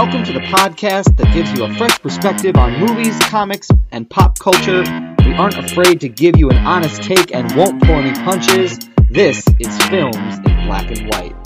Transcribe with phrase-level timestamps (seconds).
[0.00, 4.38] Welcome to the podcast that gives you a fresh perspective on movies, comics, and pop
[4.38, 4.82] culture.
[5.26, 8.78] We aren't afraid to give you an honest take and won't pull any punches.
[9.10, 11.36] This is Films in Black and White.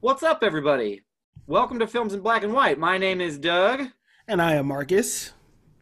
[0.00, 1.02] What's up, everybody?
[1.46, 2.80] Welcome to Films in Black and White.
[2.80, 3.84] My name is Doug,
[4.26, 5.32] And I am Marcus.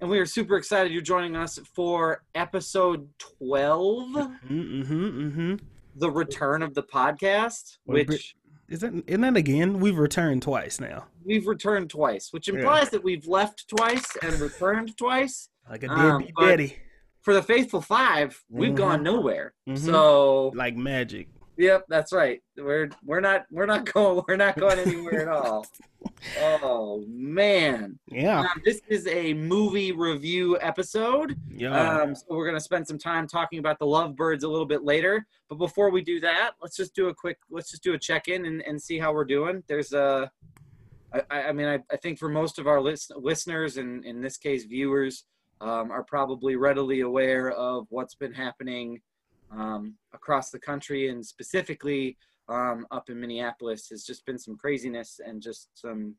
[0.03, 3.09] and we are super excited you're joining us for episode
[3.41, 4.09] 12,
[4.51, 5.55] Mm-hmm, mm-hmm.
[5.97, 8.35] the return of the podcast, Well, which
[8.69, 9.81] Is that isn't that again?
[9.81, 11.07] We've returned twice now.
[11.25, 12.55] we've returned twice, which Yeah.
[12.55, 15.51] implies that we've left twice and returned twice.
[15.69, 16.77] Like a Um, deadbeat daddy.
[17.21, 18.77] For the faithful five, we've Mhm.
[18.77, 19.53] gone nowhere.
[19.69, 19.79] Mhm.
[19.79, 21.29] So Like magic.
[21.59, 22.41] Yep, that's right.
[22.57, 25.67] We're we're not we're not going we're not going anywhere at all.
[26.41, 28.47] Oh man, Yeah.
[28.65, 31.37] this is a movie review episode.
[31.51, 32.01] Yeah.
[32.03, 35.27] Um, so we're gonna spend some time talking about the Lovebirds a little bit later.
[35.49, 38.29] But before we do that, let's just do a quick let's just do a check
[38.29, 39.65] in and, and see how we're doing.
[39.67, 40.31] There's a,
[41.13, 44.21] I, I I mean I, I think for most of our list, listeners and in
[44.21, 45.25] this case viewers
[45.61, 49.01] um, are probably readily aware of what's been happening
[49.51, 52.17] um, across the country and specifically
[52.49, 56.15] um, up in Minneapolis has just been some craziness and just some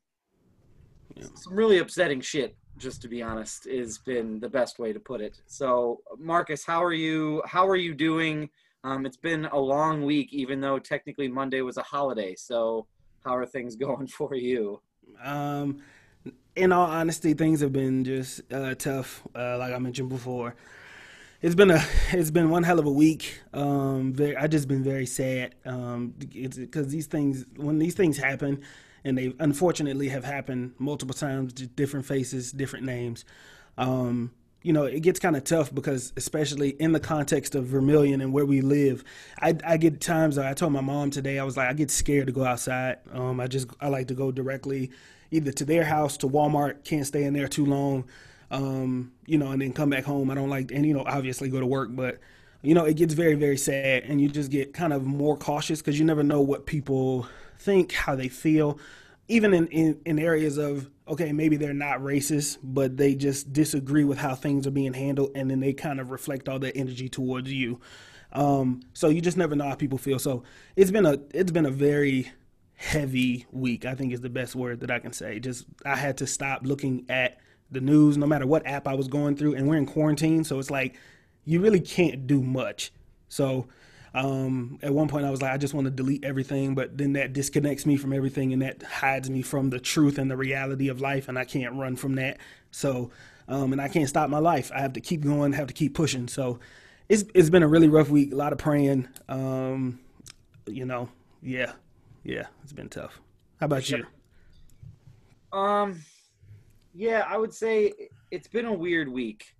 [1.16, 1.26] Yeah.
[1.34, 2.56] some really upsetting shit.
[2.78, 5.36] Just to be honest, has been the best way to put it.
[5.46, 7.42] So, Marcus, how are you?
[7.44, 8.48] How are you doing?
[8.84, 12.34] Um, it's been a long week, even though technically Monday was a holiday.
[12.36, 12.86] So,
[13.24, 14.80] how are things going for you?
[15.22, 15.82] Um,
[16.56, 19.26] in all honesty, things have been just uh, tough.
[19.34, 20.54] Uh, like I mentioned before,
[21.42, 23.40] it's been a it's been one hell of a week.
[23.52, 25.54] Um, very, I just been very sad.
[25.64, 28.62] Um, because these things when these things happen,
[29.04, 33.24] and they unfortunately have happened multiple times, different faces, different names.
[33.78, 38.20] Um, you know, it gets kind of tough because, especially in the context of Vermillion
[38.20, 39.02] and where we live,
[39.40, 40.36] I, I get times.
[40.36, 42.98] I told my mom today, I was like, I get scared to go outside.
[43.10, 44.90] Um, I just I like to go directly
[45.30, 46.84] either to their house to Walmart.
[46.84, 48.04] Can't stay in there too long.
[48.50, 50.30] Um, you know, and then come back home.
[50.30, 52.18] I don't like, and you know, obviously go to work, but
[52.62, 55.80] you know, it gets very very sad, and you just get kind of more cautious
[55.80, 57.28] because you never know what people
[57.58, 58.78] think, how they feel.
[59.28, 64.04] Even in, in, in areas of okay maybe they're not racist but they just disagree
[64.04, 67.08] with how things are being handled and then they kind of reflect all that energy
[67.08, 67.80] towards you.
[68.32, 70.18] Um, so you just never know how people feel.
[70.18, 70.44] So
[70.76, 72.30] it's been a it's been a very
[72.74, 75.38] heavy week i think is the best word that i can say.
[75.38, 77.38] Just i had to stop looking at
[77.70, 80.58] the news no matter what app i was going through and we're in quarantine so
[80.58, 80.96] it's like
[81.44, 82.92] you really can't do much
[83.28, 83.66] so
[84.12, 87.12] um, at one point, I was like, I just want to delete everything, but then
[87.12, 90.88] that disconnects me from everything and that hides me from the truth and the reality
[90.88, 92.38] of life, and I can't run from that.
[92.72, 93.10] So,
[93.46, 94.72] um, and I can't stop my life.
[94.74, 96.26] I have to keep going, have to keep pushing.
[96.28, 96.58] So,
[97.08, 98.32] it's it's been a really rough week.
[98.32, 99.08] A lot of praying.
[99.28, 100.00] Um,
[100.66, 101.08] you know,
[101.42, 101.72] yeah,
[102.24, 103.20] yeah, it's been tough.
[103.58, 104.06] How about you?
[105.52, 106.00] Um,
[107.00, 107.94] yeah, I would say
[108.30, 109.56] it's been a weird week.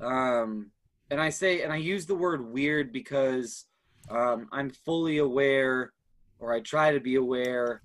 [0.00, 0.72] Um,
[1.12, 3.66] and I say, and I use the word weird because
[4.10, 5.92] um, I'm fully aware,
[6.40, 7.82] or I try to be aware,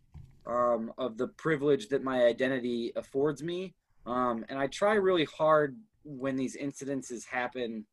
[0.47, 3.75] um, of the privilege that my identity affords me.
[4.07, 7.85] Um, and I try really hard when these incidences happen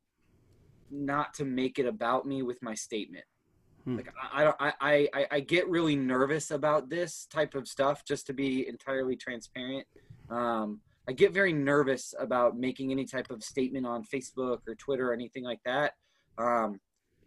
[0.89, 3.25] not to make it about me with my statement.
[3.83, 3.97] Hmm.
[3.97, 8.03] Like I, I don't I, I I get really nervous about this type of stuff
[8.03, 9.85] just to be entirely transparent.
[10.29, 15.09] Um, I get very nervous about making any type of statement on Facebook or Twitter
[15.09, 15.93] or anything like that.
[16.37, 16.79] Um,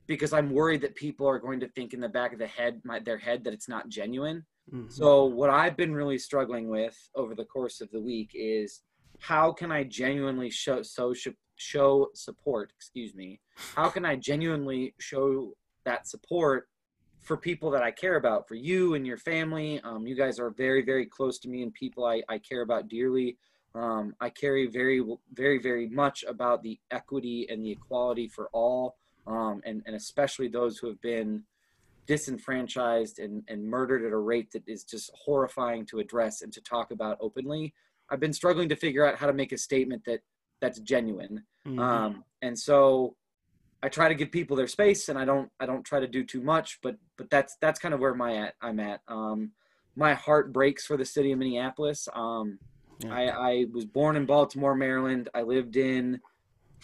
[0.06, 2.81] because I'm worried that people are going to think in the back of the head,
[2.84, 4.47] my, their head, that it's not genuine.
[4.72, 4.91] Mhm.
[4.91, 8.82] So what I've been really struggling with over the course of the week is
[9.19, 13.41] how can I genuinely show so sh- show support, excuse me.
[13.75, 15.54] How can I genuinely show
[15.84, 16.69] that support
[17.22, 19.81] for people that I care about, for you and your family?
[19.81, 22.88] Um, you guys are very, very close to me and people I, I care about
[22.88, 23.38] dearly.
[23.76, 25.03] Um, I carry very,
[25.34, 28.97] very, very much about the equity and the equality for all,
[29.27, 31.42] um, and, and especially those who have been
[32.06, 36.60] disenfranchised and, and murdered at a rate that is just horrifying to address and to
[36.60, 37.74] talk about openly.
[38.09, 40.21] I've been struggling to figure out how to make a statement that
[40.60, 41.45] that's genuine.
[41.66, 41.80] Mhm.
[41.80, 43.16] Um, and so
[43.83, 46.24] I try to give people their space and I don't, I don't try to do
[46.24, 49.01] too much, but, but that's, that's kind of where my, at, I'm at.
[49.09, 49.51] Um,
[49.97, 52.09] my heart breaks for the city of Minneapolis.
[52.15, 52.59] Um,
[53.04, 55.28] I, I was born in Baltimore, Maryland.
[55.34, 56.21] I lived in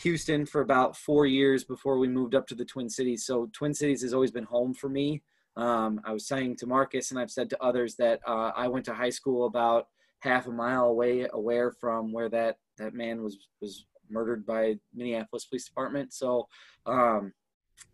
[0.00, 3.24] Houston for about four years before we moved up to the Twin Cities.
[3.24, 5.22] So Twin Cities has always been home for me.
[5.56, 8.84] Um, I was saying to Marcus, and I've said to others that uh, I went
[8.86, 9.88] to high school about
[10.20, 15.44] half a mile away, aware from where that that man was was murdered by Minneapolis
[15.44, 16.12] Police Department.
[16.12, 16.48] So
[16.86, 17.32] um,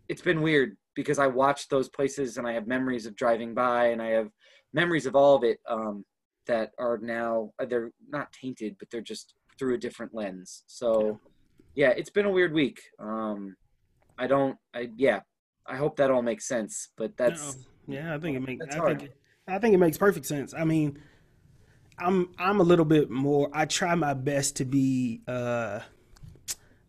[0.07, 3.87] it's been weird because I watched those places and I have memories of driving by
[3.87, 4.29] and I have
[4.73, 5.59] memories of all of it.
[5.67, 6.05] Um,
[6.49, 10.63] that are now uh, they're not tainted, but they're just through a different lens.
[10.65, 11.19] So,
[11.75, 12.81] yeah, it's been a weird week.
[12.99, 13.55] Um,
[14.17, 15.19] I don't, I yeah,
[15.67, 16.89] I hope that all makes sense.
[16.97, 17.55] But that's
[17.87, 18.65] No, yeah, I think it makes.
[18.75, 18.99] I hard.
[18.99, 19.11] think,
[19.47, 20.55] I think it makes perfect sense.
[20.55, 20.99] I mean,
[21.99, 23.49] I'm I'm a little bit more.
[23.53, 25.21] I try my best to be.
[25.27, 25.81] uh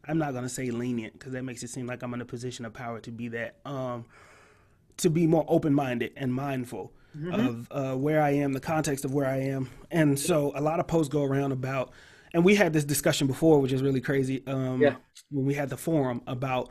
[0.09, 2.65] I'm not gonna say lenient because that makes it seem like I'm in a position
[2.65, 3.57] of power to be that.
[3.67, 4.07] Um,
[4.97, 6.93] to be more open minded and mindful
[7.33, 10.81] of uh, where I am, the context of where I am, and so a lot
[10.81, 11.91] of posts go around about.
[12.33, 14.43] And we had this discussion before, which is really crazy.
[14.47, 14.95] Um, Yeah.
[15.31, 16.71] When we had the forum about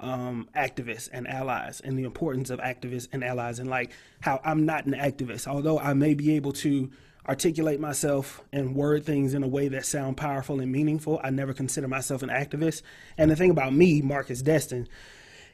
[0.00, 4.66] um, activists and allies and the importance of activists and allies and like how I'm
[4.66, 6.90] not an activist, although I may be able to
[7.28, 11.20] articulate myself and word things in a way that sound powerful and meaningful.
[11.22, 12.82] I never consider myself an activist.
[13.18, 14.88] And the thing about me, Marcus Destin,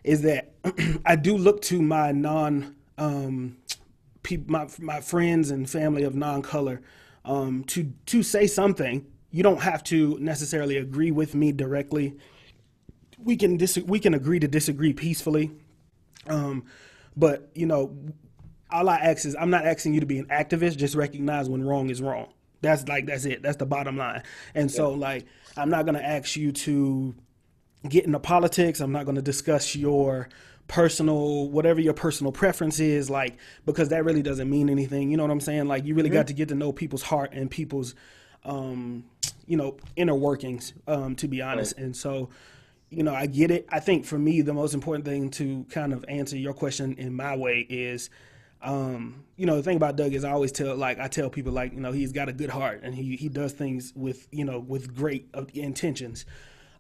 [0.05, 0.53] is that
[1.05, 3.57] I do look to my non um,
[4.25, 6.83] peop my my friends and family of non-color
[7.25, 9.07] um, to to say something.
[9.31, 12.17] You don't have to necessarily agree with me directly
[13.25, 15.51] we can dis- we can agree to disagree peacefully.
[16.27, 16.65] Um,
[17.17, 17.97] but you know,
[18.71, 20.77] all I ask is I'm not asking you to be an activist.
[20.77, 22.33] Just recognize when wrong is wrong.
[22.61, 23.43] That's like that's it.
[23.43, 24.23] That's the bottom line.
[24.55, 25.27] And so like
[25.57, 27.15] I'm not gonna ask you to
[27.89, 28.81] get into politics.
[28.81, 30.29] I'm not gonna discuss your
[30.67, 35.23] personal whatever your personal preference is like because that really doesn't mean anything you know
[35.23, 37.95] what i'm saying like you really got to get to know people's heart and people's
[38.45, 39.05] um
[39.47, 42.31] you know inner workings um to be honest and so
[42.95, 43.67] you know, I get it.
[43.71, 47.15] I think for me, the most important thing to kind of answer your question in
[47.15, 48.11] my way is,
[48.63, 51.53] um, you know, the thing about Doug is I always tell, like, I tell people,
[51.53, 54.45] like, you know, he's got a good heart and he, he does things with, you
[54.45, 56.25] know, with great uh, intentions.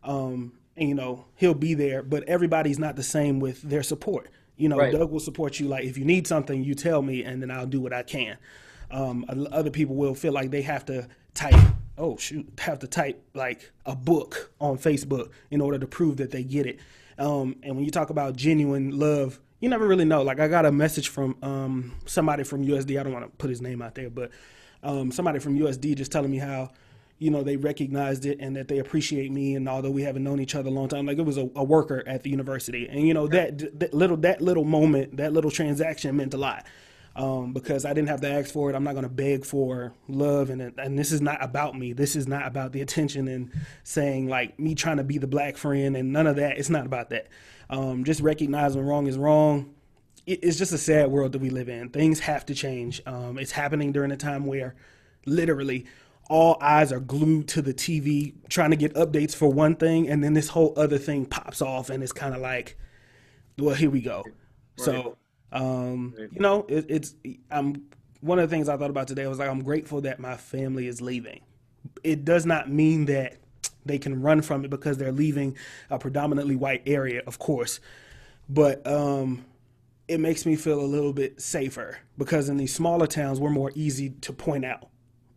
[0.02, 4.28] Um, and, you know, he'll be there, but everybody's not the same with their support.
[4.56, 4.92] You know, Right.
[4.92, 5.68] Doug will support you.
[5.68, 8.36] Like, if you need something, you tell me and then I'll do what I can.
[8.90, 11.60] Um, other people will feel like they have to type
[11.98, 16.30] oh shoot have to type like a book on facebook in order to prove that
[16.30, 16.78] they get it
[17.18, 20.64] um, and when you talk about genuine love you never really know like i got
[20.64, 23.94] a message from um, somebody from usd i don't want to put his name out
[23.94, 24.30] there but
[24.82, 26.70] um, somebody from usd just telling me how
[27.19, 30.40] you know they recognized it and that they appreciate me and although we haven't known
[30.40, 33.06] each other a long time like it was a, a worker at the university and
[33.06, 36.66] you know that, that little that little moment that little transaction meant a lot
[37.16, 38.75] um, because I didn't have to ask for it.
[38.75, 41.93] I'm not going to beg for love, and and this is not about me.
[41.93, 43.52] This is not about the attention and
[43.84, 46.58] saying like me trying to be the black friend and none of that.
[46.58, 47.28] It's not about that.
[47.70, 49.75] Um, just recognize when wrong is wrong.
[50.26, 51.90] It, it's just a sad world that we live in.
[51.90, 53.00] Things have to change.
[53.06, 54.75] Um, it's happening during a time where,
[55.26, 55.87] literally.
[56.30, 60.24] All eyes are glued to the TV trying to get updates for one thing, and
[60.24, 62.78] then this whole other thing pops off, and it's kind of like,
[63.58, 64.24] well, here we go.
[64.76, 65.16] So,
[65.52, 67.14] um, you know, it, it's
[67.50, 67.84] I'm
[68.20, 70.86] one of the things I thought about today was like I'm grateful that my family
[70.86, 71.42] is leaving.
[72.02, 73.36] It does not mean that
[73.84, 75.56] they can run from it because they're leaving
[75.90, 77.80] a predominantly white area, of course,
[78.48, 79.44] but um,
[80.08, 83.72] it makes me feel a little bit safer because in these smaller towns we're more
[83.74, 84.88] easy to point out.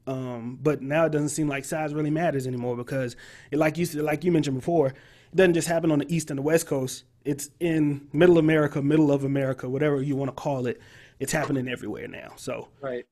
[0.07, 3.15] Um, but now it doesn't seem like size really matters anymore because,
[3.51, 6.37] it, like you like you mentioned before, it doesn't just happen on the east and
[6.39, 7.03] the west coast.
[7.25, 10.79] It's in middle America, middle of America, whatever you want to call it.
[11.19, 12.33] It's happening everywhere now.
[12.37, 13.05] So right.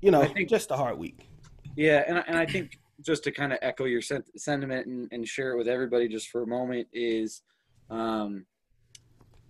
[0.00, 1.28] you know, I think- just a hard week.
[1.74, 5.08] Yeah, and I- and I think just to kind of echo your sent- sentiment and,
[5.12, 7.42] and share it with everybody just for a moment is,
[7.90, 8.46] um,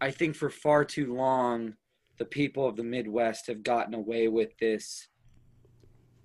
[0.01, 1.75] I think for far too long,
[2.19, 5.09] the people of the Midwest have gotten away with this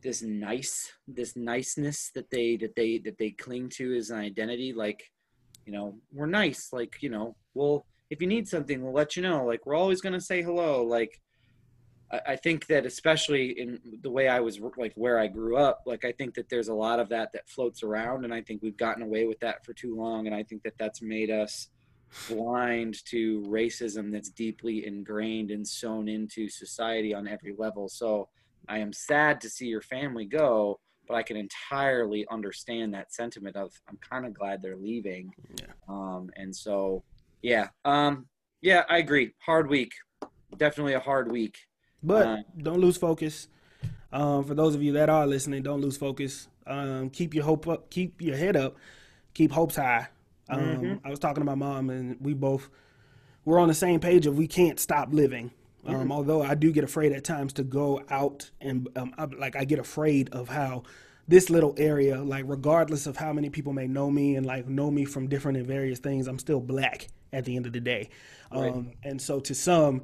[0.02, 4.74] this nice this niceness that they that they that they cling to as an identity
[4.74, 5.04] like
[5.66, 9.22] you know we're nice like you know well if you need something we'll let you
[9.22, 11.20] know like we're always going to say hello like
[12.12, 15.82] I, I think that especially in the way I was like where I grew up,
[15.86, 18.62] like I think that there's a lot of that that floats around, and I think
[18.62, 21.70] we've gotten away with that for too long, and I think that that's made us
[22.28, 27.88] blind to racism that's deeply ingrained and sewn into society on every level.
[27.88, 28.28] So
[28.68, 33.56] I am sad to see your family go, but I can entirely understand that sentiment
[33.56, 35.34] of I'm kind of glad they're leaving.
[35.60, 35.66] Yeah.
[35.90, 37.04] Um, and so,
[37.42, 38.28] yeah, um,
[38.62, 39.34] yeah, I agree.
[39.40, 39.92] Hard week,
[40.58, 41.58] definitely a hard week.
[42.04, 43.48] But Uh, don't lose focus.
[44.12, 46.48] Um, for those of you that are listening, don't lose focus.
[46.68, 47.90] Um, keep your hope up.
[47.90, 48.78] Keep your head up.
[49.34, 50.10] Keep hopes high.
[50.50, 51.02] Um, Mhm.
[51.06, 52.70] I was talking to my mom, and we both
[53.46, 55.52] we're on the same page of we can't stop living.
[55.86, 59.56] Um, Although I do get afraid at times to go out and um, I, like
[59.56, 60.84] I get afraid of how
[61.28, 64.92] this little area, like regardless of how many people may know me and like know
[64.92, 68.10] me from different and various things, I'm still black at the end of the day.
[68.52, 68.98] Um, Right.
[69.04, 70.04] And so to some,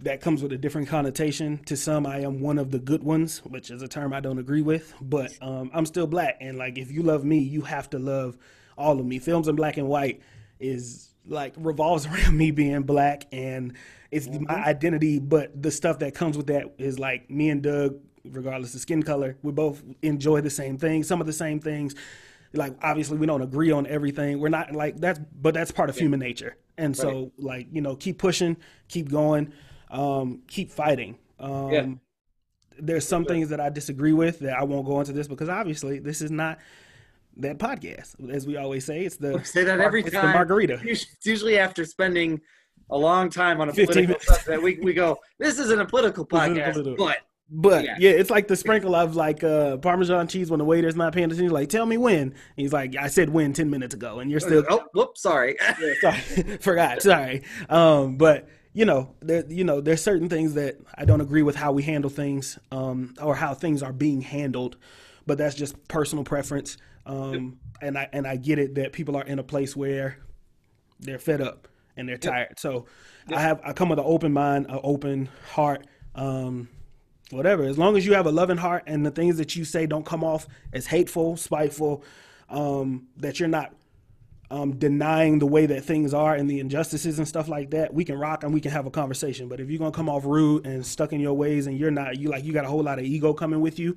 [0.00, 1.58] that comes with a different connotation.
[1.64, 4.38] To some, I am one of the good ones, which is a term I don't
[4.38, 6.38] agree with, but um, I'm still black.
[6.40, 8.36] And like, if you love me, you have to love
[8.76, 9.18] all of me.
[9.18, 10.20] Films in black and white
[10.58, 13.74] is like revolves around me being black and
[14.10, 14.44] it's mm-hmm.
[14.44, 15.18] my identity.
[15.18, 19.02] But the stuff that comes with that is like me and Doug, regardless of skin
[19.02, 21.94] color, we both enjoy the same things, some of the same things.
[22.52, 24.38] Like obviously we don't agree on everything.
[24.38, 26.02] We're not like that's, but that's part of yeah.
[26.02, 26.56] human nature.
[26.78, 28.56] And so like you know, keep pushing,
[28.88, 29.52] keep going
[29.94, 31.16] um, keep fighting.
[31.38, 31.86] Um, yeah.
[32.78, 36.00] There's some things that I disagree with that I won't go into this because obviously
[36.00, 36.58] this is not
[37.38, 38.14] that podcast.
[38.30, 40.26] As we always say, it's the say that every it's time.
[40.26, 40.80] The margarita.
[40.84, 42.40] It's usually after spending
[42.90, 45.18] a long time on a political subject, we we go.
[45.38, 47.06] This isn't a political podcast, political.
[47.06, 47.18] but
[47.50, 47.96] but yeah.
[47.98, 48.10] yeah.
[48.10, 51.50] it's like the sprinkle of like uh, Parmesan cheese when the waiter's not paying attention.
[51.50, 52.18] Like, tell me when.
[52.22, 54.64] And he's like, I said when ten minutes ago, and you're still.
[54.68, 55.56] Oh, whoops, sorry.
[56.00, 56.18] sorry,
[56.60, 57.02] forgot.
[57.02, 57.42] Sorry.
[57.68, 61.54] Um, but you know, there, you know, there's certain things that I don't agree with
[61.54, 64.76] how we handle things, um, or how things are being handled,
[65.26, 66.76] but that's just personal preference.
[67.06, 70.18] Um, and I and I get it that people are in a place where
[71.00, 72.48] they're fed up and they're tired.
[72.50, 72.60] Yep.
[72.60, 72.86] So
[73.28, 73.38] yep.
[73.38, 76.68] I have I come with an open mind, an open heart, um,
[77.30, 77.64] whatever.
[77.64, 80.06] As long as you have a loving heart and the things that you say don't
[80.06, 82.02] come off as hateful, spiteful,
[82.48, 83.74] um, that you're not
[84.50, 88.04] um, denying the way that things are and the injustices and stuff like that, we
[88.04, 89.48] can rock and we can have a conversation.
[89.48, 92.18] But if you're gonna come off rude and stuck in your ways and you're not,
[92.18, 93.96] you like you got a whole lot of ego coming with you,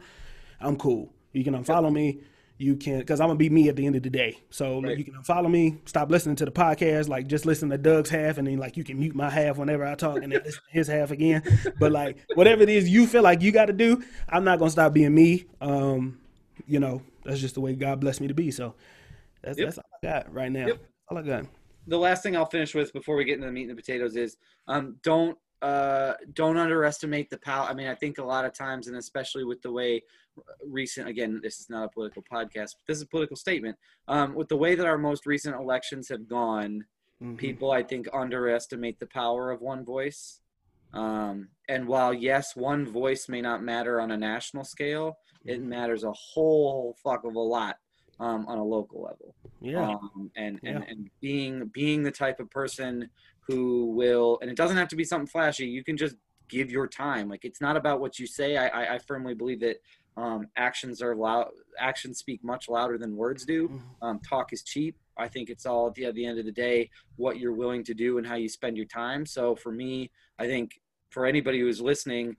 [0.59, 1.13] I'm cool.
[1.33, 2.21] You can unfollow me.
[2.59, 4.39] You can, because I'm gonna be me at the end of the day.
[4.49, 4.97] So right.
[4.97, 5.77] you can follow me.
[5.85, 7.07] Stop listening to the podcast.
[7.07, 9.85] Like just listen to Doug's half, and then like you can mute my half whenever
[9.85, 11.43] I talk, and then listen to his half again.
[11.79, 14.71] But like whatever it is you feel like you got to do, I'm not gonna
[14.71, 15.45] stop being me.
[15.61, 16.19] Um,
[16.65, 18.49] you know, that's just the way God blessed me to be.
[18.49, 18.73] So
[19.43, 19.67] that's, yep.
[19.67, 20.67] that's all I got right now.
[20.67, 20.79] Yep.
[21.09, 21.45] All I got.
[21.85, 24.15] The last thing I'll finish with before we get into the meat and the potatoes
[24.15, 24.37] is
[24.67, 27.67] um, don't uh, don't underestimate the power.
[27.67, 30.03] I mean, I think a lot of times, and especially with the way
[30.65, 33.75] recent, again, this is not a political podcast, but this is a political statement.
[34.07, 36.85] Um, with the way that our most recent elections have gone,
[37.21, 37.35] mm-hmm.
[37.35, 40.41] people, I think, underestimate the power of one voice.
[40.93, 45.69] Um, and while, yes, one voice may not matter on a national scale, it mm-hmm.
[45.69, 47.77] matters a whole fuck of a lot
[48.19, 49.35] um, on a local level.
[49.59, 49.89] Yeah.
[49.89, 50.89] Um, and, and, yeah.
[50.89, 53.09] and being being the type of person
[53.47, 55.65] who will, and it doesn't have to be something flashy.
[55.65, 56.15] You can just
[56.49, 57.29] give your time.
[57.29, 58.57] Like it's not about what you say.
[58.57, 59.77] I, I, I firmly believe that
[60.17, 61.49] um, actions are loud.
[61.79, 63.67] Actions speak much louder than words do.
[63.67, 64.05] Mm-hmm.
[64.05, 64.97] Um, talk is cheap.
[65.17, 67.83] I think it's all at the, at the end of the day what you're willing
[67.85, 69.25] to do and how you spend your time.
[69.25, 72.35] So for me, I think for anybody who's listening,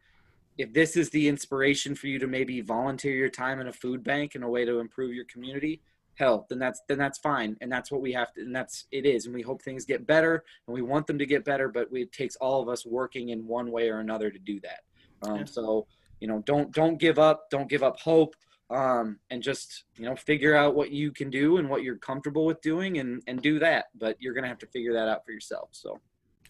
[0.59, 4.03] if this is the inspiration for you to maybe volunteer your time in a food
[4.03, 5.81] bank in a way to improve your community
[6.19, 7.57] hell then that's then that's fine.
[7.61, 9.27] And that's what we have to and that's it is.
[9.27, 12.03] And we hope things get better and we want them to get better but we,
[12.03, 14.81] it takes all of us working in one way or another to do that.
[15.23, 15.45] Um, yeah.
[15.45, 15.87] so
[16.21, 18.35] you know don't don't give up don't give up hope
[18.71, 22.45] um, and just you know figure out what you can do and what you're comfortable
[22.45, 23.87] with doing and and do that.
[23.95, 26.01] But you're gonna have to figure that out for yourself so.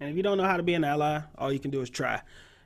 [0.00, 1.90] And if you don't know how to be an ally all you can do is
[1.90, 2.22] try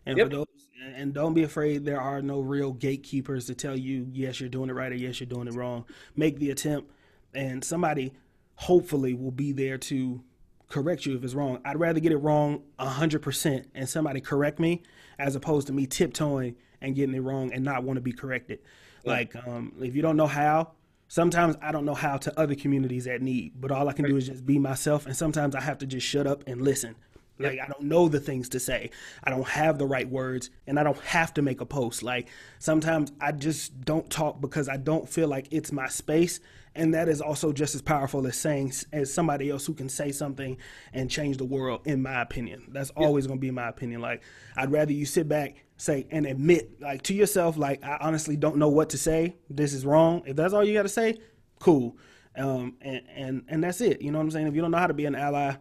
[0.06, 0.26] and yep.
[0.26, 0.46] for those,
[0.94, 1.84] and don't be afraid.
[1.84, 5.20] There are no real gatekeepers to tell you yes, you're doing it right or yes,
[5.20, 5.84] you're doing it wrong.
[6.16, 6.90] Make the attempt,
[7.34, 8.12] and somebody
[8.54, 10.22] hopefully will be there to
[10.68, 11.60] correct you if it's wrong.
[11.64, 14.82] I'd rather get it wrong hundred percent and somebody correct me
[15.18, 18.60] as opposed to me tiptoeing and getting it wrong and not want to be corrected.
[19.04, 19.12] Yeah.
[19.12, 20.72] Like um, if you don't know how,
[21.08, 24.16] sometimes I don't know how to other communities that need, but all I can do
[24.16, 25.06] is just be myself.
[25.06, 26.96] And sometimes I have to just shut up and listen
[27.42, 28.90] like I don't know the things to say.
[29.22, 32.02] I don't have the right words and I don't have to make a post.
[32.02, 36.40] Like sometimes I just don't talk because I don't feel like it's my space
[36.74, 40.10] and that is also just as powerful as saying as somebody else who can say
[40.10, 40.56] something
[40.92, 42.64] and change the world in my opinion.
[42.68, 44.00] That's always going to be my opinion.
[44.00, 44.22] Like
[44.56, 48.56] I'd rather you sit back say and admit like to yourself like I honestly don't
[48.56, 49.36] know what to say.
[49.50, 50.22] This is wrong.
[50.26, 51.18] If that's all you got to say,
[51.58, 51.96] cool.
[52.34, 54.00] Um, and, and and that's it.
[54.00, 54.46] You know what I'm saying?
[54.46, 55.56] If you don't know how to be an ally,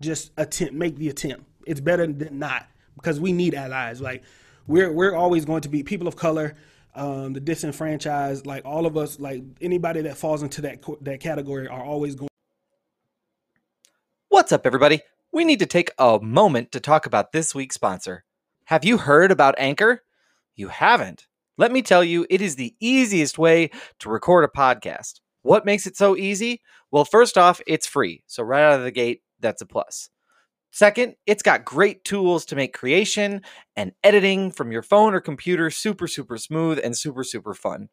[0.00, 1.44] just attempt make the attempt.
[1.66, 4.00] It's better than not because we need allies.
[4.00, 4.22] Like
[4.66, 6.54] we're we're always going to be people of color,
[6.94, 8.46] um, the disenfranchised.
[8.46, 12.28] Like all of us, like anybody that falls into that that category are always going.
[14.28, 15.00] What's up, everybody?
[15.32, 18.24] We need to take a moment to talk about this week's sponsor.
[18.66, 20.02] Have you heard about Anchor?
[20.54, 21.26] You haven't.
[21.58, 25.20] Let me tell you, it is the easiest way to record a podcast.
[25.42, 26.60] What makes it so easy?
[26.90, 28.24] Well, first off, it's free.
[28.26, 30.10] So, right out of the gate, that's a plus.
[30.70, 33.40] Second, it's got great tools to make creation
[33.76, 37.88] and editing from your phone or computer super, super smooth and super, super fun.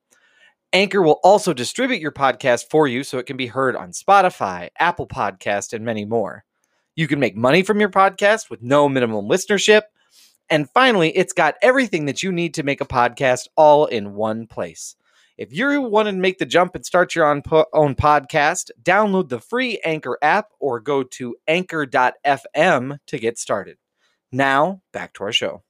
[0.74, 4.70] Anchor will also distribute your podcast for you so it can be heard on Spotify,
[4.80, 6.44] Apple Podcast, and many more.
[6.96, 9.84] You can make money from your podcast with no minimum listenership.
[10.50, 14.46] And finally, it's got everything that you need to make a podcast all in one
[14.48, 14.96] place.
[15.44, 19.28] If you want to make the jump and start your own, po- own podcast, download
[19.28, 23.78] the free Anchor app or go to anchor.fm to get started.
[24.32, 25.64] Now, back to our show.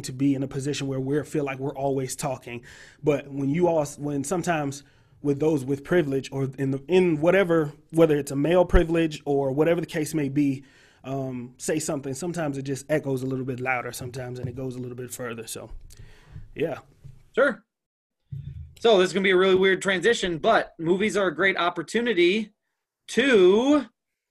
[0.00, 2.62] To be in a position where we feel like we're always talking,
[3.02, 4.82] but when you all, when sometimes
[5.22, 9.50] with those with privilege or in the in whatever whether it's a male privilege or
[9.50, 10.62] whatever the case may be,
[11.04, 12.12] um, say something.
[12.12, 13.92] Sometimes it just echoes a little bit louder.
[13.92, 15.46] Sometimes and it goes a little bit further.
[15.46, 15.70] So,
[16.54, 16.80] yeah,
[17.34, 17.62] Sure.
[18.78, 22.52] So this is gonna be a really weird transition, but movies are a great opportunity
[23.08, 23.86] to.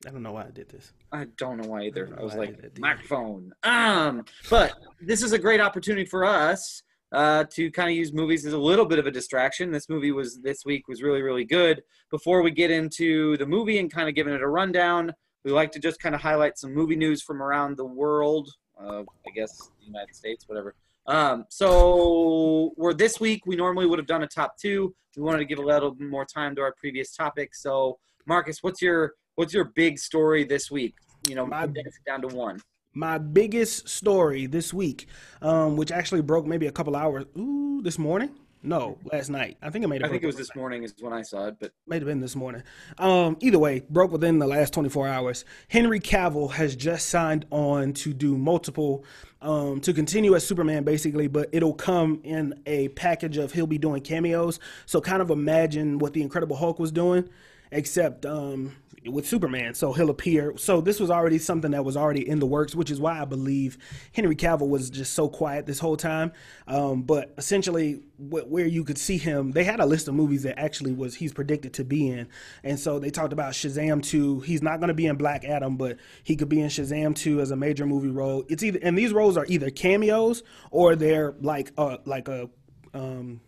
[0.06, 0.94] I don't know why I did this.
[1.12, 2.06] I don't know why either.
[2.06, 3.54] don't I, was why I like that, microphone.
[3.64, 8.46] Um, but this is a great opportunity for us uh, to kind of use movies
[8.46, 9.72] as a little bit of a distraction.
[9.72, 11.82] This movie was this week was really really good.
[12.12, 15.12] Before we get into the movie and kind of giving it a rundown,
[15.44, 18.52] we like to just kind of highlight some movie news from around the world.
[18.80, 20.75] Uh, I guess the United States, whatever.
[21.07, 23.45] Um, so we're this week.
[23.45, 24.95] We normally would have done a top two.
[25.15, 27.55] We wanted to give a little more time to our previous topic.
[27.55, 30.95] So Marcus, what's your what's your big story this week?
[31.27, 31.67] You know, My-
[32.05, 32.59] down to one.
[32.97, 35.07] My biggest story this week,
[35.41, 37.25] um, which actually broke maybe a couple hours.
[37.38, 38.29] Ooh, this morning?
[38.65, 39.57] No, last night.
[39.62, 40.01] I think it made.
[40.01, 42.05] It I think it was this morning is when I saw it, but may have
[42.05, 42.63] been this morning.
[42.98, 45.45] Um, either way, broke within the last 24 hours.
[45.67, 49.05] Henry Cavill has just signed on to do multiple,
[49.41, 53.77] um, to continue as Superman basically, but it'll come in a package of he'll be
[53.77, 54.60] doing cameos.
[54.88, 57.29] So kind of imagine what the Incredible Hulk was doing,
[57.72, 58.75] except um,
[59.07, 59.74] with Superman.
[59.74, 60.53] So he'll appear.
[60.57, 63.25] So this was already something that was already in the works, which is why I
[63.25, 63.77] believe
[64.13, 66.31] Henry Cavill was just so quiet this whole time.
[66.67, 70.43] Um, but essentially, wh- where you could see him, they had a list of movies
[70.43, 72.27] that actually was he's predicted to be in,
[72.63, 74.41] and so they talked about Shazam 2.
[74.41, 77.41] He's not going to be in Black Adam, but he could be in Shazam 2
[77.41, 78.44] as a major movie role.
[78.50, 82.50] It's either and these roles are either cameos or they're like uh like a
[82.94, 83.41] um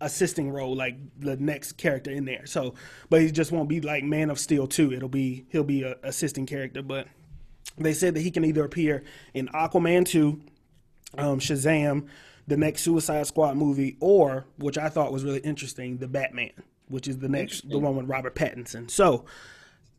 [0.00, 2.46] assisting role like the next character in there.
[2.46, 2.74] So
[3.08, 5.96] but he just won't be like man of steel 2 it'll be he'll be a
[6.02, 6.82] assisting character.
[6.82, 7.08] But
[7.78, 9.02] they said that he can either appear
[9.34, 10.40] in aquaman 2
[11.18, 12.06] um, shazam
[12.46, 16.52] the next suicide squad movie or which i thought was really interesting the batman
[16.88, 18.90] which is the next the one with robert pattinson.
[18.90, 19.24] So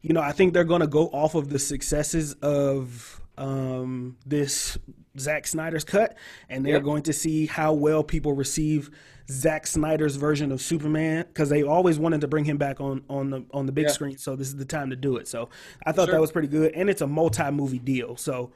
[0.03, 4.77] you know, I think they're going to go off of the successes of um, this
[5.19, 6.15] Zack Snyder's cut,
[6.49, 6.83] and they're Yep.
[6.83, 8.89] going to see how well people receive
[9.29, 13.29] Zack Snyder's version of Superman because they always wanted to bring him back on on
[13.29, 13.91] the on the big Yeah.
[13.91, 14.17] screen.
[14.17, 15.27] So this is the time to do it.
[15.27, 15.49] So
[15.85, 16.13] I thought Sure.
[16.15, 18.15] that was pretty good, and it's a multi-movie deal.
[18.15, 18.51] So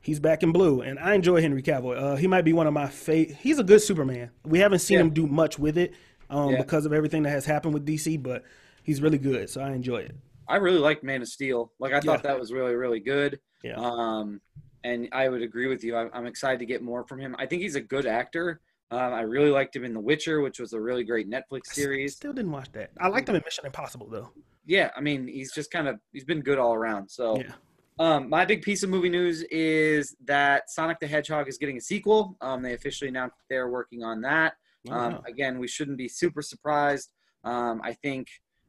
[0.00, 1.96] he's back in blue, and I enjoy Henry Cavill.
[2.00, 3.36] Uh, he might be one of my favorite.
[3.38, 4.30] He's a good Superman.
[4.44, 5.02] We haven't seen Yeah.
[5.02, 5.94] him do much with it
[6.30, 6.58] um, Yeah.
[6.62, 8.44] because of everything that has happened with DC, but
[8.82, 9.50] he's really good.
[9.50, 10.14] So I enjoy it.
[10.46, 11.72] I really liked Man of Steel.
[11.78, 13.40] Like I thought that was really really good.
[13.62, 13.74] Yeah.
[13.76, 14.40] Um,
[14.84, 15.96] and I would agree with you.
[15.96, 17.34] I'm, I'm excited to get more from him.
[17.38, 18.60] I think he's a good actor.
[18.90, 22.14] Um, I really liked him in The Witcher, which was a really great Netflix series.
[22.16, 22.90] Still didn't watch that.
[23.00, 24.30] I liked him in Mission Impossible though.
[24.66, 27.08] Yeah, I mean he's just kind of he's been good all around.
[27.10, 27.52] So Yeah.
[28.00, 31.80] Um, my big piece of movie news is that Sonic the Hedgehog is getting a
[31.80, 32.36] sequel.
[32.40, 34.54] Um, they officially announced they're working on that.
[34.90, 35.22] Um, Wow.
[35.28, 37.12] again, we shouldn't be super surprised.
[37.44, 38.26] Um, I think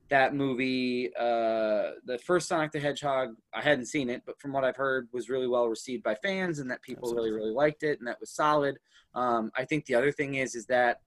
[0.09, 4.63] that movie, uh, the first Sonic the Hedgehog, I hadn't seen it, but from what
[4.63, 7.97] I've heard, was really well received by fans, and that people really, really liked it,
[7.97, 8.77] and that was solid.
[9.15, 10.99] Um, I think the other thing is, is that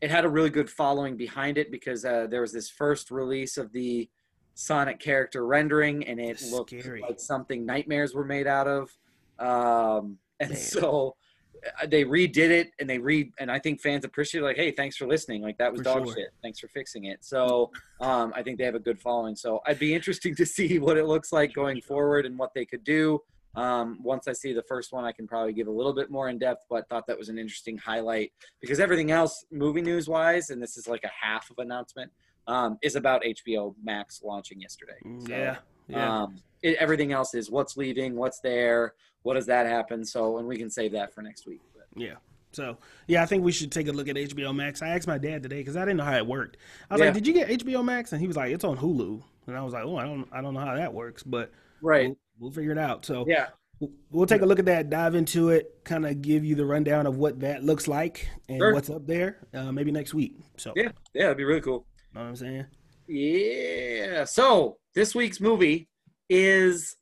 [0.00, 3.56] it had a really good following behind it because uh, there was this first release
[3.58, 4.08] of the
[4.54, 7.02] Sonic character rendering, and it looked Scary.
[7.02, 8.90] like something nightmares were made out of.
[9.38, 10.58] Um, and Man.
[10.58, 11.16] so
[11.82, 14.96] uh, they redid it, and they re and I think fans appreciate like, hey, thanks
[14.96, 15.42] for listening.
[15.42, 16.14] Like that was For dog sure.
[16.14, 16.28] shit.
[16.42, 17.24] Thanks for fixing it.
[17.24, 17.70] So
[18.00, 19.36] um, I think they have a good following.
[19.36, 22.64] So I'd be interesting to see what it looks like going forward and what they
[22.64, 23.20] could do.
[23.54, 26.28] Um, once I see the first one, I can probably give a little bit more
[26.28, 30.50] in depth, but thought that was an interesting highlight because everything else, movie news wise,
[30.50, 32.12] and this is like a half of announcement,
[32.46, 34.98] um, is about HBO Max launching yesterday.
[35.02, 35.56] So, yeah.
[35.88, 36.22] Yeah.
[36.22, 40.04] Um, it, everything else is what's leaving, what's there, what does that happen.
[40.04, 41.60] So, and we can save that for next week.
[41.74, 42.14] But yeah.
[42.52, 44.82] So yeah, I think we should take a look at HBO Max.
[44.82, 46.56] I asked my dad today because I didn't know how it worked.
[46.90, 47.06] I was Yeah.
[47.06, 49.62] like, "Did you get HBO Max?" And he was like, "It's on Hulu." And I
[49.62, 52.72] was like, "Oh, I don't, I don't know how that works, but right, we'll, figure
[52.72, 53.48] it out." So yeah,
[54.10, 57.06] we'll- take a look at that, dive into it, kind of give you the rundown
[57.06, 58.74] of what that looks like and Sure.
[58.74, 59.46] what's up there.
[59.54, 60.34] Uh, maybe next week.
[60.56, 61.86] So yeah, yeah, that'd be really cool.
[62.14, 62.66] know what I'm saying?
[63.06, 64.24] Yeah.
[64.24, 65.88] So this week's movie
[66.28, 66.96] is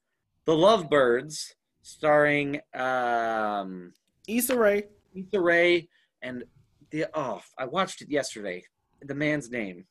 [0.46, 3.92] The Lovebirds, starring um,
[4.26, 4.84] Issa Rae.
[5.14, 5.88] Issa Rae
[6.22, 6.44] and
[6.90, 8.62] the oh, I watched it yesterday.
[9.02, 9.84] The man's name,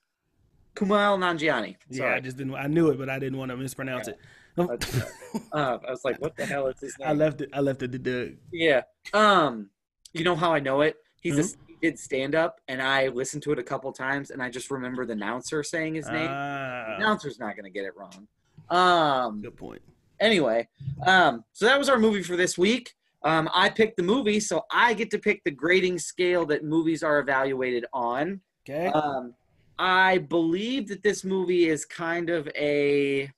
[0.75, 1.75] Kumail Nanjiani.
[1.89, 2.55] Yeah, I just didn't.
[2.55, 4.13] I knew it, but I didn't want to mispronounce Yeah.
[4.13, 4.19] it.
[4.57, 4.67] Uh,
[5.53, 7.09] I was like, what the hell is his name?
[7.09, 7.49] I left it.
[7.53, 8.37] I left it to Doug.
[8.51, 8.81] Yeah.
[9.13, 9.69] Um,
[10.13, 10.95] you know how I know it?
[11.21, 11.57] He's a, Mhm.
[11.67, 14.71] he did stand up, and I listened to it a couple times, and I just
[14.71, 16.27] remember the announcer saying his name.
[16.31, 18.27] The announcer's not gonna get it wrong.
[18.69, 19.41] Um.
[19.41, 19.81] good point.
[20.19, 20.67] Anyway,
[21.05, 21.43] um.
[21.53, 22.93] So that was our movie for this week.
[23.23, 27.03] Um, I picked the movie, so I get to pick the grading scale that movies
[27.03, 28.41] are evaluated on.
[28.67, 28.87] Okay.
[28.87, 29.33] Um,
[29.79, 33.29] I believe that this movie is kind of a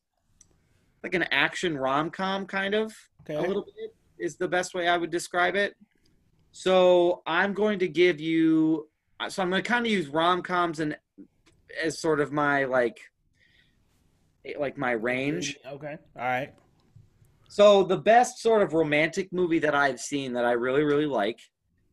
[1.03, 3.35] like an action rom com, kind of okay.
[3.35, 5.75] a little bit is the best way I would describe it.
[6.51, 8.87] So I'm going to give you.
[9.27, 10.97] So I'm going to kind of use rom coms and
[11.83, 12.99] as sort of my like,
[14.57, 15.57] like my range.
[15.65, 15.97] Okay.
[16.15, 16.53] All right.
[17.49, 21.39] So the best sort of romantic movie that I've seen that I really really like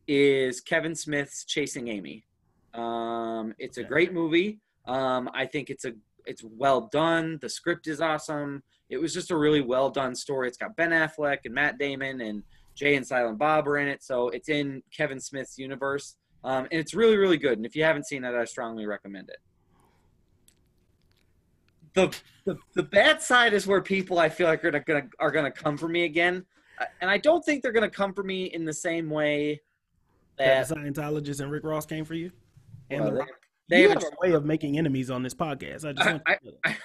[0.07, 2.25] is Kevin Smith's Chasing Amy.
[2.73, 4.59] Um, it's a great movie.
[4.85, 5.93] Um, I think it's a
[6.25, 7.39] it's well done.
[7.41, 8.63] The script is awesome.
[8.89, 10.47] It was just a really well done story.
[10.47, 12.43] It's got Ben Affleck and Matt Damon and
[12.75, 16.79] Jay and Silent Bob are in it, so it's in Kevin Smith's universe, um, and
[16.79, 17.57] it's really really good.
[17.57, 19.37] And if you haven't seen it, I strongly recommend it.
[21.93, 25.51] The, the the bad side is where people I feel like are gonna are gonna
[25.51, 26.45] come for me again,
[27.01, 29.61] and I don't think they're gonna come for me in the same way
[30.37, 32.31] That that the Scientologist and Rick Ross came for you.
[32.91, 33.29] And well, The they- Rock.
[33.69, 35.83] they you haven't have a way of making enemies on this podcast.
[35.85, 36.75] I just want I- you to know.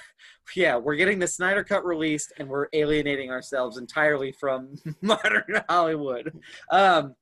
[0.56, 6.38] Yeah, we're getting the Snyder Cut released, and we're alienating ourselves entirely from modern Hollywood.
[6.70, 7.14] Um,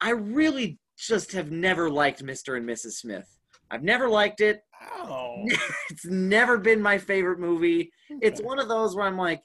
[0.00, 2.56] I really just have never liked Mr.
[2.56, 2.92] and Mrs.
[2.92, 3.38] Smith.
[3.70, 4.62] I've never liked it.
[4.98, 5.44] Oh.
[5.90, 7.92] It's never been my favorite movie.
[8.22, 9.42] It's one of those where I'm like,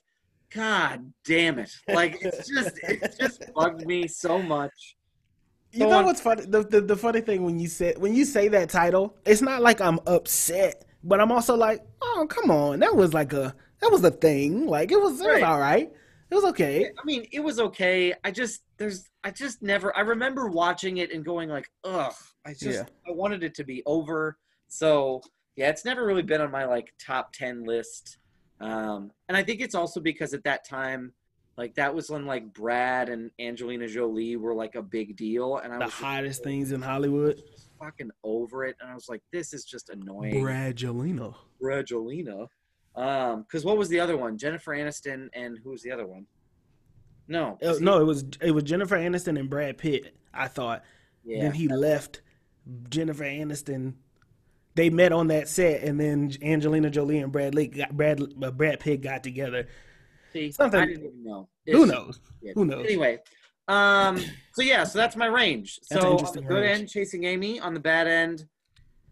[0.53, 1.71] God damn it!
[1.89, 4.95] Like it's just it just bugged me so much.
[5.71, 6.45] You know what's funny?
[6.45, 9.61] The, the the funny thing when you say when you say that title, it's not
[9.61, 13.91] like I'm upset, but I'm also like, oh come on, that was like a that
[13.91, 14.65] was a thing.
[14.67, 15.43] Like it was it was Right.
[15.43, 15.91] all right.
[16.29, 16.85] It was okay.
[16.87, 18.13] I mean, it was okay.
[18.23, 22.13] I just there's I just never I remember watching it and going like, ugh.
[22.45, 22.83] I just Yeah.
[23.07, 24.37] I wanted it to be over.
[24.67, 25.21] So
[25.55, 28.17] yeah, it's never really been on my like top ten list.
[28.59, 31.13] Um, and I think it's also because at that time,
[31.57, 35.73] like that was when like Brad and Angelina Jolie were like a big deal, and
[35.73, 37.41] I The was hottest things in Hollywood.
[37.79, 38.75] Fucking over it.
[38.81, 40.33] And I was like, this is just annoying.
[40.33, 41.33] Bradgelina.
[41.61, 42.47] Bradgelina.
[42.95, 44.37] Um, because what was the other one?
[44.37, 46.25] Jennifer Aniston and who was the other one?
[47.27, 50.15] No, Uh, no, it was it was Jennifer Aniston and Brad Pitt.
[50.33, 50.83] I thought.
[51.25, 51.41] yeah.
[51.43, 52.21] Then he left.
[52.89, 53.93] Jennifer Aniston.
[54.75, 58.51] They met on that set, and then Angelina Jolie and Brad Lee got, Brad uh,
[58.51, 59.67] Brad Pitt got together.
[60.33, 61.49] See, Something- I didn't even know.
[61.67, 62.19] Who knows?
[62.41, 62.51] yeah.
[62.55, 62.85] Who knows?
[62.85, 63.19] Anyway,
[63.67, 64.17] um,
[64.53, 65.79] so yeah, so that's my range.
[65.89, 66.79] That's so on the good range.
[66.79, 67.59] end, chasing Amy.
[67.59, 68.45] On the bad end,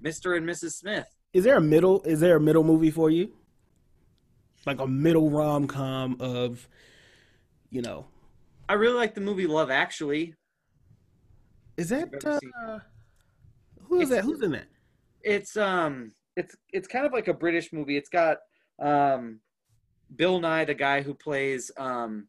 [0.03, 0.37] Mr.
[0.37, 0.73] and Mrs.
[0.73, 1.07] Smith.
[1.33, 2.01] Is there a middle?
[2.03, 3.33] Is there a middle movie for you?
[4.65, 6.67] Like a middle rom com of,
[7.69, 8.07] you know,
[8.67, 10.33] I really like the movie Love Actually.
[11.77, 12.79] is that uh,
[13.83, 14.23] who is It's- that?
[14.23, 14.65] Who's in that?
[15.21, 17.97] It's um, it's it's kind of like a British movie.
[17.97, 18.37] It's got
[18.79, 19.39] um,
[20.15, 22.27] Bill Nighy, the guy who plays um,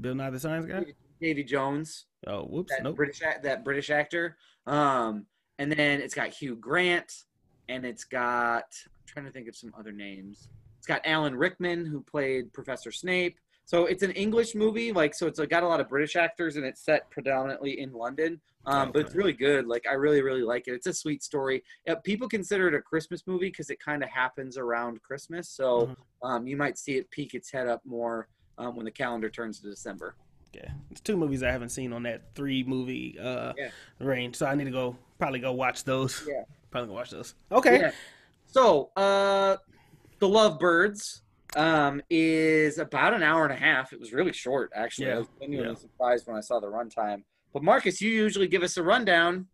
[0.00, 0.84] Bill Nye the Science Guy.
[1.24, 2.04] Davy Jones.
[2.26, 2.96] Oh, whoops, that nope.
[2.96, 4.36] British that British actor.
[4.66, 5.24] Um,
[5.58, 7.24] and then it's got Hugh Grant,
[7.68, 10.48] and it's got I'm trying to think of some other names.
[10.78, 13.38] It's got Alan Rickman who played Professor Snape.
[13.64, 16.66] So it's an English movie, like so it's got a lot of British actors, and
[16.66, 18.38] it's set predominantly in London.
[18.66, 19.66] Um, But it's really good.
[19.66, 20.72] Like I really, really like it.
[20.72, 21.64] It's a sweet story.
[21.86, 25.48] Yeah, people consider it a Christmas movie because it kind of happens around Christmas.
[25.48, 26.28] So Mhm.
[26.28, 29.60] um, you might see it peek its head up more um, when the calendar turns
[29.60, 30.16] to December.
[30.54, 33.70] Yeah, it's two movies I haven't seen on that three movie uh Yeah.
[33.98, 36.22] range, so I need to go probably go watch those.
[36.28, 36.42] Yeah.
[36.70, 37.34] probably go watch those.
[37.52, 37.90] Okay, Yeah.
[38.46, 39.56] So, uh,
[40.20, 41.22] The Lovebirds
[41.56, 43.92] um, is about an hour and a half.
[43.92, 45.08] It was really short, actually.
[45.08, 45.14] Yeah.
[45.14, 47.22] I was genuinely surprised when I saw the runtime.
[47.52, 49.46] But Marcus, you usually give us a rundown.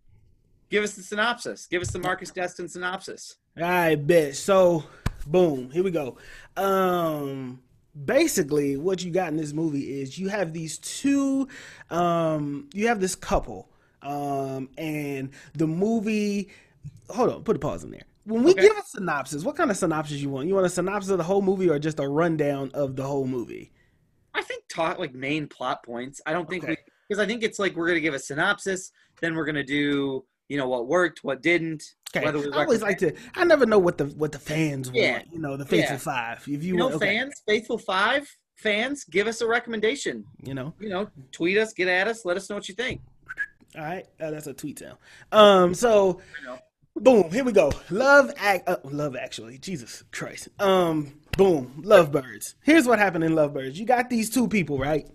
[0.71, 1.67] Give us the synopsis.
[1.67, 3.37] Give us the Marcus Destin synopsis.
[3.57, 4.37] I bet.
[4.37, 4.85] So,
[5.27, 6.17] boom, here we go.
[6.57, 7.61] Um,
[8.05, 11.49] basically, what you got in this movie is you have these two,
[11.91, 13.69] um, you have this couple,
[14.03, 16.51] um, and the movie.
[17.11, 18.05] Hold on, put a pause in there.
[18.25, 18.63] When we Okay.
[18.63, 20.47] give a synopsis, what kind of synopsis you want?
[20.47, 23.27] You want a synopsis of the whole movie or just a rundown of the whole
[23.27, 23.73] movie?
[24.35, 26.21] I think talk like main plot points.
[26.27, 26.83] I don't think we Okay.
[27.09, 30.57] because I think it's like we're gonna give a synopsis, then we're gonna do you
[30.57, 31.83] know what worked, what didn't.
[32.17, 32.27] Okay.
[32.27, 33.13] I always like to.
[33.35, 35.33] I never know what the what the fans want.
[35.33, 35.99] You know, the faithful Yeah.
[35.99, 36.39] five.
[36.49, 37.19] If you, You know, want, okay.
[37.19, 40.25] fans, faithful five fans, give us a recommendation.
[40.43, 40.75] You know.
[40.81, 43.01] You know, tweet us, get at us, let us know what you think.
[43.77, 44.99] All right, uh, that's a tweet sound.
[45.31, 46.21] Um, so
[46.97, 47.31] Boom.
[47.31, 47.71] Here we go.
[47.91, 48.69] Love act.
[48.69, 49.59] Uh, love actually.
[49.59, 50.49] Jesus Christ.
[50.59, 51.15] Um.
[51.39, 51.81] Boom.
[51.85, 52.55] Lovebirds.
[52.63, 53.77] Here's what happened in Lovebirds.
[53.77, 55.07] You got these two people, right?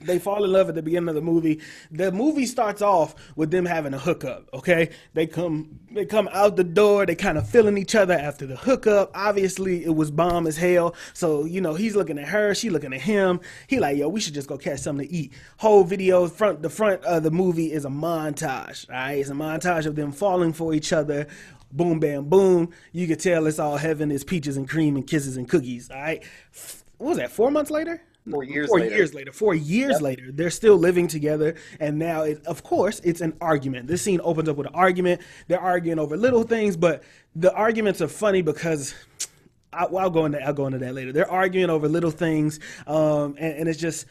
[0.00, 1.60] They fall in love at the beginning of the movie.
[1.90, 4.48] The movie starts off with them having a hookup.
[4.54, 7.06] Okay, they come they come out the door.
[7.06, 9.10] They kind of feeling each other after the hookup.
[9.14, 10.94] Obviously, it was bomb as hell.
[11.14, 13.40] So you know he's looking at her, she looking at him.
[13.66, 15.32] He like, yo, we should just go catch something to eat.
[15.58, 18.88] Whole video front the front of the movie is a montage.
[18.88, 21.26] All right, it's a montage of them falling for each other
[21.72, 22.70] boom, bam, boom.
[22.92, 24.10] You could tell it's all heaven.
[24.10, 25.90] It's peaches and cream and kisses and cookies.
[25.90, 26.24] All right.
[26.98, 27.30] What was that?
[27.30, 28.02] Four months later?
[28.30, 28.94] Four years four later.
[28.96, 29.32] years later.
[29.32, 30.00] Four years Yep.
[30.02, 33.86] later, they're still living together, and now, it, of course, it's an argument.
[33.88, 35.20] This scene opens up with an argument.
[35.48, 37.02] They're arguing over little things, but
[37.34, 38.94] the arguments are funny because.
[39.70, 41.12] I, well, I'll go into I'll go into that later.
[41.12, 44.06] They're arguing over little things, um, and, and it's just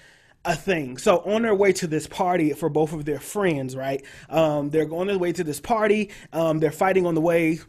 [0.46, 1.00] a thing.
[1.00, 4.06] So on their way to this party for both of their friends, right?
[4.30, 6.12] Um, they're going their way to this party.
[6.32, 7.60] Um, they're fighting on the way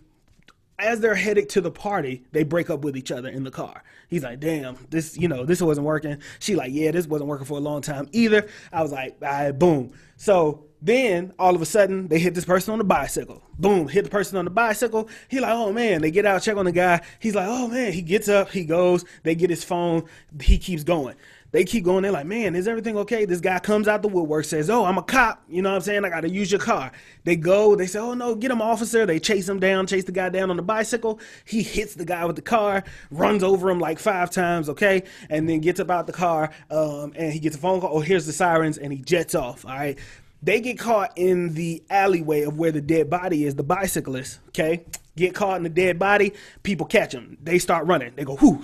[0.79, 3.83] as they're headed to the party, they break up with each other in the car.
[4.09, 6.19] He's like, damn, this, you know, this wasn't working.
[6.39, 8.47] She like, yeah, this wasn't working for a long time either.
[8.73, 9.93] I was like, all right, boom.
[10.17, 13.43] So then all of a sudden they hit this person on the bicycle.
[13.59, 15.09] Boom, hit the person on the bicycle.
[15.29, 17.01] He like, oh man, they get out, check on the guy.
[17.19, 20.05] He's like, oh man, he gets up, he goes, they get his phone,
[20.41, 21.17] he keeps going.
[21.51, 22.03] They keep going.
[22.03, 23.25] They're like, man, is everything okay?
[23.25, 25.43] This guy comes out the woodwork, says, oh, I'm a cop.
[25.49, 26.05] You know what I'm saying?
[26.05, 26.93] I got to use your car.
[27.25, 27.75] They go.
[27.75, 29.07] They say, oh, no, get him, officer.
[29.07, 31.21] They chase him down, chase the guy down on the bicycle.
[31.47, 35.05] He hits the guy with the car, runs over him like five times, okay?
[35.31, 37.97] And then gets about the car um, and he gets a phone call.
[37.97, 38.77] Oh, here's the sirens.
[38.77, 39.99] And he jets off, all right?
[40.43, 44.85] They get caught in the alleyway of where the dead body is, the bicyclist, okay?
[45.17, 46.35] Get caught in the dead body.
[46.63, 47.39] People catch him.
[47.43, 48.13] They start running.
[48.15, 48.63] They go, whoo,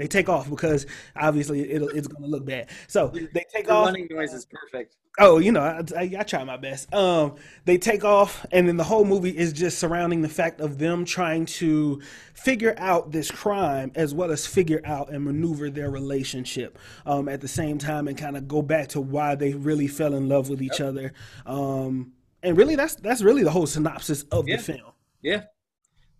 [0.00, 0.86] they take off because
[1.16, 2.70] obviously it'll, it's going to look bad.
[2.88, 3.86] So they take The off.
[3.86, 4.96] running noise is perfect.
[5.18, 6.92] Oh, you know, I, I, I try my best.
[6.94, 7.34] Um,
[7.64, 11.04] they take off, and then the whole movie is just surrounding the fact of them
[11.04, 12.00] trying to
[12.32, 17.40] figure out this crime as well as figure out and maneuver their relationship um, at
[17.40, 20.48] the same time, and kind of go back to why they really fell in love
[20.48, 21.12] with each other.
[21.44, 24.56] Um, and really, that's that's really the whole synopsis of Yeah.
[24.56, 24.92] the film.
[25.22, 25.42] Yeah,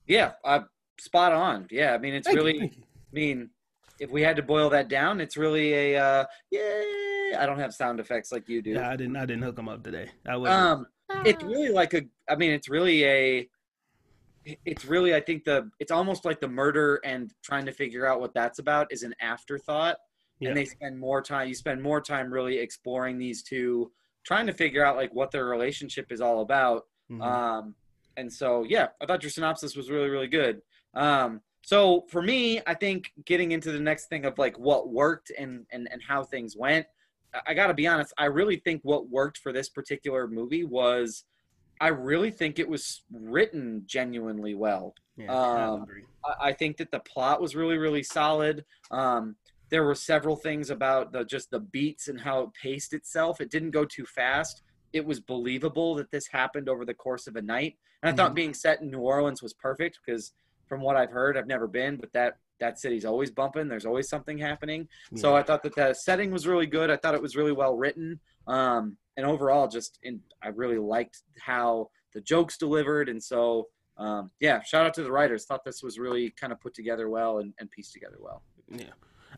[0.07, 0.61] yeah, uh,
[0.99, 1.69] spot on.
[1.71, 2.59] Yeah, I mean, it's Thank really.
[2.59, 2.65] you.
[2.67, 3.51] I mean,
[4.01, 7.39] if we had to boil that down, it's really a uh, yeah.
[7.39, 8.71] I don't have sound effects like you do.
[8.71, 10.11] Yeah, I didn't I didn't hook them up today.
[10.27, 10.87] I was Um,
[11.25, 12.03] it's really like a.
[12.29, 13.49] I mean, it's really a.
[14.65, 15.71] It's really, I think the.
[15.79, 19.15] It's almost like the murder and trying to figure out what that's about is an
[19.21, 19.99] afterthought,
[20.41, 20.49] Yeah.
[20.49, 21.47] and they spend more time.
[21.47, 23.93] You spend more time really exploring these two,
[24.25, 26.87] trying to figure out like what their relationship is all about.
[27.13, 27.23] Mhm.
[27.23, 27.75] Um,
[28.17, 30.63] and so, yeah, I thought your synopsis was really, really good.
[30.95, 35.31] Um, so for me, I think getting into the next thing of like what worked
[35.39, 36.87] and and and how things went,
[37.47, 38.13] I- got to be honest.
[38.19, 41.25] I really think what worked for this particular movie was,
[41.81, 44.95] I really think it was written genuinely well.
[45.17, 45.87] yeah, I um.
[46.25, 48.65] I I think that the plot was really, really solid.
[48.91, 49.37] Um,
[49.71, 53.41] there were several things about the just the beats and how it paced itself.
[53.41, 54.63] It didn't go too fast.
[54.93, 57.77] It was believable that this happened over the course of a night.
[58.03, 58.35] And I thought Mhm.
[58.43, 60.33] being set in New Orleans was perfect because,
[60.71, 63.69] from what I've heard, I've never been, but that that city's always bumping.
[63.69, 64.87] There's always something happening.
[65.17, 66.91] So I thought that the setting was really good.
[66.91, 68.21] I thought it was really well written.
[68.47, 73.09] Um, and overall, just in, I really liked how the jokes delivered.
[73.09, 75.47] And so, um, yeah, shout out to the writers.
[75.47, 78.43] Thought this was really kind of put together well and, and pieced together well.
[78.69, 78.93] Yeah,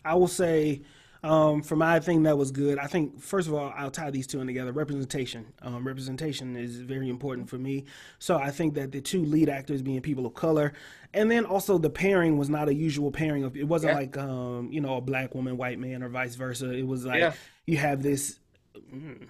[0.05, 0.83] I will say
[1.23, 2.79] um, for my thing that was good.
[2.79, 4.73] I think first of all, I'll tie these two in together.
[4.73, 7.85] Representation, um, representation is very important for me.
[8.19, 10.73] So I think that the two lead actors being people of color,
[11.15, 13.57] and then also the pairing was not a usual pairing of.
[13.57, 13.99] It wasn't Yeah.
[13.99, 16.73] like um, you know a black woman, white man, or vice versa.
[16.73, 17.35] It was like Yeah.
[17.67, 18.41] you have this
[18.93, 19.29] mm,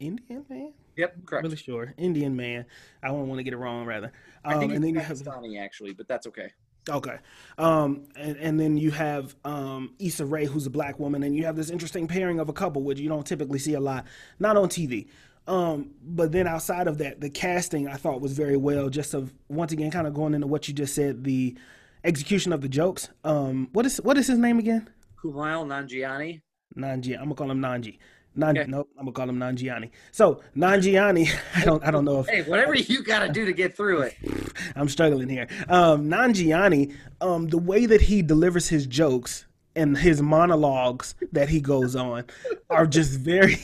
[0.00, 0.72] Indian man.
[0.96, 1.42] Yep, correct.
[1.42, 2.64] Really sure, Indian man.
[3.02, 4.12] I don't want to get it wrong, rather.
[4.44, 6.52] I Um, think and then you have Pakistani actually, but that's okay.
[6.88, 7.16] Okay.
[7.56, 11.44] Um, and, and then you have um, Issa Rae, who's a black woman, and you
[11.46, 14.06] have this interesting pairing of a couple, which you don't typically see a lot,
[14.38, 15.06] not on TV.
[15.46, 18.88] Um, but then outside of that, the casting I thought was very well.
[18.88, 21.56] Just of once again, kind of going into what you just said, the
[22.02, 23.10] execution of the jokes.
[23.24, 24.88] Um, what is what is his name again?
[25.22, 26.40] Kumail Nanjiani.
[26.76, 27.14] Nanji.
[27.14, 27.98] I'm gonna call him Nanji.
[28.36, 28.70] Nan, Okay.
[28.70, 29.90] Nope, I'm gonna call him Nanjiani.
[30.12, 33.52] So Nanjiani, I don't I don't know if Hey, whatever you got to do to
[33.52, 34.16] get through it.
[34.76, 35.46] I'm struggling here.
[35.68, 41.60] Um, Nanjiani, um, the way that he delivers his jokes and his monologues that he
[41.60, 42.24] goes on
[42.70, 43.56] are just very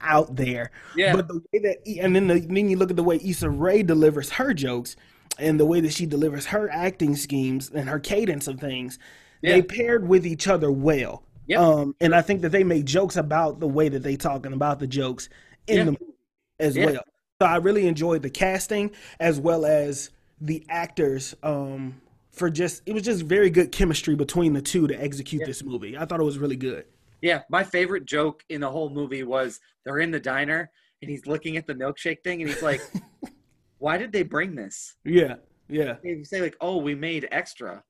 [0.00, 0.70] out there.
[0.96, 1.14] Yeah.
[1.16, 3.82] But the way that, and then the, then you look at the way Issa Rae
[3.82, 4.96] delivers her jokes
[5.38, 8.98] and the way that she delivers her acting schemes and her cadence of things,
[9.42, 9.54] Yeah.
[9.54, 11.22] they paired with each other well.
[11.46, 11.60] Yep.
[11.60, 14.54] Um, and I think that they made jokes about the way that they talk and
[14.54, 15.28] about the jokes
[15.66, 15.84] in Yeah.
[15.84, 16.14] the movie
[16.58, 16.86] as Yeah.
[16.86, 17.02] well.
[17.42, 22.92] So I really enjoyed the casting as well as the actors um, for just it
[22.94, 25.46] was just very good chemistry between the two to execute Yeah.
[25.46, 25.96] this movie.
[25.98, 26.86] I thought it was really good.
[27.20, 30.70] Yeah, my favorite joke in the whole movie was they're in the diner
[31.02, 32.80] and he's looking at the milkshake thing and he's like,
[33.78, 35.36] "Why did they bring this?" Yeah,
[35.68, 37.82] yeah, They say like, "Oh, we made extra."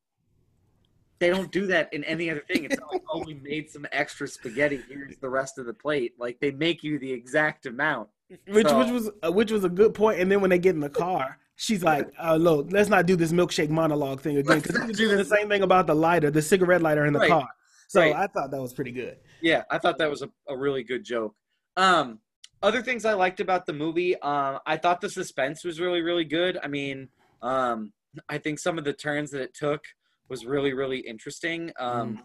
[1.21, 2.65] They don't do that in any other thing.
[2.65, 4.81] It's not like, "Oh, we made some extra spaghetti.
[4.89, 8.09] Here's the rest of the plate." Like they make you the exact amount.
[8.49, 10.21] which So- which was uh, which was a good point.
[10.21, 13.17] And then when they get in the car, she's like, uh, "Look, let's not do
[13.17, 16.43] this milkshake monologue thing again." Because do do the same thing about the lighter, the
[16.43, 17.49] cigarette lighter in the Right, car.
[17.89, 18.15] So right.
[18.15, 19.19] I thought that was pretty good.
[19.41, 21.35] Yeah, I thought that was a, a really good joke.
[21.77, 22.19] Um,
[22.63, 26.25] other things I liked about the movie, um, I thought the suspense was really, really
[26.25, 26.59] good.
[26.63, 27.09] I mean,
[27.43, 27.93] um,
[28.29, 29.85] I think some of the turns that it took
[30.29, 31.73] was really, really interesting.
[31.79, 32.23] Um,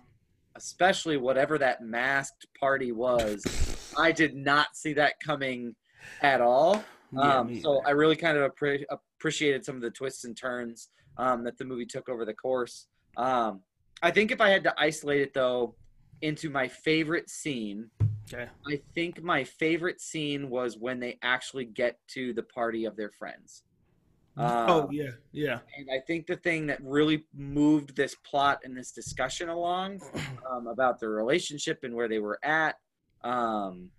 [0.56, 3.44] especially whatever that masked party was.
[3.98, 5.76] I did not see that coming
[6.22, 6.84] at all.
[7.18, 7.82] Um, me so.
[7.86, 11.66] I really kind of appre- appreciated some of the twists and turns um, that the
[11.66, 12.88] movie took over the course.
[13.18, 13.62] Um,
[14.02, 15.76] I think if I had to isolate it though
[16.22, 17.90] into my favorite scene,
[18.32, 18.48] Okay.
[18.68, 23.10] I think my favorite scene was when they actually get to the party of their
[23.10, 23.64] friends.
[24.40, 25.60] Oh Um, yeah, yeah.
[25.78, 30.02] and I think the thing that really moved this plot and this discussion along
[30.50, 32.76] um, about their relationship and where they were at
[33.24, 33.92] um,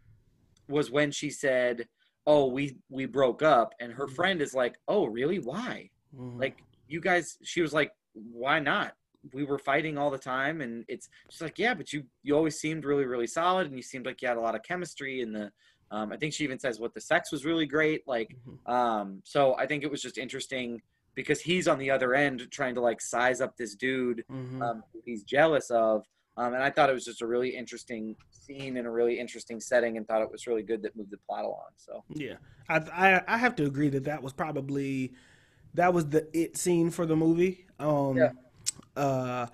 [0.69, 1.87] was when she said,
[2.27, 5.39] "Oh, we we broke up," and her friend is like, "Oh, really?
[5.39, 5.91] Why?
[6.17, 6.39] Mhm.
[6.41, 8.95] Like, you guys?" She was like, "Why not?
[9.35, 12.59] We were fighting all the time, and it's." She's like, "Yeah, but you you always
[12.59, 15.35] seemed really really solid, and you seemed like you had a lot of chemistry, and
[15.35, 15.53] the."
[15.91, 18.07] Um, I think she even says what the sex was really great.
[18.07, 18.71] Like, Mhm.
[18.71, 20.81] um, so I think it was just interesting
[21.15, 24.63] because he's on the other end trying to like size up this dude Mhm.
[24.63, 26.05] um, he's jealous of.
[26.37, 29.61] Um, and I thought it was just a really interesting scene and a really interesting
[29.61, 31.71] setting, and thought it was really good that moved the plot along.
[31.77, 32.37] So Yeah,
[32.69, 35.13] I, I I have to agree that that was probably
[35.75, 37.67] that was the it scene for the movie.
[37.79, 38.33] Um, Yeah.
[38.97, 39.47] uh,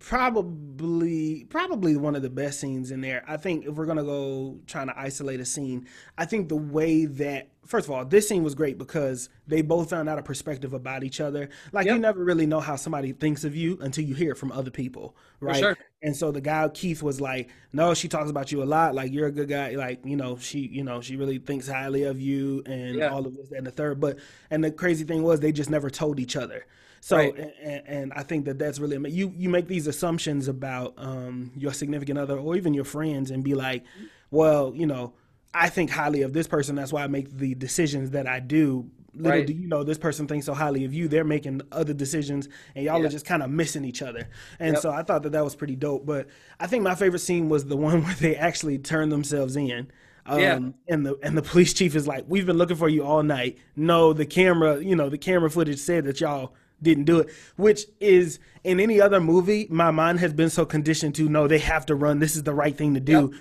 [0.00, 3.22] probably probably one of the best scenes in there.
[3.28, 5.86] I think if we're gonna go trying to isolate a scene,
[6.18, 9.90] I think the way that first of all this scene was great because they both
[9.90, 11.50] found out a perspective about each other.
[11.72, 14.50] Like you never really know how somebody thinks of you until you hear it from
[14.52, 15.56] other people, right?
[15.56, 15.76] sure.
[16.02, 18.94] And so the guy Keith was like, "No, she talks about you a lot.
[18.94, 19.70] Like you're a good guy.
[19.76, 23.08] Like you know, she you know she really thinks highly of you and Yeah.
[23.10, 24.00] all of this and the third.
[24.00, 24.18] But
[24.50, 26.64] and the crazy thing was they just never told each other.
[27.00, 27.34] So Right.
[27.62, 31.72] and, and I think that that's really you you make these assumptions about um, your
[31.72, 33.84] significant other or even your friends and be like,
[34.30, 35.14] well, you know,
[35.54, 36.76] I think highly of this person.
[36.76, 38.90] That's why I make the decisions that I do.
[39.14, 39.46] Little Right.
[39.46, 41.08] do you know, this person thinks so highly of you.
[41.08, 43.06] They're making other decisions, and y'all Yeah.
[43.06, 44.28] are just kind of missing each other.
[44.60, 44.82] And Yep.
[44.82, 46.06] so I thought that that was pretty dope.
[46.06, 46.28] But
[46.60, 49.88] I think my favorite scene was the one where they actually turned themselves in.
[50.26, 50.58] Um, Yeah.
[50.88, 53.56] And the and the police chief is like, "We've been looking for you all night.
[53.74, 57.84] No, the camera, you know, the camera footage said that y'all didn't do it." Which
[58.00, 61.86] is in any other movie, my mind has been so conditioned to no, they have
[61.86, 62.18] to run.
[62.18, 63.32] This is the right thing to do.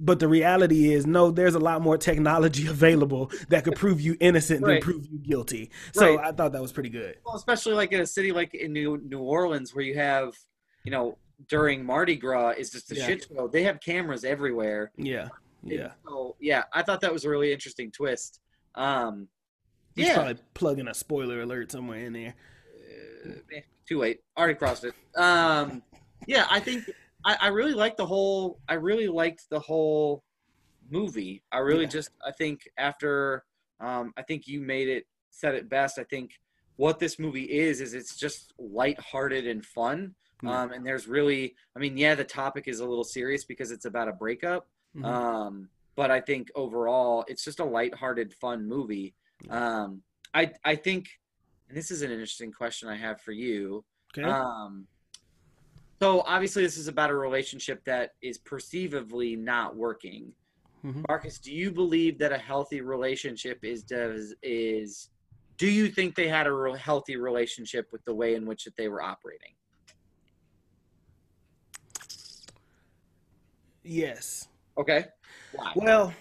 [0.00, 4.16] But the reality is, no, there's a lot more technology available that could prove you
[4.20, 5.70] innocent than prove you guilty.
[5.92, 6.26] So Right.
[6.28, 7.16] I thought that was pretty good.
[7.26, 10.34] well, especially like in a city like in New New Orleans where you have,
[10.84, 13.06] you know, during Mardi Gras is just a Yeah.
[13.06, 13.48] shit show.
[13.48, 14.92] They have cameras everywhere.
[14.96, 15.28] Yeah.
[15.62, 15.92] And Yeah.
[16.06, 18.38] So yeah, I thought that was a really interesting twist.
[18.76, 19.26] Um,
[19.96, 20.14] He's yeah.
[20.14, 22.34] probably plugging a spoiler alert somewhere in there.
[23.54, 24.20] Eh, too late.
[24.36, 24.94] Already crossed it.
[25.16, 25.82] Um,
[26.26, 26.90] yeah, I think
[27.24, 28.58] I, I really like the whole.
[28.68, 30.22] I really liked the whole
[30.90, 31.42] movie.
[31.52, 31.90] I really Yeah.
[31.90, 32.10] just.
[32.26, 33.44] I think after.
[33.80, 35.98] Um, I think you made it said it best.
[35.98, 36.32] I think
[36.76, 40.14] what this movie is is it's just lighthearted and fun.
[40.42, 40.62] Yeah.
[40.62, 41.54] Um, and there's really.
[41.76, 44.68] I mean, yeah, the topic is a little serious because it's about a breakup.
[44.96, 45.04] Mhm.
[45.04, 49.14] Um, but I think overall, it's just a lighthearted, fun movie.
[49.50, 50.02] Um,
[50.34, 51.08] I I think,
[51.68, 53.84] and this is an interesting question I have for you.
[54.16, 54.28] okay.
[54.28, 54.86] Um,
[56.00, 60.32] so obviously, this is about a relationship that is perceivably not working.
[60.84, 61.04] Mhm.
[61.08, 65.10] Marcus, do you believe that a healthy relationship is does is?
[65.56, 68.76] Do you think they had a re- healthy relationship with the way in which that
[68.76, 69.54] they were operating?
[73.82, 74.48] yes.
[74.76, 75.06] Okay.
[75.52, 75.72] Why?
[75.74, 76.14] Well,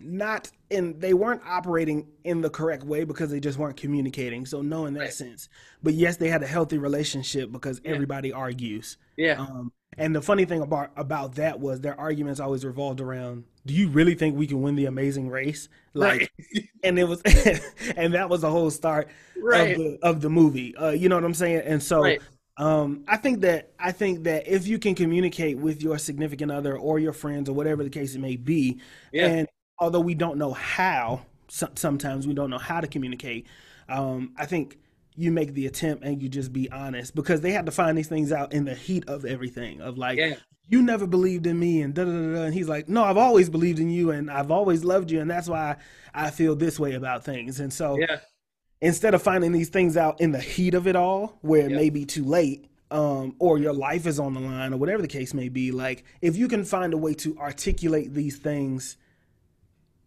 [0.00, 4.46] not in they weren't operating in the correct way because they just weren't communicating.
[4.46, 5.12] So no in that Right.
[5.12, 5.48] sense.
[5.82, 7.92] But yes, they had a healthy relationship because Yeah.
[7.92, 8.96] everybody argues.
[9.16, 9.40] yeah.
[9.40, 13.74] Um, and the funny thing about about that was their arguments always revolved around, "Do
[13.74, 16.30] you really think we can win the Amazing Race?" Like,
[16.84, 17.20] and it was,
[17.96, 19.08] and that was the whole start
[19.42, 19.72] right.
[19.72, 20.76] of the of the movie.
[20.76, 21.62] Uh, you know what I'm saying?
[21.64, 22.20] And so, Right.
[22.58, 26.76] um, I think that I think that if you can communicate with your significant other
[26.78, 28.78] or your friends or whatever the case it may be,
[29.12, 29.26] Yeah.
[29.26, 33.46] and although we don't know how, so- sometimes we don't know how to communicate.
[33.88, 34.78] Um, I think
[35.16, 38.06] you make the attempt and you just be honest because they had to find these
[38.08, 40.34] things out in the heat of everything of like Yeah.
[40.68, 43.16] you never believed in me and da da da da and he's like no I've
[43.16, 45.74] always believed in you and I've always loved you and that's why
[46.14, 48.20] I feel this way about things and so Yeah.
[48.80, 51.90] instead of finding these things out in the heat of it all where it may
[51.90, 55.34] be too late um, or your life is on the line or whatever the case
[55.34, 58.96] may be like if you can find a way to articulate these things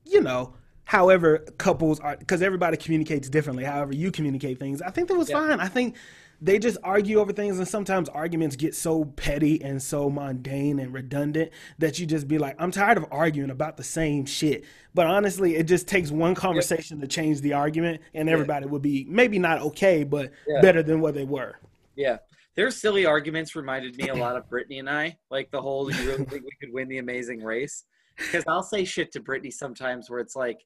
[0.05, 0.53] you know
[0.85, 5.29] however couples are because everybody communicates differently however you communicate things i think that was
[5.29, 5.47] Yeah.
[5.47, 5.95] fine i think
[6.43, 10.91] they just argue over things and sometimes arguments get so petty and so mundane and
[10.91, 15.05] redundant that you just be like i'm tired of arguing about the same shit but
[15.07, 19.37] honestly it just takes one conversation to change the argument and everybody would be maybe
[19.39, 20.61] not okay but Yeah.
[20.61, 21.59] better than what they were
[21.95, 22.17] Yeah.
[22.53, 25.17] Their silly arguments reminded me a lot of Brittany and I.
[25.29, 27.85] Like the whole, you really think we could win the amazing race?
[28.17, 30.65] Because I'll say shit to Brittany sometimes where it's like,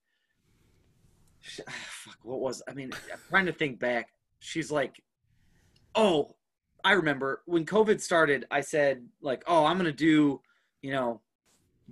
[1.68, 4.10] ah, fuck, what was, I mean, I'm trying to think back.
[4.40, 5.02] She's like,
[5.96, 6.36] oh,
[6.84, 10.42] I remember when COVID started, I said, like, oh, I'm going to do,
[10.82, 11.22] you know,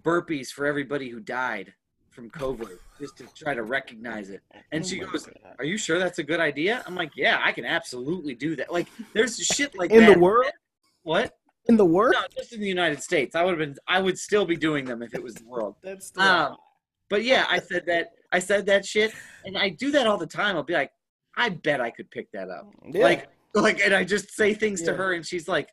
[0.01, 1.73] burpees for everybody who died
[2.11, 4.41] from COVID just to try to recognize it.
[4.71, 5.27] And oh she goes,
[5.57, 6.83] are you sure that's a good idea?
[6.85, 8.71] I'm like, yeah, I can absolutely do that.
[8.71, 10.13] Like, there's shit like in that.
[10.13, 10.51] the world
[11.03, 11.35] What?
[11.67, 13.35] In the world No, just in the United States.
[13.35, 13.75] I would have been.
[13.87, 15.75] I would still be doing them if it was the world.
[15.83, 16.57] that's Um,
[17.09, 18.11] but yeah, I said that.
[18.31, 19.13] I said that shit,
[19.45, 20.55] and I do that all the time.
[20.55, 20.91] I'll be like,
[21.37, 22.71] I bet I could pick that up.
[22.91, 23.03] Yeah.
[23.03, 25.69] Like, like, and I just say things to her, and she's like,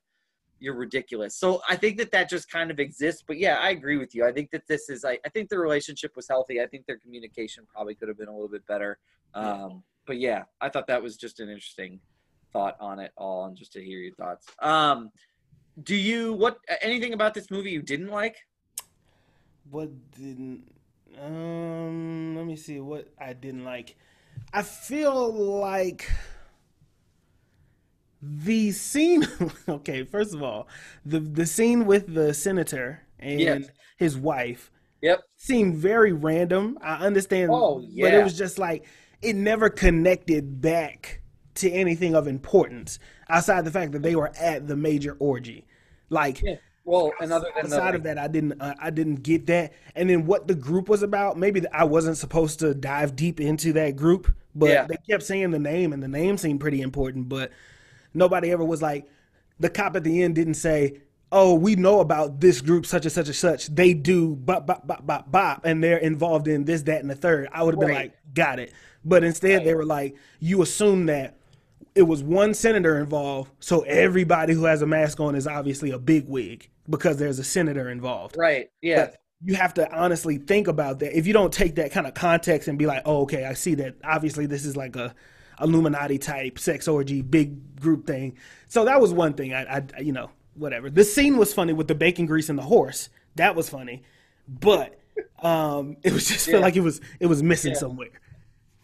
[0.59, 3.25] "You're ridiculous." So I think that that just kind of exists.
[3.27, 4.27] But yeah, I agree with you.
[4.27, 5.05] I think that this is.
[5.05, 6.61] I, I think the relationship was healthy.
[6.61, 8.99] I think their communication probably could have been a little bit better.
[9.35, 12.01] Um, but yeah, I thought that was just an interesting
[12.53, 14.47] thought on it all, and just to hear your thoughts.
[14.61, 15.11] Um,
[15.83, 18.37] do you what anything about this movie you didn't like?
[19.71, 20.65] What didn't
[21.21, 23.97] um let me see what I didn't like.
[24.53, 26.11] I feel like
[28.23, 29.27] the scene
[29.69, 30.69] okay, first of all,
[31.05, 33.69] the the scene with the senator and Yes.
[33.97, 34.71] his wife
[35.03, 35.21] Yep.
[35.37, 36.79] seemed very random.
[36.83, 38.87] I understand Oh, but it was just like
[39.23, 41.20] it never connected back
[41.57, 42.99] to anything of importance
[43.29, 45.67] outside the fact that they were at the major orgy.
[46.09, 46.57] Like Yeah.
[46.85, 49.75] Well, and other than the, outside of that i didn't uh, i didn't get that
[49.95, 53.73] and then what the group was about maybe i wasn't supposed to dive deep into
[53.75, 54.87] that group but Yeah.
[54.87, 57.53] they kept saying the name and the name seemed pretty important but
[58.15, 59.07] nobody ever was like
[59.61, 63.13] the cop at the end didn't say oh we know about this group such and
[63.13, 66.83] such and such they do bop bop bop bop bop and they're involved in this
[66.83, 68.73] that and the third i would have been like got it
[69.05, 69.65] but instead Right.
[69.67, 71.37] they were like you assume that
[71.95, 75.99] it was one senator involved, so everybody who has a mask on is obviously a
[75.99, 78.37] big wig because there's a senator involved.
[78.37, 78.71] right.
[78.81, 79.07] Yeah.
[79.07, 81.17] But you have to honestly think about that.
[81.17, 83.75] If you don't take that kind of context and be like, "Oh, okay, I see
[83.77, 83.97] that.
[84.05, 85.15] Obviously, this is like a
[85.61, 88.37] Illuminati type sex orgy, big group thing."
[88.69, 89.55] So that was one thing.
[89.55, 90.91] I, I you know, whatever.
[90.91, 93.09] The scene was funny with the bacon grease and the horse.
[93.37, 94.03] That was funny,
[94.47, 94.99] but
[95.43, 96.59] um, it was just Yeah.
[96.59, 97.79] like it was it was missing Yeah.
[97.79, 98.20] somewhere.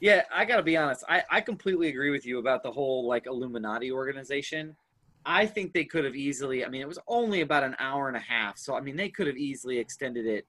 [0.07, 1.03] Yeah, I gotta be honest.
[1.09, 4.77] I, I completely agree with you about the whole like Illuminati organization.
[5.25, 6.65] I think they could have easily.
[6.65, 9.09] I mean, it was only about an hour and a half, so I mean, they
[9.09, 10.47] could have easily extended it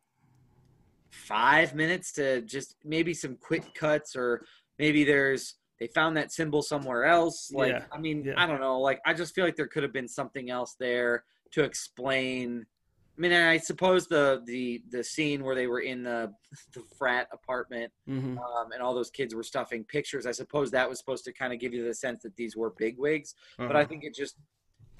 [1.09, 4.45] five minutes to just maybe some quick cuts, or
[4.77, 7.51] maybe there's they found that symbol somewhere else.
[7.51, 8.33] Like, Yeah, I mean, yeah.
[8.37, 8.79] I don't know.
[8.79, 12.67] Like, I just feel like there could have been something else there to explain.
[13.17, 16.33] I mean, I suppose the the the scene where they were in the
[16.73, 18.37] the frat apartment Mm-hmm.
[18.37, 20.25] um, and all those kids were stuffing pictures.
[20.25, 22.71] I suppose that was supposed to kind of give you the sense that these were
[22.77, 23.35] bigwigs.
[23.57, 23.79] But Uh-huh.
[23.79, 24.35] I think it just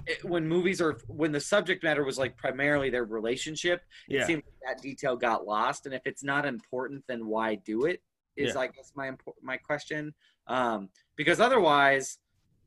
[0.06, 4.26] it, when movies are when the subject matter was like primarily their relationship, it Yeah.
[4.26, 5.86] seems like that detail got lost.
[5.86, 8.02] And if it's not important, then why do it?
[8.36, 8.60] Is Yeah.
[8.62, 9.12] I guess my
[9.42, 10.14] my question.
[10.46, 12.18] Um, because otherwise,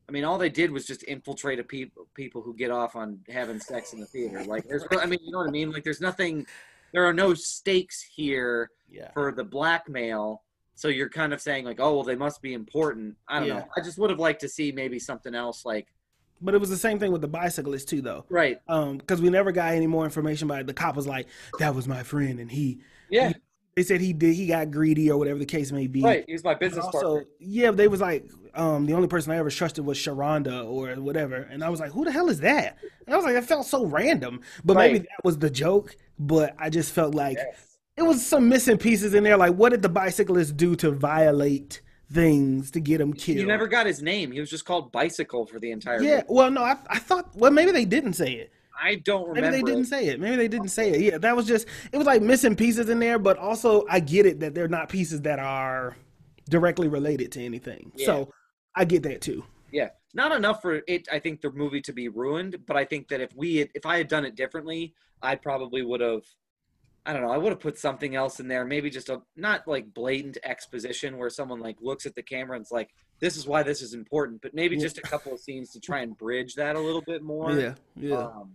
[0.08, 3.20] I mean, all they did was just infiltrate a people people who get off on
[3.28, 4.44] having sex in the theater.
[4.46, 5.70] Like, there's, I mean, you know what I mean?
[5.70, 6.46] Like, there's nothing.
[6.92, 9.10] There are no stakes here yeah.
[9.14, 10.42] for the blackmail.
[10.74, 13.16] So you're kind of saying like, oh well, they must be important.
[13.28, 13.54] I don't Yeah.
[13.60, 13.68] know.
[13.76, 15.86] I just would have liked to see maybe something else like
[16.40, 18.24] But it was the same thing with the bicyclist too, though.
[18.28, 18.58] right.
[18.68, 20.66] Um, because we never got any more information about it.
[20.66, 21.28] The cop was like,
[21.58, 22.80] "That was my friend," and he.
[23.10, 23.32] Yeah,
[23.74, 24.34] They said he did.
[24.34, 26.02] He got greedy or whatever the case may be.
[26.02, 26.24] right.
[26.26, 27.24] He was my business also, partner.
[27.38, 31.36] yeah, they was like, um, the only person I ever trusted was Sharonda or whatever,
[31.36, 32.76] and I was like, who the hell is that?
[33.06, 35.96] And I was like, that felt so random, but maybe that was the joke.
[36.18, 37.78] But I just felt like Yes.
[37.96, 39.38] it was some missing pieces in there.
[39.38, 41.80] Like, what did the bicyclist do to violate
[42.12, 43.38] things to get him killed?
[43.38, 44.30] You never got his name.
[44.32, 46.02] He was just called Bicycle for the entire.
[46.02, 46.16] Yeah.
[46.16, 46.26] movie.
[46.28, 47.34] Well, no, I, I thought.
[47.34, 48.52] Well, maybe they didn't say it.
[48.80, 49.50] I don't remember.
[49.50, 50.20] Maybe they didn't say it.
[50.20, 51.00] Maybe they didn't say it.
[51.00, 54.26] Yeah, that was just it was like missing pieces in there, but also I get
[54.26, 55.96] it that they're not pieces that are
[56.48, 57.92] directly related to anything.
[57.96, 58.06] Yeah.
[58.06, 58.32] So
[58.74, 59.44] I get that too.
[59.70, 61.08] Yeah, not enough for it.
[61.10, 63.86] I think the movie to be ruined, but I think that if we, had, if
[63.86, 66.22] I had done it differently, I probably would have.
[67.04, 67.32] I don't know.
[67.32, 68.64] I would have put something else in there.
[68.64, 72.70] Maybe just a not like blatant exposition where someone like looks at the camera and's
[72.70, 74.82] like, "This is why this is important," but maybe Yeah.
[74.82, 77.50] just a couple of scenes to try and bridge that a little bit more.
[77.58, 78.52] Yeah, yeah, Um,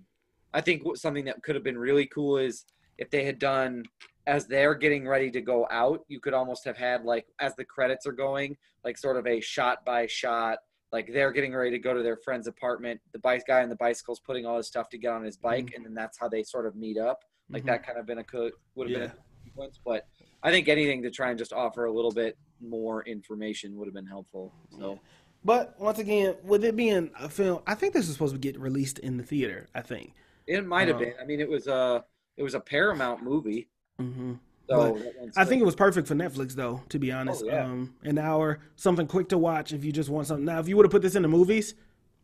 [0.54, 2.66] I think something that could have been really cool is
[2.98, 3.84] if they had done
[4.26, 7.66] as they're getting ready to go out, you could almost have had like as the
[7.66, 10.60] credits are going, like sort of a shot by shot,
[10.92, 13.00] like they're getting ready to go to their friend's apartment.
[13.14, 15.74] The bike guy on the bicycle's putting all his stuff to get on his bike,
[15.76, 17.24] and then that's how they sort of meet up.
[17.50, 17.68] Like Mhm.
[17.68, 19.08] that kind of been a co- would have Yeah.
[19.08, 20.08] been a sequence, but
[20.44, 23.94] I think anything to try and just offer a little bit more information would have
[23.94, 24.54] been helpful.
[24.78, 25.00] So
[25.46, 28.60] But once again, with it being a film, I think this is supposed to get
[28.60, 29.68] released in the theater.
[29.74, 30.14] I think.
[30.48, 31.14] It might have Uh, been.
[31.22, 32.04] I mean, it was a
[32.38, 33.70] it was a Paramount movie.
[34.00, 34.34] hmm
[34.70, 35.00] So
[35.36, 36.82] I think it was perfect for Netflix, though.
[36.90, 37.66] To be honest, Oh, yeah.
[37.66, 39.74] um, an hour, something quick to watch.
[39.74, 40.46] If you just want something.
[40.46, 41.74] Now, if you would have put this in the movies,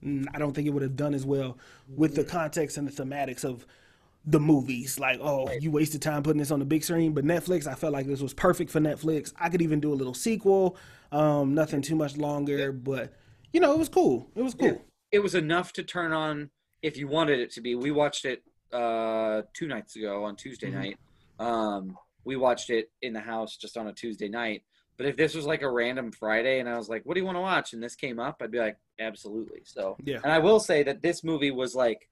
[0.04, 1.58] mm, I don't think it would have done as well
[1.88, 2.22] with Mm-hmm.
[2.22, 3.66] the context and the thematics of
[4.26, 5.00] the movies.
[5.00, 7.14] Like, oh, you wasted time putting this on the big screen.
[7.14, 9.34] But Netflix, I felt like this was perfect for Netflix.
[9.40, 10.78] I could even do a little sequel.
[11.12, 13.14] Um, nothing too much longer, but
[13.52, 14.30] you know, it was cool.
[14.36, 14.68] It was cool.
[14.70, 14.78] Yeah.
[15.12, 16.50] it was enough to turn on
[16.84, 17.74] if you wanted it to be.
[17.74, 20.74] We watched it uh, two nights ago on Tuesday Mhm.
[20.74, 21.00] night.
[21.40, 24.64] Um, we watched it in the house just on a Tuesday night.
[24.98, 27.26] But if this was like a random Friday and I was like, "What do you
[27.26, 30.20] want to watch?" and this came up, I'd be like, "Absolutely." So, Yeah.
[30.24, 32.08] and I will say that this movie was like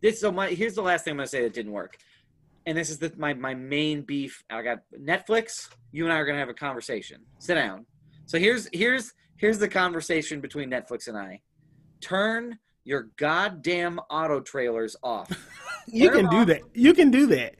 [0.00, 0.20] this.
[0.20, 1.96] So my here's the last thing I'm gonna say that didn't work,
[2.66, 4.44] and this is the, my my main beef.
[4.50, 5.68] I got Netflix.
[5.92, 7.26] You and I are gonna have a conversation.
[7.38, 7.86] Sit down.
[8.26, 11.42] So here's here's here's the conversation between Netflix and I.
[12.00, 15.30] Turn your goddamn auto trailers off.
[15.90, 16.60] You Turn can do off- that.
[16.74, 17.54] You can do that.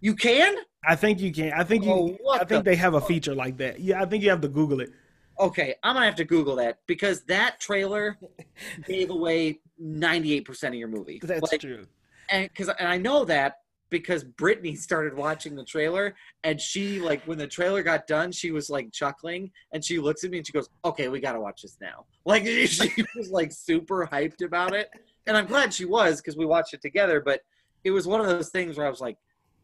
[0.00, 0.56] You can?
[0.86, 1.52] I think you can.
[1.52, 1.90] I think you.
[1.90, 3.78] Oh, what I think the they have a feature like that.
[3.78, 4.88] Yeah, I think you have to Google it.
[5.38, 8.18] Okay, I'm gonna have to Google that because that trailer
[8.86, 11.20] gave away 98% of your movie.
[11.22, 11.84] That's Like, true.
[12.30, 13.58] and because and I know that
[13.90, 16.14] because Brittany started watching the trailer
[16.44, 20.24] and she like when the trailer got done, she was like chuckling and she looks
[20.24, 23.52] at me and she goes, "Okay, we gotta watch this now." Like she, was like
[23.52, 24.90] super hyped about it,
[25.26, 27.20] and I'm glad she was because we watched it together.
[27.20, 27.40] But
[27.84, 29.16] it was one of those things where I was like,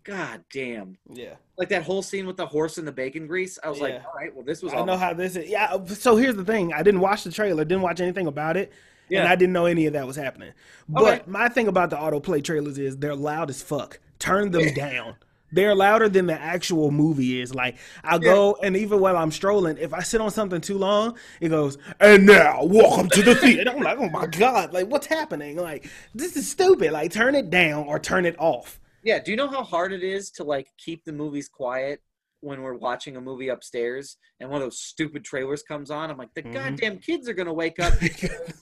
[0.02, 1.34] "God damn!" Yeah.
[1.58, 3.58] Like that whole scene with the horse and the bacon grease.
[3.62, 5.50] I was like, "All right, well, this was." I know how this is.
[5.50, 5.76] Yeah.
[5.84, 6.72] So here's the thing.
[6.72, 7.64] I didn't watch the trailer.
[7.66, 8.72] Didn't watch anything about it.
[9.10, 10.52] And I didn't know any of that was happening.
[10.88, 11.22] But Okay.
[11.26, 14.00] my thing about the autoplay trailers is they're loud as fuck.
[14.24, 15.16] Turn them down.
[15.52, 17.54] They're louder than the actual movie is.
[17.54, 21.18] Like I'll go and even while I'm strolling, if I sit on something too long,
[21.42, 23.70] it goes, and now welcome to the theater.
[23.70, 25.56] I'm like, oh my God, like what's happening?
[25.56, 26.92] Like, this is stupid.
[26.92, 28.80] Like turn it down or turn it off.
[29.02, 32.00] Yeah, do you know how hard it is to like keep the movies quiet
[32.40, 36.10] when we're watching a movie upstairs and one of those stupid trailers comes on?
[36.10, 36.52] I'm like, the Mhm.
[36.54, 37.92] goddamn kids are gonna wake up.
[38.00, 38.54] The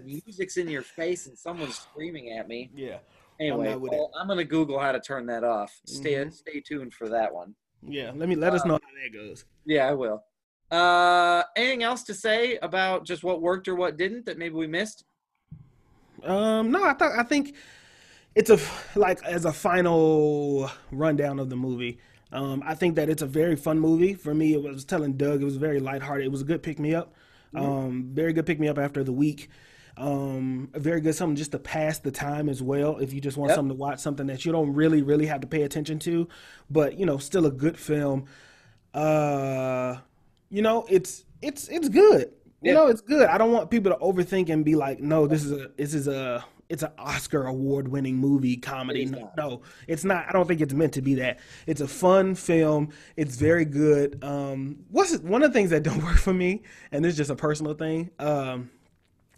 [0.04, 2.70] music's in your face and someone's screaming at me.
[2.74, 2.98] yeah.
[3.40, 5.80] Anyway, with well, I'm gonna Google how to turn that off.
[5.86, 6.32] Stay Mhm.
[6.32, 7.54] stay tuned for that one.
[7.82, 8.12] Yeah.
[8.14, 9.46] Let me let us know how that goes.
[9.64, 10.22] Yeah, I will.
[10.70, 14.66] Uh, anything else to say about just what worked or what didn't that maybe we
[14.66, 15.04] missed?
[16.22, 17.54] Um, no, I thought I think
[18.34, 18.58] it's a
[18.94, 21.98] like as a final rundown of the movie.
[22.32, 24.52] Um, I think that it's a very fun movie for me.
[24.54, 26.26] It was telling Doug it was very lighthearted.
[26.26, 27.14] It was a good pick me up.
[27.52, 29.48] Um, very good pick me up after the week.
[30.00, 32.96] Um, a very good something just to pass the time as well.
[32.96, 33.56] If you just want Yep.
[33.56, 36.26] something to watch, something that you don't really really have to pay attention to,
[36.70, 38.24] but you know, still a good film.
[38.94, 39.96] Uh,
[40.48, 42.32] you know, it's it's it's good.
[42.62, 43.26] You know, it's good.
[43.28, 46.08] I don't want people to overthink and be like, no, this is a this is
[46.08, 49.02] a it's an Oscar award winning movie comedy.
[49.02, 50.26] It No, no, it's not.
[50.28, 51.40] I don't think it's meant to be that.
[51.66, 52.90] It's a fun film.
[53.16, 54.22] It's very good.
[54.22, 57.30] Um, what's one of the things that don't work for me, and this is just
[57.30, 58.10] a personal thing.
[58.18, 58.70] Um,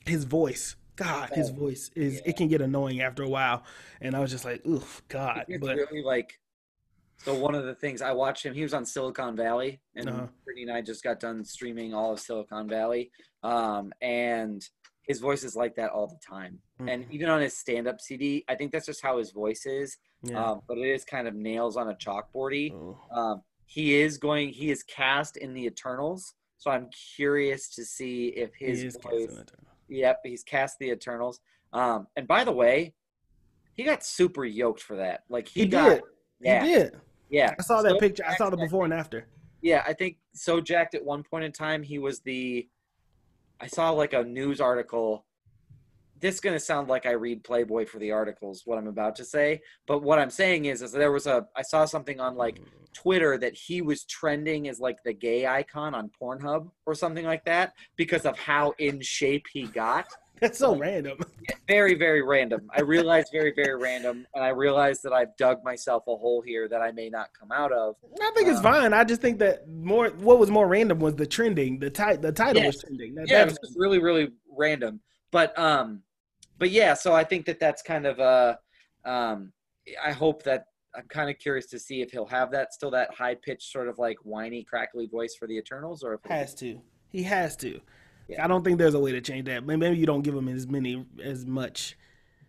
[0.06, 0.76] his voice.
[0.96, 2.20] God, his Oh, voice is yeah.
[2.26, 3.64] it can get annoying after a while,
[4.00, 5.46] and I was just like, oof, God.
[5.48, 6.38] It's But really like
[7.18, 10.26] so one of the things I watched him, he was on Silicon Valley, and Uh-huh.
[10.44, 13.10] Brittany and I just got done streaming all of Silicon Valley.
[13.44, 14.62] Um, and
[15.06, 16.58] his voice is like that all the time.
[16.80, 19.98] And even on his stand up CD, I think that's just how his voice is.
[20.22, 20.44] yeah.
[20.50, 22.72] Um, but it is kind of nails on a chalkboardy.
[22.72, 22.98] Oh.
[23.16, 26.34] Um, he is going, he is cast in the Eternals.
[26.58, 29.42] So I'm curious to see if He his is voice.
[29.92, 31.40] Yep, he's cast the Eternals.
[31.72, 32.94] Um, and by the way,
[33.74, 35.24] he got super yoked for that.
[35.28, 36.02] Like he, He got, did.
[36.40, 36.96] yeah, He did.
[37.30, 37.54] yeah.
[37.58, 38.24] I saw that picture.
[38.26, 39.26] I saw the before and after.
[39.60, 42.68] Yeah, I think so jacked at one point in time he was the.
[43.60, 45.24] I saw like a news article
[46.22, 49.16] this is going to sound like I read Playboy for the articles, what I'm about
[49.16, 49.60] to say.
[49.88, 52.60] But what I'm saying is, is there was a, I saw something on like
[52.94, 57.44] Twitter that he was trending as like the gay icon on Pornhub or something like
[57.46, 60.06] that because of how in shape he got.
[60.40, 61.18] That's so random.
[61.68, 62.68] Very, very random.
[62.76, 64.26] I realized very, very random.
[64.34, 67.52] And I realized that I've dug myself a hole here that I may not come
[67.52, 67.94] out of.
[68.20, 68.92] I think it's Um, fine.
[68.92, 71.78] I just think that more what was more random was the trending.
[71.78, 73.14] The ti- the title was trending.
[73.14, 75.00] That, yeah, it that was just really, really random.
[75.30, 76.02] But um,
[76.58, 78.56] but yeah, so I think that that's kind of uh,
[79.04, 79.52] um,
[80.04, 83.12] I hope that I'm kind of curious to see if he'll have that still that
[83.14, 86.54] high pitched sort of like whiny, crackly voice for the Eternals, or if he has
[86.56, 86.80] to.
[87.10, 87.80] He has to.
[88.28, 88.44] Yeah.
[88.44, 89.64] I don't think there's a way to change that.
[89.64, 91.96] Maybe maybe you don't give him as many as much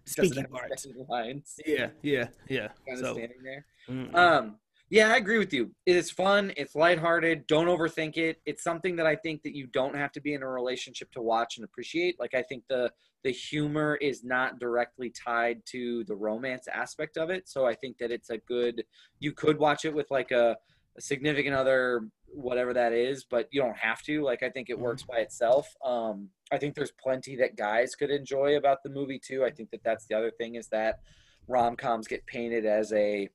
[0.05, 0.85] speaking parts.
[1.09, 2.69] lines Yeah, yeah, yeah.
[2.87, 3.65] kind of So, standing there.
[3.89, 4.55] mm, Um,
[4.93, 5.71] yeah, I agree with you.
[5.87, 6.53] It is fun.
[6.55, 7.47] It's lighthearted.
[7.47, 8.39] Don't overthink it.
[8.45, 11.21] It's something that I think that you don't have to be in a relationship to
[11.23, 12.19] watch and appreciate.
[12.19, 12.91] Like I think the
[13.23, 17.49] the humor is not directly tied to the romance aspect of it.
[17.49, 18.83] So I think that it's a good.
[19.19, 20.57] You could watch it with like a,
[20.95, 24.21] a significant other, whatever that is, but you don't have to.
[24.21, 24.81] Like I think it Mhm.
[24.81, 25.73] works by itself.
[25.83, 29.43] Um, I think there's plenty that guys could enjoy about the movie too.
[29.43, 30.99] I think that that's the other thing is that
[31.47, 33.27] rom coms get painted as a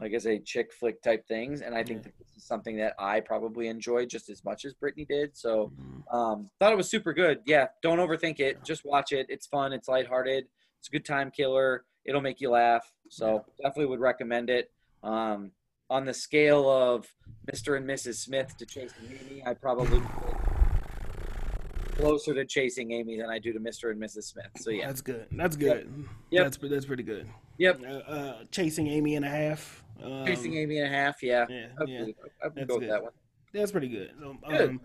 [0.00, 2.04] like as a chick flick type things and i think Yeah.
[2.04, 5.72] that this is something that i probably enjoyed just as much as brittany did so
[5.80, 6.14] mm.
[6.14, 9.72] um thought it was super good yeah don't overthink it just watch it it's fun
[9.72, 10.46] it's lighthearted
[10.78, 14.70] it's a good time killer it'll make you laugh so definitely would recommend it
[15.02, 15.50] um
[15.90, 17.06] on the scale of
[17.52, 20.00] mr and mrs smith to chasing amy i probably
[21.96, 25.02] closer to chasing amy than i do to mr and mrs smith so yeah That's
[25.02, 25.26] good.
[25.32, 25.92] That's good.
[26.30, 26.44] Yep.
[26.44, 27.28] That's that's pretty good.
[27.58, 27.82] Yep.
[27.82, 29.82] Uh, uh, chasing Amy and a half.
[30.02, 32.04] Um, chasing amy and a half yeah Yeah, I yeah.
[32.44, 33.12] I would go with that one
[33.52, 34.12] That's pretty good.
[34.20, 34.70] So, Good.
[34.70, 34.80] Um,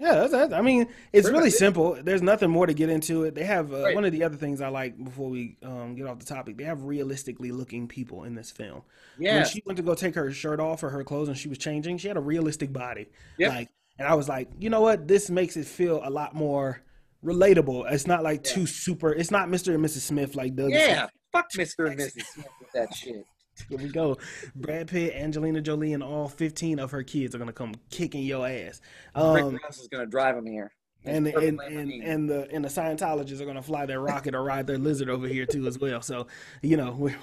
[0.00, 1.52] yeah, that's, that's, I mean, it's Pretty really it.
[1.52, 1.96] simple.
[2.02, 3.36] There's nothing more to get into it.
[3.36, 3.94] They have uh, Right.
[3.94, 6.56] one of the other things I like before we um, get off the topic.
[6.56, 8.82] They have realistically looking people in this film.
[9.20, 11.48] Yeah, When she went to go take her shirt off or her clothes and she
[11.48, 13.06] was changing, she had a realistic body.
[13.38, 13.50] Yep.
[13.50, 13.68] Like,
[14.00, 15.06] and I was like, you know what?
[15.06, 16.82] This makes it feel a lot more
[17.24, 17.90] relatable.
[17.92, 18.52] It's not like Yeah.
[18.52, 19.12] too super.
[19.12, 19.74] It's not Mr.
[19.76, 20.00] and Mrs.
[20.00, 20.70] Smith like Doug.
[20.70, 21.88] Yeah, fuck Mr.
[21.88, 22.24] and Mrs.
[22.26, 23.24] Smith with that shit.
[23.68, 24.18] Here we go.
[24.54, 28.46] Brad Pitt, Angelina Jolie, and all 15 of her kids are gonna come kicking your
[28.46, 28.80] ass.
[29.14, 30.72] Rick Um, Ross is gonna drive them here.
[31.06, 34.66] And and, and and the and the Scientologists are gonna fly their rocket or ride
[34.66, 36.00] their lizard over here too as well.
[36.00, 36.26] So
[36.62, 37.16] you know we're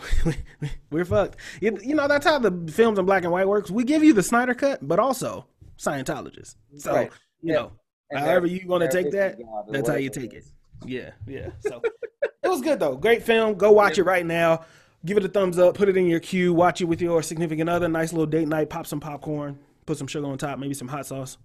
[0.92, 1.38] we're fucked.
[1.62, 3.72] You, you know that's how the films in black and white works.
[3.72, 6.56] We give you the Snyder cut, but also Scientologists.
[6.78, 7.12] So Right.
[7.42, 7.60] you Yeah.
[7.60, 7.72] know
[8.14, 10.46] however you want to take that, a God or that's how you take it.
[10.86, 11.50] Yeah, yeah.
[11.62, 11.82] So
[12.44, 12.96] it was good though.
[12.96, 13.56] Great film.
[13.56, 14.64] Go watch it right now.
[15.06, 15.76] Give it a thumbs up.
[15.76, 16.54] Put it in your queue.
[16.54, 17.88] Watch it with your significant other.
[17.88, 18.70] Nice little date night.
[18.70, 19.58] Pop some popcorn.
[19.86, 20.60] Put some sugar on top.
[20.60, 21.38] Maybe some hot sauce.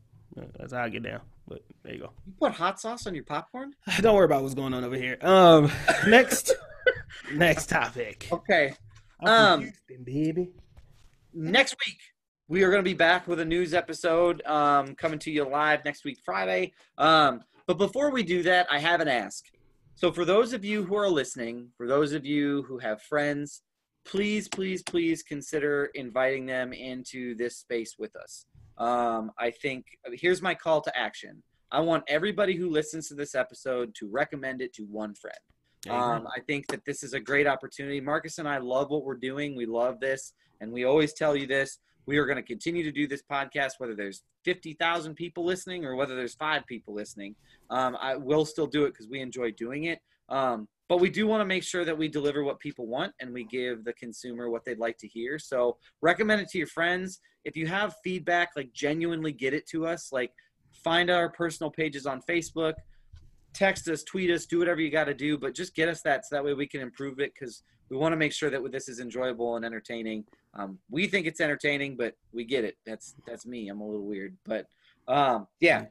[0.58, 1.20] That's how I get down.
[1.48, 2.10] But there you go.
[2.26, 3.72] You put hot sauce on your popcorn?
[4.00, 5.16] Don't worry about what's going on over here.
[5.22, 5.70] Um,
[6.06, 6.54] next,
[7.32, 8.28] next topic.
[8.30, 8.74] Okay.
[9.20, 10.50] I'm Um, Houston, baby.
[11.32, 11.98] Next week
[12.48, 16.04] we are gonna be back with a news episode um, coming to you live next
[16.04, 16.72] week Friday.
[16.98, 19.44] Um, but before we do that, I have an ask.
[19.98, 23.62] So for those of you who are listening, for those of you who have friends,
[24.04, 28.44] please, please, please consider inviting them into this space with us.
[28.76, 31.42] Um, I think here's my call to action.
[31.72, 35.38] I want everybody who listens to this episode to recommend it to one friend.
[35.88, 37.98] Um, I think that this is a great opportunity.
[37.98, 39.56] Marcus and I love what we're doing.
[39.56, 41.78] We love this, and we always tell you this.
[42.06, 45.96] We are going to continue to do this podcast, whether there's 50,000 people listening or
[45.96, 47.34] whether there's five people listening.
[47.70, 50.00] Um, I will still do it because we enjoy doing it.
[50.28, 53.32] Um, but we do want to make sure that we deliver what people want and
[53.32, 55.38] we give the consumer what they'd like to hear.
[55.38, 57.20] So recommend it to your friends.
[57.44, 60.12] If you have feedback, like genuinely get it to us.
[60.12, 60.32] Like
[60.84, 62.74] find our personal pages on Facebook,
[63.52, 66.26] text us, tweet us, do whatever you got to do, but just get us that
[66.26, 68.88] so that way we can improve it because we want to make sure that this
[68.88, 70.24] is enjoyable and entertaining.
[70.58, 72.76] Um, we think it's entertaining, but we get it.
[72.86, 73.68] That's that's me.
[73.68, 74.66] I'm a little weird, but
[75.06, 75.84] um, yeah,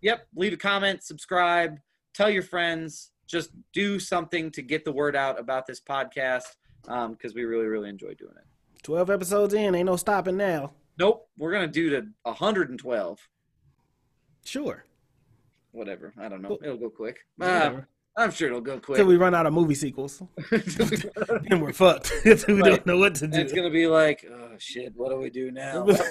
[0.00, 0.26] yep.
[0.34, 1.78] Leave a comment, subscribe,
[2.14, 3.10] tell your friends.
[3.26, 7.88] Just do something to get the word out about this podcast because we really, really
[7.88, 8.44] enjoy doing it.
[8.82, 10.72] 12 episodes in, ain't no stopping now.
[10.98, 13.28] Nope, we're gonna do to 112.
[14.44, 14.84] Sure.
[15.70, 16.12] Whatever.
[16.20, 16.48] I don't know.
[16.48, 16.60] Cool.
[16.62, 17.20] It'll go quick.
[17.40, 17.88] Uh, Whatever.
[18.14, 18.98] I'm sure it'll go quick.
[18.98, 20.22] Till we run out of movie sequels.
[20.50, 22.12] then we're fucked.
[22.24, 25.30] we don't know what to And it's gonna be like, oh shit, what do we
[25.30, 25.86] do now?
[25.86, 26.04] just,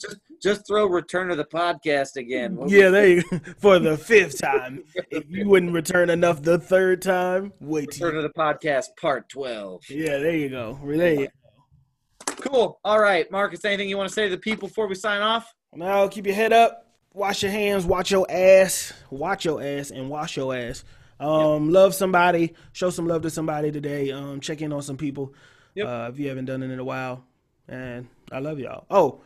[0.00, 2.56] just, just throw Return of the Podcast again.
[2.56, 3.40] We'll Yeah, there you go.
[3.58, 4.84] For the fifth time.
[5.10, 9.28] If you wouldn't return enough the third time, wait till Return of the Podcast Part
[9.28, 9.82] Twelve.
[9.90, 10.78] Yeah, there you go.
[10.82, 12.34] There you go.
[12.40, 12.80] Cool.
[12.84, 13.64] All right, Marcus.
[13.66, 15.52] Anything you want to say to the people before we sign off?
[15.74, 20.08] Now keep your head up, wash your hands, watch your ass, watch your ass, and
[20.08, 20.84] wash your ass.
[21.20, 24.12] Um, love somebody, show some love to somebody today.
[24.12, 25.34] Um, check in on some people.
[25.74, 25.86] Yep.
[25.86, 27.24] Uh, if you haven't done it in a while,
[27.68, 28.86] and I love y'all.
[28.90, 29.20] Oh,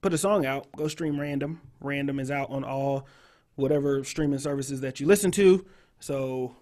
[0.00, 0.66] put a song out.
[0.76, 1.60] Go stream Random.
[1.80, 3.06] Random is out on all
[3.56, 5.64] whatever streaming services that you listen to.
[6.00, 6.54] So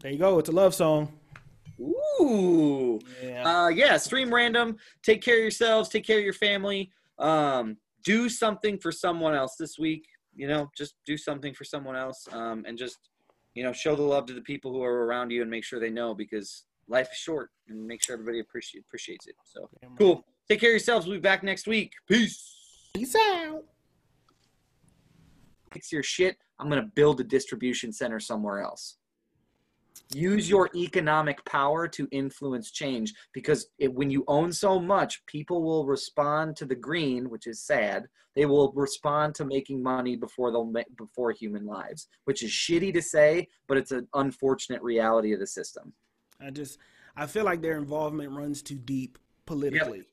[0.00, 0.38] there you go.
[0.38, 1.12] It's a love song.
[1.80, 3.00] Ooh.
[3.22, 3.64] Yeah.
[3.64, 4.76] Uh, yeah, stream random.
[5.02, 5.88] Take care of yourselves.
[5.88, 6.90] Take care of your family.
[7.18, 10.06] Um, do something for someone else this week.
[10.34, 12.26] You know, just do something for someone else.
[12.32, 12.98] Um, and just,
[13.54, 15.78] you know, show the love to the people who are around you and make sure
[15.78, 19.34] they know because life is short and make sure everybody appreciate, appreciates it.
[19.44, 20.24] So cool.
[20.48, 21.06] Take care of yourselves.
[21.06, 21.92] We'll be back next week.
[22.08, 22.54] Peace.
[22.94, 23.64] Peace out.
[25.72, 26.36] Fix your shit.
[26.58, 28.98] I'm going to build a distribution center somewhere else.
[30.14, 35.62] Use your economic power to influence change because it, when you own so much, people
[35.62, 38.06] will respond to the green, which is sad.
[38.34, 43.02] They will respond to making money before they'll before human lives, which is shitty to
[43.02, 45.92] say, but it's an unfortunate reality of the system.
[46.40, 46.78] I just
[47.16, 50.04] I feel like their involvement runs too deep politically.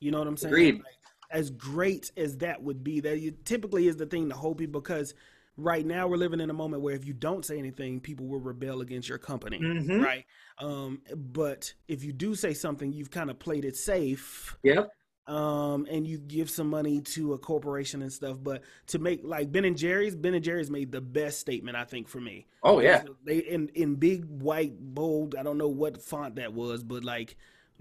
[0.00, 0.54] You know what I'm saying?
[0.54, 0.74] Agreed.
[0.76, 0.94] Like,
[1.30, 4.80] as great as that would be, that you, typically is the thing to hold people
[4.80, 5.14] because
[5.58, 8.40] right now we're living in a moment where if you don't say anything, people will
[8.40, 10.02] rebel against your company, Mhm.
[10.02, 10.24] right?
[10.58, 14.56] Um, but if you do say something, you've kind of played it safe.
[14.62, 14.88] Yep.
[15.26, 18.38] um, and you give some money to a corporation and stuff.
[18.42, 21.84] But to make like Ben and Jerry's, Ben and Jerry's made the best statement I
[21.84, 22.46] think for me.
[22.62, 23.02] Oh yeah.
[23.26, 25.34] they in in big white bold.
[25.34, 27.36] I don't know what font that was, but like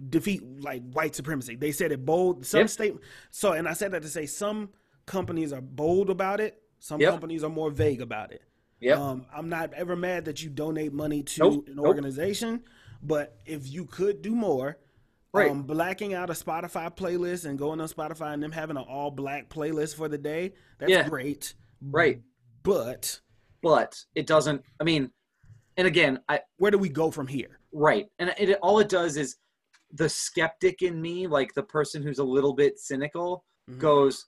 [0.10, 1.56] defeat like white supremacy.
[1.56, 2.46] They said it bold.
[2.46, 2.70] Some Yep.
[2.70, 2.96] state.
[3.32, 4.72] So and I said that to say some
[5.06, 6.62] companies are bold about it.
[6.80, 7.12] Some Yep.
[7.12, 8.42] companies are more vague about it.
[8.80, 8.98] Yep.
[9.00, 11.86] Um, I'm not ever mad that you donate money to Nope, an nope.
[11.86, 12.64] organization,
[13.02, 14.78] but if you could do more,
[15.34, 15.50] Right.
[15.52, 19.12] um, blacking out a Spotify playlist and going on Spotify and them having an all
[19.12, 21.08] black playlist for the day, that's Yeah.
[21.08, 21.54] great.
[21.82, 22.22] Right.
[22.64, 23.22] But
[23.64, 24.64] But it doesn't.
[24.80, 25.12] I mean,
[25.78, 27.60] and again, I where do we go from here?
[27.74, 28.08] Right.
[28.20, 29.38] And it all it does is
[29.92, 33.80] the skeptic in me, like the person who's a little bit cynical, Mhm.
[33.80, 34.28] goes, "A-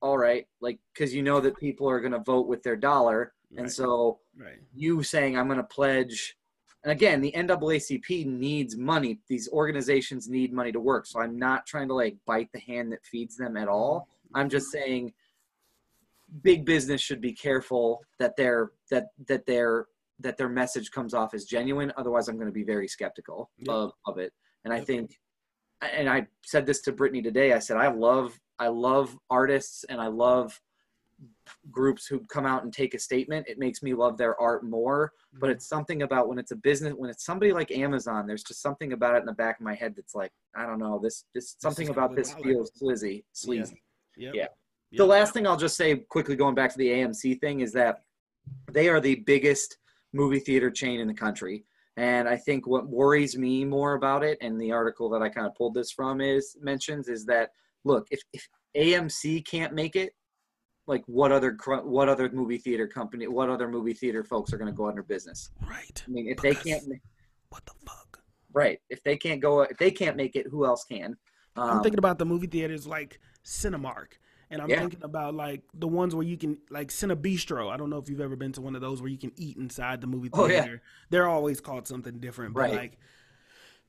[0.00, 3.32] all right, like, because you know that people are going to vote with their dollar.
[3.56, 4.58] And so Right.
[4.74, 6.36] you saying, I'm going to pledge.
[6.84, 9.20] And again, the NAACP needs money.
[9.28, 11.06] These organizations need money to work.
[11.06, 14.08] So I'm not trying to like bite the hand that feeds them at all.
[14.34, 15.12] I'm just saying
[16.42, 19.86] big business should be careful that their that that their
[20.20, 21.92] that their message comes off as genuine.
[21.96, 24.32] Otherwise, I'm going to be very skeptical of, of it.
[24.64, 25.18] And I think,
[25.80, 27.52] and I said this to Brittany today.
[27.52, 30.60] I said I love I love artists and I love
[31.70, 33.48] groups who come out and take a statement.
[33.48, 35.12] It makes me love their art more.
[35.40, 38.26] But it's something about when it's a business, when it's somebody like Amazon.
[38.26, 40.78] There's just something about it in the back of my head that's like I don't
[40.78, 40.98] know.
[41.02, 43.82] This this something about this feels sleazy, sleazy.
[44.16, 44.34] Yep.
[44.34, 44.40] Yeah.
[44.42, 44.56] Yep.
[44.98, 48.02] The last thing I'll just say quickly going back to the AMC thing is that
[48.72, 49.76] they are the biggest
[50.12, 51.64] movie theater chain in the country.
[51.98, 55.46] And I think what worries me more about it, and the article that I kind
[55.46, 57.50] of pulled this from is mentions is that
[57.84, 60.12] look, if, if AMC can't make it,
[60.86, 64.70] like what other what other movie theater company, what other movie theater folks are going
[64.72, 65.50] to go under business?
[65.68, 66.02] Right.
[66.06, 66.82] I mean, if they can't,
[67.50, 68.20] What the fuck?
[68.52, 68.78] right?
[68.88, 71.16] If they can't go, if they can't make it, who else can?
[71.56, 74.12] I'm Um, thinking about the movie theaters like Cinemark.
[74.50, 74.80] And I'm Yeah.
[74.80, 77.70] thinking about like the ones where you can like Cinebistro.
[77.70, 79.58] I don't know if you've ever been to one of those where you can eat
[79.58, 80.42] inside the movie theater.
[80.42, 80.76] Oh, yeah.
[81.10, 82.54] They're always called something different.
[82.54, 82.72] But Right.
[82.72, 82.98] like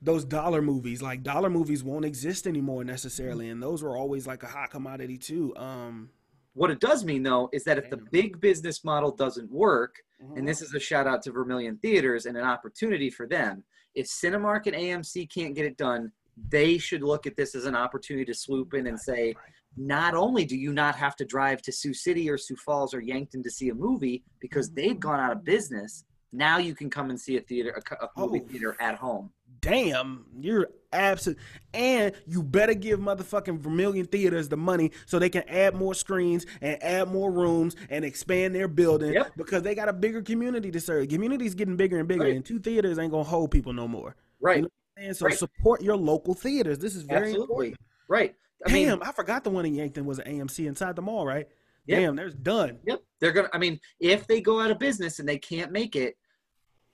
[0.01, 3.49] those dollar movies, like dollar movies won't exist anymore necessarily.
[3.49, 5.55] And those were always like a hot commodity too.
[5.57, 6.09] Um
[6.53, 9.95] What it does mean though is that if the big business model doesn't work,
[10.35, 13.63] and this is a shout out to Vermillion Theaters and an opportunity for them.
[13.95, 16.11] If Cinemark and AMC can't get it done,
[16.49, 19.35] they should look at this as an opportunity to swoop in and say,
[19.77, 22.99] not only do you not have to drive to Sioux City or Sioux Falls or
[23.01, 27.09] Yankton to see a movie because they've gone out of business, now you can come
[27.09, 28.47] and see a theater, a, a movie Oh.
[28.49, 29.31] theater at home.
[29.61, 31.37] Damn, you're absolute.
[31.73, 36.45] And you better give motherfucking Vermillion Theaters the money so they can add more screens
[36.61, 39.33] and add more rooms and expand their building Yep.
[39.37, 41.09] because they got a bigger community to serve.
[41.09, 42.35] Community's getting bigger and bigger, Right.
[42.35, 44.15] and two theaters ain't gonna hold people no more.
[44.39, 44.65] Right.
[44.97, 45.37] And so Right.
[45.37, 46.79] support your local theaters.
[46.79, 47.43] This is very Absolutely.
[47.43, 47.77] important.
[48.07, 48.35] Right.
[48.65, 51.25] I mean, Damn, I forgot the one in Yankton was an AMC inside the mall,
[51.25, 51.47] right?
[51.85, 51.99] Yep.
[51.99, 52.79] Damn, there's done.
[52.85, 53.01] Yep.
[53.19, 56.17] They're gonna I mean, if they go out of business and they can't make it,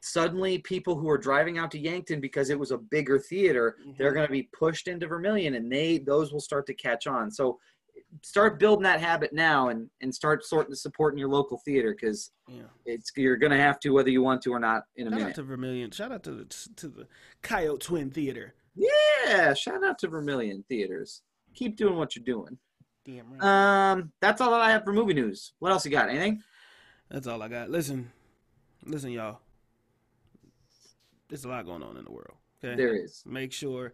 [0.05, 4.09] suddenly people who are driving out to Yankton because it was a bigger theater, they're
[4.11, 4.15] Mm-hmm.
[4.15, 7.31] gonna be pushed into Vermillion and they those will start to catch on.
[7.31, 7.57] So
[8.21, 12.63] start building that habit now and and start sorting supporting your local theater because Yeah.
[12.85, 15.21] it's you're gonna have to whether you want to or not in a Shout out
[15.21, 15.35] minute.
[15.35, 15.91] to Vermillion.
[15.91, 16.45] Shout out to the
[16.75, 17.07] to the
[17.41, 18.53] Coyote Twin Theater.
[18.75, 21.21] Yeah, shout out to Vermillion Theaters.
[21.55, 22.57] Keep doing what you're doing.
[23.05, 23.91] Damn right.
[23.91, 25.53] Um, that's all that I have for movie news.
[25.59, 26.09] What else you got?
[26.09, 26.43] Anything?
[27.09, 27.69] That's all I got.
[27.69, 28.11] Listen,
[28.85, 29.39] listen, y'all.
[31.29, 32.37] There's a lot going on in the world.
[32.63, 33.23] Okay, There is.
[33.25, 33.93] make sure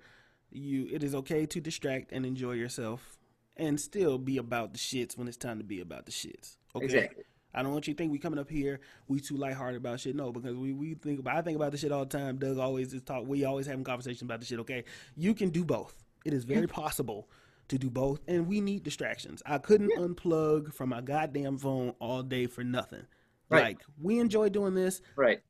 [0.52, 3.18] you it is okay to distract and enjoy yourself
[3.58, 6.58] and still be about the shits when it's time to be about the shits.
[6.76, 6.86] Okay.
[6.86, 7.24] Exactly.
[7.54, 8.80] I don't want you to think we coming up here,
[9.10, 10.16] we too lighthearted about shit.
[10.16, 12.38] No, because we, we think about I think about this shit all the time.
[12.38, 14.86] Doug always is talk we always having conversations about the shit, okay?
[15.16, 15.94] You can do both.
[16.24, 17.30] It is very possible
[17.68, 19.42] to do both, and we need distractions.
[19.46, 23.06] I couldn't unplug from my goddamn phone all day for nothing.
[23.50, 23.64] Right.
[23.64, 25.42] Like, we enjoy doing this, Right.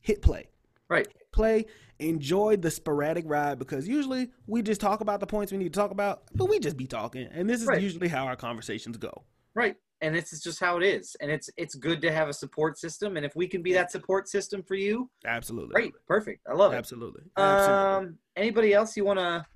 [0.00, 0.48] hit play
[0.88, 1.06] Right.
[1.34, 1.66] Play,
[1.98, 5.78] enjoy the sporadic ride because usually we just talk about the points we need to
[5.78, 7.26] talk about, but we just be talking.
[7.30, 7.82] And this is Right.
[7.82, 9.24] usually how our conversations go.
[9.54, 9.76] Right.
[10.00, 11.16] And this is just how it is.
[11.20, 13.16] And it's it's good to have a support system.
[13.16, 15.72] And if we can be that support system for you, Absolutely.
[15.74, 15.92] great.
[16.06, 16.40] Perfect.
[16.48, 16.76] I love it.
[16.76, 17.22] Absolutely.
[17.36, 18.08] Absolutely.
[18.08, 19.46] Um anybody else you wanna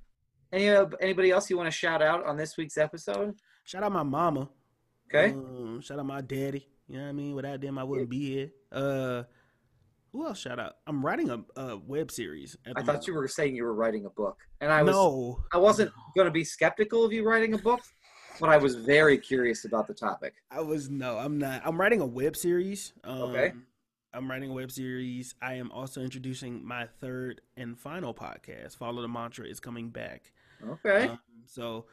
[0.53, 0.69] any
[1.01, 3.35] anybody else you want to shout out on this week's episode?
[3.65, 4.49] shout out my mama.
[5.09, 5.33] Okay.
[5.33, 6.67] Um, shout out my daddy.
[6.87, 7.35] You know what I mean?
[7.35, 8.51] Without them, I wouldn't be here.
[8.73, 9.25] Uh,
[10.13, 10.77] who else shout out?
[10.87, 12.57] I'm writing a, a web series.
[12.77, 14.39] I thought you were saying you were writing a book.
[14.61, 15.45] And I was no.
[15.53, 17.81] I wasn't gonna be skeptical of you writing a book,
[18.41, 20.35] but I was very curious about the topic.
[20.51, 21.63] I was no, I'm not.
[21.65, 22.93] I'm writing a web series.
[23.05, 23.53] Um, Okay.
[24.15, 25.35] I'm writing a web series.
[25.43, 28.77] I am also introducing my third and final podcast.
[28.77, 30.33] Follow the mantra is coming back.
[30.67, 31.09] Okay.
[31.09, 31.85] Um, so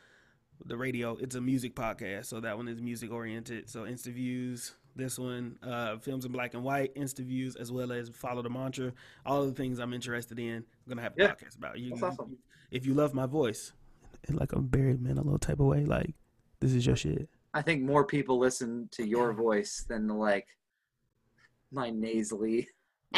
[0.66, 2.28] the radio, it's a music podcast.
[2.28, 3.70] So that one is music oriented.
[3.70, 7.92] So Insta views, this one, uh, films in black and white, Insta views, as well
[7.92, 8.94] as follow the mantra.
[9.26, 10.56] All of the things I'm interested in.
[10.58, 11.32] I'm gonna have a Yeah.
[11.34, 11.80] podcast about.
[11.80, 12.38] You, That's awesome.
[12.72, 13.74] If you love my voice,
[14.28, 16.16] in like a buried man, a little type of way, like
[16.60, 17.30] this is your shit.
[17.54, 20.48] I think more people listen to your voice than like
[21.72, 22.70] my nasally.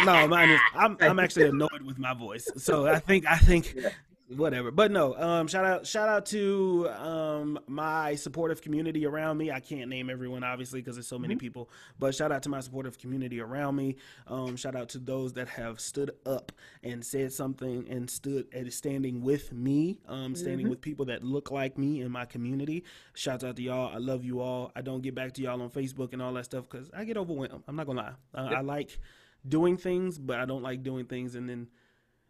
[0.04, 2.50] No, mine is, I'm I'm actually annoyed with my voice.
[2.58, 3.90] So I think I think Yeah.
[4.36, 4.72] Whatever.
[4.72, 9.52] But no, um shout out shout out to um my supportive community around me.
[9.52, 12.60] I can't name everyone obviously because there's so many people, but shout out to my
[12.60, 13.96] supportive community around me.
[14.28, 16.52] Um shout out to those that have stood up
[16.84, 20.72] and said something and stood and standing with me, um standing Mhm.
[20.72, 22.84] with people that look like me in my community.
[23.14, 23.94] Shouts out to y'all.
[23.94, 24.72] I love you all.
[24.76, 27.18] I don't get back to y'all on Facebook and all that stuff cuz I get
[27.18, 27.64] overwhelmed.
[27.68, 28.14] I'm not to lie.
[28.34, 28.58] Uh, Yep.
[28.58, 29.00] I like
[29.48, 31.68] doing things, but I don't like doing things and then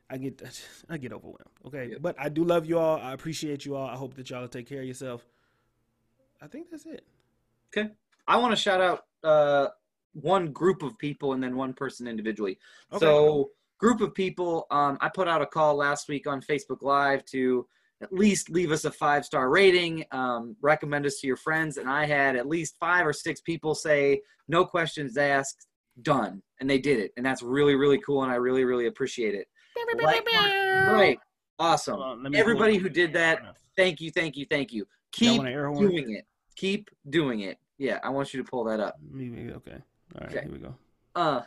[0.09, 0.41] I get
[0.89, 1.57] I get overwhelmed.
[1.65, 2.01] Okay, Yep.
[2.01, 2.97] but I do love you all.
[2.99, 3.87] I appreciate you all.
[3.87, 5.25] I hope that y'all take care of yourself.
[6.41, 7.03] I think that's it.
[7.75, 7.89] Okay.
[8.27, 9.67] I want to shout out uh,
[10.13, 12.57] one group of people and then one person individually.
[12.93, 13.05] Okay.
[13.05, 17.25] So, group of people, um, I put out a call last week on Facebook Live
[17.25, 17.67] to
[18.01, 21.77] at least leave us a five star rating, um, recommend us to your friends.
[21.77, 25.67] And I had at least five or six people say, no questions asked,
[26.03, 26.43] done.
[26.59, 27.11] And they did it.
[27.17, 28.21] And that's really, really cool.
[28.23, 29.47] And I really, really appreciate it.
[30.03, 30.25] Like-
[30.93, 31.19] Right.
[31.59, 31.95] Awesome.
[31.95, 34.87] Hold on, Everybody who did that, thank you, thank you, thank you.
[35.11, 35.89] Keep want an air horn?
[35.89, 36.25] doing it.
[36.55, 37.57] Keep doing it.
[37.79, 38.95] Yeah, I want you to pull that up.
[39.11, 39.71] Maybe- Okay.
[40.15, 40.29] All right.
[40.29, 40.41] Okay.
[40.43, 40.75] Here we go.
[41.15, 41.41] Uh,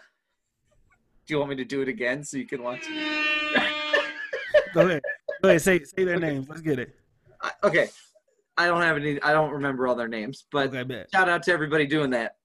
[1.27, 2.83] do you want me to do it again so you can watch?
[4.75, 5.03] Go ahead.
[5.43, 5.63] Go ahead.
[5.63, 6.49] Say say their names.
[6.49, 6.95] Let's get it.
[7.43, 7.89] I, okay,
[8.57, 9.21] I don't have any.
[9.23, 12.37] I don't remember all their names, but okay, shout out to everybody doing that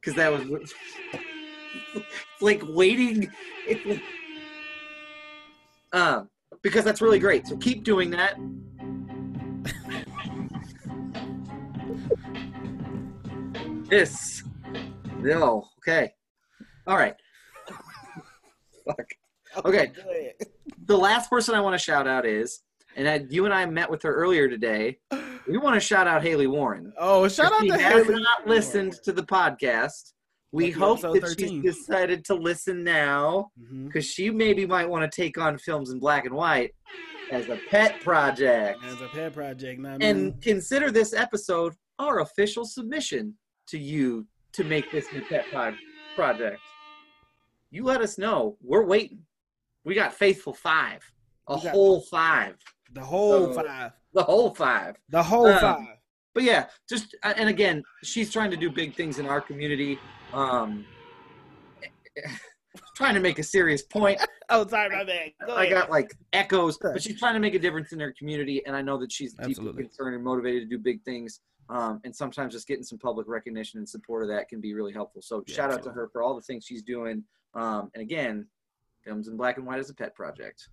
[0.00, 0.42] because that was
[1.94, 2.02] it's
[2.40, 3.30] like waiting.
[3.66, 4.02] It's,
[5.92, 6.28] um,
[6.62, 7.46] because that's really great.
[7.46, 8.36] So keep doing that.
[13.88, 14.42] this.
[15.18, 15.68] No.
[15.78, 16.12] Okay.
[16.86, 17.14] All right.
[18.86, 19.06] Fuck.
[19.64, 19.92] Okay.
[20.86, 22.62] The last person I want to shout out is,
[22.96, 24.98] and I, you and I met with her earlier today.
[25.46, 26.92] We want to shout out Haley Warren.
[26.98, 28.22] Oh, shout out she to has Haley.
[28.22, 30.12] not listened to the podcast.
[30.52, 31.62] We Lucky hope that 13.
[31.62, 33.50] she's decided to listen now
[33.86, 36.74] because she maybe might want to take on films in black and white
[37.30, 42.66] as a pet project As a pet project, not and consider this episode our official
[42.66, 43.34] submission
[43.68, 45.74] to you to make this new pet pod-
[46.14, 46.60] project.
[47.70, 48.58] You let us know.
[48.62, 49.20] We're waiting.
[49.84, 51.00] We got faithful five,
[51.48, 52.56] a whole five,
[52.92, 53.92] the whole So- five.
[54.12, 54.96] the whole five.
[55.08, 55.96] The whole Um, five.
[56.34, 59.98] But yeah, just uh, and again, she's trying to do big things in our community.
[60.32, 60.84] Um,
[62.96, 64.20] trying to make a serious point.
[64.54, 65.30] Oh, sorry, my bad.
[65.46, 65.74] Go I ahead.
[65.78, 68.82] got like echoes, but she's trying to make a difference in her community, and I
[68.82, 69.84] know that she's deeply Absolutely.
[69.84, 71.40] concerned and motivated to do big things.
[71.70, 74.92] Um, and sometimes just getting some public recognition and support of that can be really
[74.92, 75.22] helpful.
[75.22, 77.24] So Yeah, shout out to her for all the things she's doing.
[77.54, 78.46] Um, and again,
[79.02, 80.68] films in black and white as a pet project.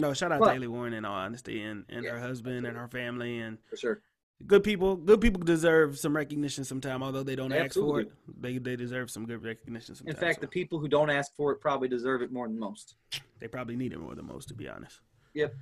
[0.00, 2.76] No, shout out Well- to Warren in all honesty, and, and Yeah, her husband and
[2.76, 4.02] her family, and For sure.
[4.46, 4.96] Good people.
[4.96, 8.12] Good people deserve some recognition sometime, although they don't ask for it.
[8.40, 10.18] They they deserve some good recognition In sometimes.
[10.18, 12.96] fact, the people who don't ask for it probably deserve it more than most.
[13.38, 15.00] they probably need it more than most, to be honest.
[15.34, 15.54] Yep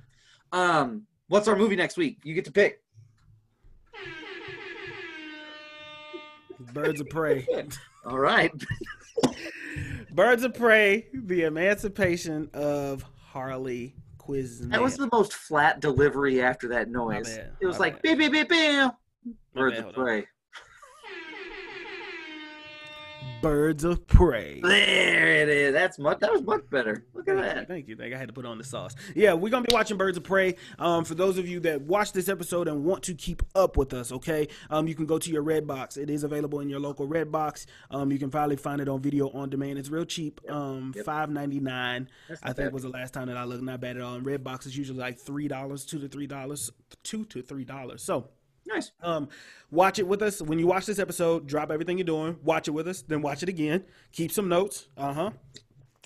[0.51, 2.19] um, what's our movie next week?
[2.23, 2.81] You get to pick.
[6.73, 7.45] Birds of Prey.
[8.05, 8.51] All right.
[10.11, 13.95] Birds of Prey: The Emancipation of Harley
[14.69, 17.37] That was the most flat delivery after that noise.
[17.59, 18.91] It was my like beep beep beep beep.
[19.53, 20.27] Birds of prey.
[23.45, 24.59] Birds of Prey.
[24.59, 25.71] There it is.
[25.71, 26.17] That's much.
[26.21, 27.05] That was much better.
[27.13, 27.67] Look at that.
[27.67, 27.95] thank you.
[27.95, 28.15] Thank you.
[28.15, 28.95] I had to put on the sauce.
[29.15, 30.55] Yeah, we're gonna be watching Birds of Prey.
[30.79, 33.93] Um, for those of you that watch this episode and want to keep up with
[33.93, 35.95] us, okay, um, you can go to your Red Box.
[35.95, 37.67] It is available in your local Red Box.
[37.91, 39.77] Um, you can finally find it on video on demand.
[39.77, 40.41] It's real cheap.
[40.49, 41.05] Um, Yep.
[41.05, 42.09] five ninety nine.
[42.41, 42.73] I think bad.
[42.73, 43.61] was the last time that I looked.
[43.61, 44.15] Not bad at all.
[44.15, 46.71] And Red Box is usually like three dollars, two to three dollars,
[47.03, 48.01] two to three dollars.
[48.01, 48.29] So.
[48.67, 48.91] Nice.
[49.01, 49.29] Um,
[49.71, 50.41] watch it with us.
[50.41, 53.43] When you watch this episode, drop everything you're doing, watch it with us, then watch
[53.43, 53.83] it again.
[54.11, 54.87] Keep some notes.
[54.97, 55.31] Uh huh.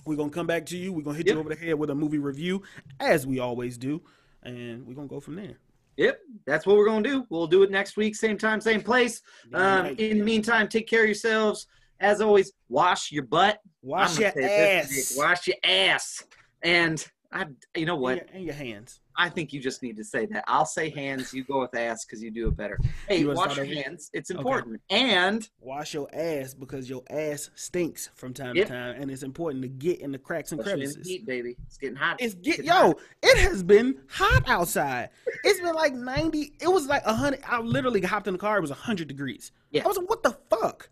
[0.06, 0.92] We're gonna come back to you.
[0.94, 1.34] We're gonna hit Yep.
[1.36, 2.64] you over the head with a movie review,
[3.00, 4.02] as we always do,
[4.44, 5.58] and we're gonna go from there.
[5.98, 7.26] Yep, that's what we're gonna do.
[7.30, 9.22] We'll do it next week, same time, same place.
[9.54, 10.00] Um, Right.
[10.00, 11.68] in the meantime, take care of yourselves.
[12.00, 13.60] As always, wash your butt.
[13.82, 16.24] Wash your ass Wash your ass.
[16.64, 18.16] And I, you know and what?
[18.16, 19.02] your, and your hands.
[19.22, 20.46] I think you just need to say that.
[20.48, 21.34] I'll say hands.
[21.34, 22.80] You go with ass because you do it better.
[23.08, 23.74] Hey, You wash your over?
[23.74, 24.10] hands.
[24.14, 24.38] It's Okay.
[24.40, 24.82] important.
[24.90, 28.68] And Wash your ass because your ass stinks from time Yep.
[28.68, 31.06] to time, and it's important to get in the cracks and crevices.
[31.06, 31.58] heat, baby.
[31.68, 32.16] It's getting hot.
[32.22, 32.74] It's get Getting yo.
[32.74, 33.00] hot.
[33.22, 35.10] It has been hot outside.
[35.44, 36.54] It's been like ninety.
[36.62, 37.42] It was like hundred.
[37.46, 38.58] I literally hopped in the car.
[38.58, 39.52] It was hundred degrees.
[39.72, 39.84] Yeah.
[39.84, 40.90] I was like, what the fuck?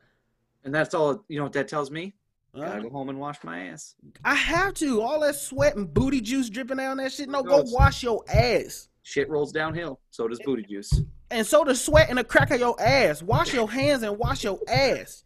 [0.65, 1.23] And that's all.
[1.29, 2.13] You know what that tells me?
[2.57, 3.95] Uh, Gotta go home and wash my ass.
[4.23, 5.01] I have to.
[5.01, 7.29] All that sweat and booty juice dripping down that shit.
[7.29, 8.89] No, go wash your ass.
[9.03, 9.99] Shit rolls downhill.
[10.09, 11.01] So does booty juice.
[11.29, 13.21] And so the sweat and the crack of your ass.
[13.21, 15.23] Wash your hands and wash your ass.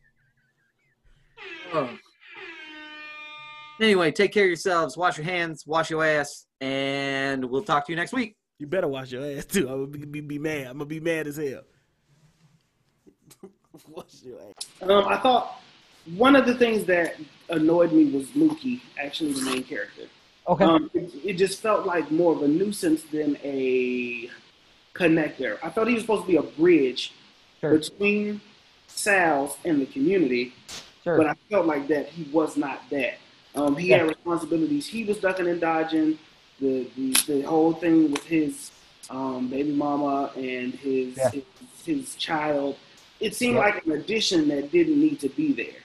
[1.73, 1.89] Oh.
[3.79, 4.97] Anyway, take care of yourselves.
[4.97, 5.65] Wash your hands.
[5.65, 6.45] Wash your ass.
[6.59, 8.35] And we'll talk to you next week.
[8.59, 9.67] You better wash your ass too.
[9.69, 10.67] I'm gonna be, be mad.
[10.67, 11.61] I'm gonna be mad as hell.
[13.87, 14.67] wash your ass.
[14.81, 15.60] Um, I thought
[16.15, 17.15] one of the things that
[17.49, 20.03] annoyed me was Mookie, actually the main character.
[20.47, 20.63] Okay.
[20.63, 24.29] Um, it, it just felt like more of a nuisance than a
[24.93, 25.57] connector.
[25.63, 27.13] I thought he was supposed to be a bridge
[27.59, 27.77] sure.
[27.77, 28.41] between
[28.87, 30.53] Sal's and the community,
[31.03, 31.17] Sure.
[31.17, 33.15] but I felt like that he was not that.
[33.55, 34.85] Um, he had responsibilities.
[34.87, 36.17] He was ducking and dodging.
[36.59, 38.71] The the, the whole thing with his
[39.09, 41.29] um, baby mama and his, Yeah.
[41.31, 41.43] his
[41.83, 42.77] his child.
[43.19, 43.61] It seemed Yeah.
[43.61, 45.80] like an addition that didn't need to be there.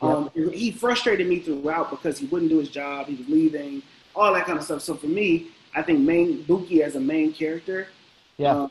[0.00, 3.06] Um, he frustrated me throughout because he wouldn't do his job.
[3.06, 3.82] He was leaving,
[4.14, 4.80] all that kind of stuff.
[4.82, 7.88] So for me, I think main Mookie as a main character
[8.36, 8.52] Yeah.
[8.52, 8.70] um,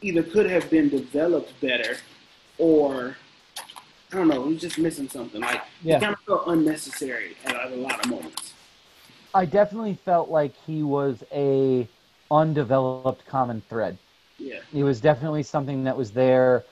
[0.00, 1.96] either could have been developed better
[2.58, 3.16] or
[4.12, 5.40] I don't know, he's just missing something.
[5.40, 5.96] Like Yeah.
[5.96, 8.54] it kind of felt unnecessary at, at a lot of moments.
[9.34, 11.86] I definitely felt like he was a
[12.30, 13.98] undeveloped common thread.
[14.38, 14.60] Yeah.
[14.72, 16.64] It was definitely something that was there.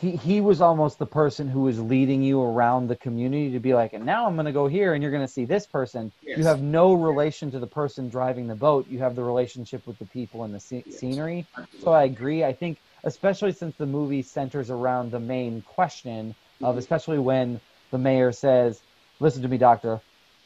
[0.00, 3.74] He he was almost the person who was leading you around the community to be
[3.74, 6.12] like, and now I'm going to go here, and you're going to see this person.
[6.26, 6.38] Yes.
[6.38, 8.86] You have no relation to the person driving the boat.
[8.88, 10.98] You have the relationship with the people and the Yes.
[10.98, 11.46] scenery.
[11.78, 12.42] So I agree.
[12.44, 16.78] I think, especially since the movie centers around the main question of, Mhm.
[16.78, 17.60] especially when
[17.92, 18.82] the mayor says,
[19.20, 20.00] "Listen to me, doctor,"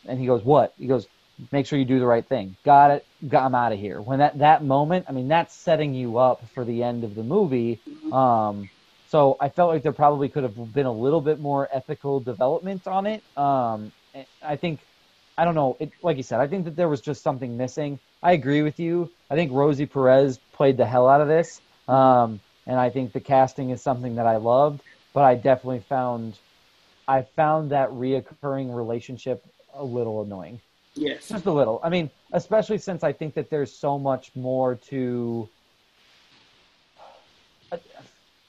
[0.07, 1.09] and he goes, "What?" He goes,
[1.53, 3.07] "Make sure you do the right thing." Got it.
[3.29, 4.03] Got, I'm out of here.
[4.03, 7.25] When that that moment, I mean, that's setting you up for the end of the
[7.25, 7.81] movie.
[7.89, 8.13] Mhm.
[8.13, 8.69] Um,
[9.09, 12.87] so I felt like there probably could have been a little bit more ethical development
[12.87, 13.23] on it.
[13.37, 13.93] Um,
[14.43, 14.81] I think,
[15.37, 17.99] I don't know, it, like you said, I think that there was just something missing.
[18.23, 19.11] I agree with you.
[19.31, 21.61] I think Rosie Perez played the hell out of this.
[21.87, 24.83] Um, and I think the casting is something that I loved,
[25.15, 26.39] but I definitely found,
[27.07, 29.43] I found that reoccurring relationship
[29.73, 30.61] a little annoying
[30.97, 31.29] Yes.
[31.29, 31.81] just a little.
[31.83, 35.49] I mean, especially since I think that there's so much more to.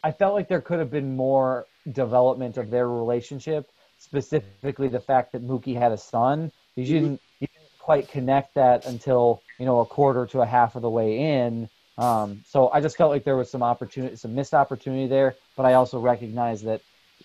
[0.03, 5.33] I felt like there could have been more development of their relationship, specifically the fact
[5.33, 6.51] that Mookie had a son.
[6.75, 10.75] You didn't, you didn't quite connect that until you know a quarter to a half
[10.75, 11.69] of the way in.
[11.97, 15.35] Um, so I just felt like there was some opportunity, some missed opportunity there.
[15.57, 16.81] But I also recognize that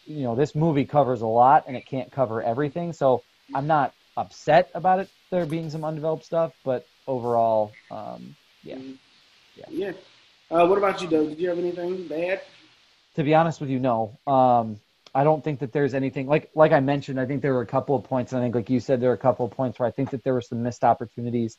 [0.07, 2.93] you know this movie covers a lot and it can't cover everything.
[2.93, 3.23] So
[3.55, 8.77] I'm not upset about it there being some undeveloped stuff, but overall, um, yeah.
[8.77, 8.99] Mhm.
[9.57, 9.65] Yeah.
[9.71, 9.93] Yeah.
[10.51, 11.29] Uh, what about you, Doug?
[11.31, 12.41] Did you have anything bad?
[13.17, 14.19] To be honest with you, no.
[14.27, 14.81] Um,
[15.15, 17.21] I don't think that there's anything like like I mentioned.
[17.21, 19.11] I think there were a couple of points, and I think like you said, there
[19.11, 21.57] were a couple of points where I think that there were some missed opportunities.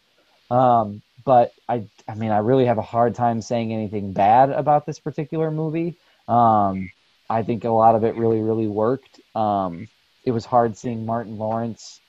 [0.52, 4.86] Um, but I, I mean, I really have a hard time saying anything bad about
[4.86, 5.96] this particular movie.
[6.28, 6.92] Um,
[7.30, 9.20] I think a lot of it really, really worked.
[9.34, 9.88] Um,
[10.24, 12.00] it was hard seeing Martin Lawrence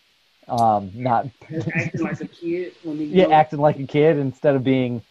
[0.48, 1.26] um, not
[1.74, 5.02] Acting like a kid when he yeah, acting like a kid instead of being.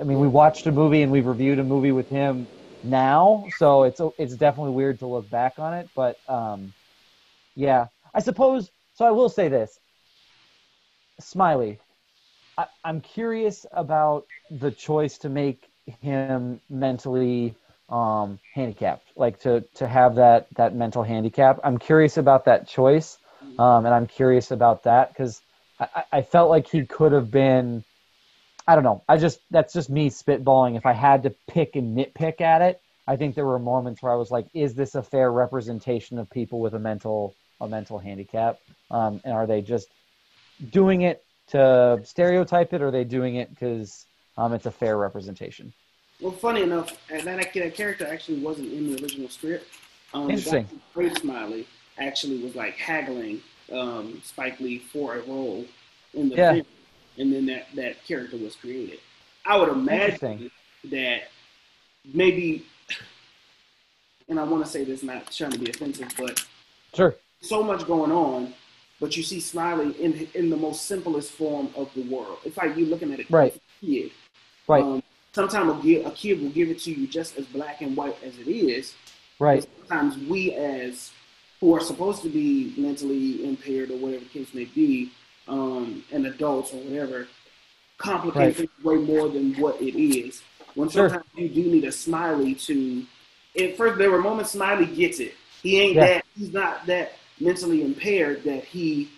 [0.00, 2.46] I mean, we watched a movie and we've reviewed a movie with him
[2.84, 5.90] now, so it's it's definitely weird to look back on it.
[5.94, 6.74] But um,
[7.56, 9.78] yeah, I suppose So I will say this,
[11.20, 11.80] Smiley.
[12.58, 15.70] I, I'm curious about the choice to make
[16.00, 17.56] him mentally
[17.88, 21.60] um, handicapped, like to to have that that mental handicap.
[21.64, 23.18] I'm curious about that choice,
[23.58, 25.42] um, and I'm curious about that because
[25.80, 27.84] I, I felt like he could have been.
[28.66, 29.02] I don't know.
[29.08, 30.76] I just that's just me spitballing.
[30.76, 34.12] If I had to pick and nitpick at it, I think there were moments where
[34.12, 37.98] I was like, "Is this a fair representation of people with a mental a mental
[37.98, 38.58] handicap?
[38.90, 39.88] Um, and are they just
[40.70, 44.06] doing it to stereotype it, or are they doing it because
[44.36, 45.72] um, it's a fair representation?"
[46.20, 49.66] Well, funny enough, that, that character actually wasn't in the original script.
[50.12, 50.68] Um, Interesting.
[50.92, 51.66] Great Smiley
[51.98, 53.40] actually was like haggling
[53.72, 55.64] um, Spike Lee for a role
[56.14, 56.52] in the Yeah.
[56.52, 56.66] film,
[57.20, 58.98] and then that that character was created.
[59.44, 60.50] I would imagine
[60.90, 61.24] that
[62.12, 62.64] maybe,
[64.28, 66.44] and I want to say this not trying to be offensive, but
[66.94, 67.14] Sure.
[67.40, 68.52] so much going on,
[69.00, 72.38] but you see Smiley in in the most simplest form of the world.
[72.44, 73.52] It's like you looking at it Right.
[73.52, 74.10] as a kid.
[74.66, 74.82] Right.
[74.82, 75.02] Um,
[75.32, 78.38] sometimes a, a kid will give it to you just as black and white as
[78.38, 78.94] it is.
[79.38, 79.66] Right.
[79.88, 81.10] Sometimes we, as
[81.60, 85.10] who are supposed to be mentally impaired or whatever the case may be,
[85.48, 87.26] um, and adults or whatever,
[87.98, 88.56] complicate Right.
[88.56, 90.42] things way more than what it is.
[90.74, 91.08] When Sure.
[91.08, 93.04] sometimes you do need a Smiley to.
[93.58, 95.34] At first, there were moments Smiley gets it.
[95.62, 96.06] He ain't Yeah.
[96.06, 96.24] that.
[96.38, 99.08] He's not that mentally impaired that he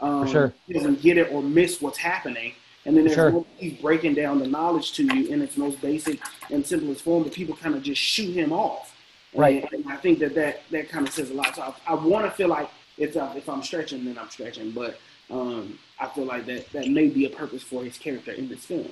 [0.00, 0.52] um, sure.
[0.72, 2.52] doesn't get it or miss what's happening.
[2.84, 3.44] And then there's Sure.
[3.58, 6.20] he's breaking down the knowledge to you in its most basic
[6.50, 8.94] and simplest form, but people kind of just shoot him off.
[9.34, 9.62] Right.
[9.72, 11.54] And, and I think that that, that kind of says a lot.
[11.56, 12.68] So I, I want to feel like
[12.98, 14.72] if, I, if I'm stretching, then I'm stretching.
[14.72, 14.98] But
[15.30, 18.64] um, I feel like that, that may be a purpose for his character in this
[18.64, 18.90] film.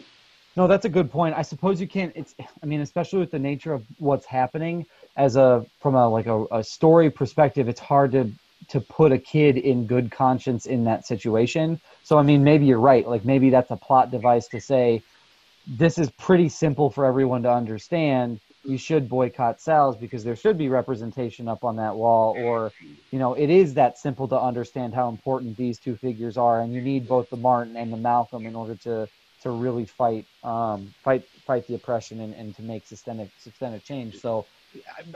[0.57, 1.35] No, that's a good point.
[1.35, 2.13] I suppose you can't.
[2.15, 2.35] It's.
[2.63, 6.45] I mean, especially with the nature of what's happening, as a from a like a,
[6.53, 8.31] a story perspective, it's hard to
[8.69, 11.81] to put a kid in good conscience in that situation.
[12.05, 13.09] So I mean, maybe you're right.
[13.09, 15.03] Like maybe that's a plot device to say
[15.67, 18.41] this is pretty simple for everyone to understand.
[18.65, 22.73] You should boycott Sal's because there should be representation up on that wall, or
[23.11, 26.73] you know, it is that simple to understand how important these two figures are, and
[26.73, 29.09] you need both the Martin and the Malcolm in order to
[29.43, 34.21] to really fight um, fight fight the oppression and, and to make systemic systemic change.
[34.21, 34.47] So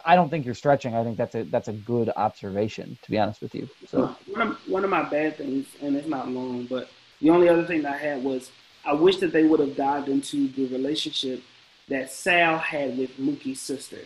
[0.05, 0.95] I, don't think you're stretching.
[0.95, 3.69] I think that's a that's a good observation, to be honest with you.
[3.87, 6.91] So one of, one of my bad things, and it's not long, but
[7.21, 8.51] the only other thing I had was
[8.85, 11.43] I wish that they would have dived into the relationship
[11.89, 13.99] that Sal had with Mookie's sister.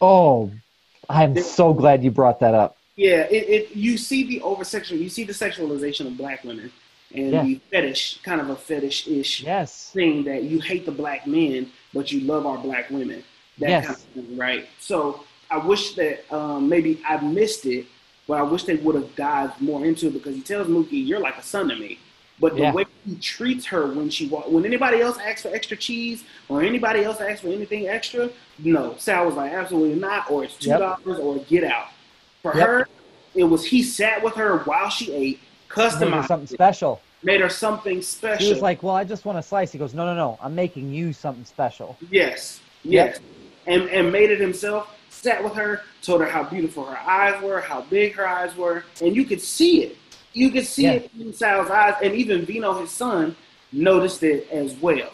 [0.00, 0.50] oh,
[1.08, 2.76] I'm so glad you brought that up.
[2.96, 6.70] Yeah, it, it you see the over sexual, you see the sexualization of black women
[7.14, 7.42] and Yeah.
[7.42, 9.90] the fetish, kind of a fetish ish Yes.
[9.92, 13.22] thing that you hate the black men, but you love our black women.
[13.58, 13.86] That Yes.
[13.86, 14.68] kind of thing, right?
[14.80, 17.86] So I wish that um, maybe I missed it,
[18.26, 21.20] but I wish they would have dived more into it because he tells Mookie, "You're
[21.20, 21.98] like a son to me."
[22.40, 22.72] But the Yeah.
[22.72, 27.02] way he treats her when she when anybody else asks for extra cheese or anybody
[27.04, 30.78] else asks for anything extra, no, Sal was like, "Absolutely not," or it's two Yep.
[30.78, 31.88] dollars, or get out.
[32.42, 32.66] For Yep.
[32.66, 32.88] her,
[33.34, 37.02] it was he sat with her while she ate, customized, something it, special.
[37.24, 38.46] made her something special.
[38.46, 40.38] He was like, "Well, I just want a slice." He goes, "No, no, no.
[40.40, 43.06] I'm making you something special." Yes, Yep.
[43.08, 43.20] yes,
[43.66, 44.94] and and made it himself.
[45.10, 48.84] Sat with her, told her how beautiful her eyes were, how big her eyes were,
[49.02, 49.96] and you could see it.
[50.38, 50.92] You could see Yeah.
[50.92, 53.34] it in Sal's eyes, and even Vino, his son,
[53.72, 55.10] noticed it as well.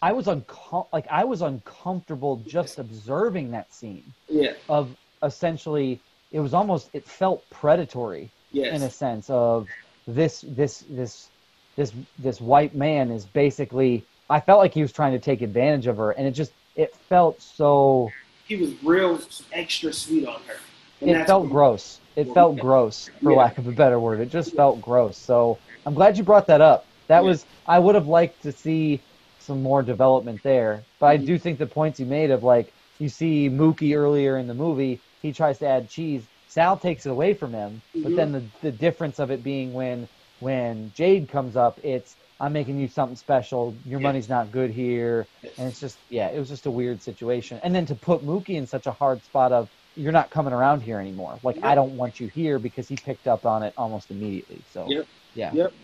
[0.00, 6.00] I was uncom- like I was uncomfortable just observing that scene Yeah, of essentially
[6.32, 9.66] it was almost it felt predatory yes, in a sense of
[10.06, 11.28] this this this
[11.76, 15.86] this this white man is basically I felt like he was trying to take advantage
[15.86, 18.10] of her and it just it felt so
[18.46, 19.18] he was real
[19.52, 20.56] extra sweet on her.
[21.00, 22.00] And it felt gross.
[22.16, 23.38] It felt gross for Yeah.
[23.38, 24.20] lack of a better word.
[24.20, 25.18] It just felt gross.
[25.18, 26.88] So I'm glad you brought that up.
[27.08, 27.28] That Yeah.
[27.28, 29.04] was I would have liked to see
[29.38, 30.86] some more development there.
[31.00, 31.26] But I Mhm.
[31.26, 35.02] do think the points you made of like you see Mookie earlier in the movie,
[35.22, 36.28] he tries to add cheese.
[36.46, 38.16] Sal takes it away from him, but Mhm.
[38.16, 40.08] then the the difference of it being when
[40.38, 43.78] when Jade comes up, it's I'm making you something special.
[43.86, 44.08] Your Yeah.
[44.08, 45.28] money's not good here.
[45.58, 47.60] And it's just, yeah, it was just a weird situation.
[47.62, 50.82] And then to put Mookie in such a hard spot of, you're not coming around
[50.82, 51.40] here anymore.
[51.42, 51.64] Like, Yep.
[51.64, 54.64] I don't want you here because he picked up on it almost immediately.
[54.68, 55.08] So, Yep.
[55.34, 55.54] yeah.
[55.54, 55.74] Yep.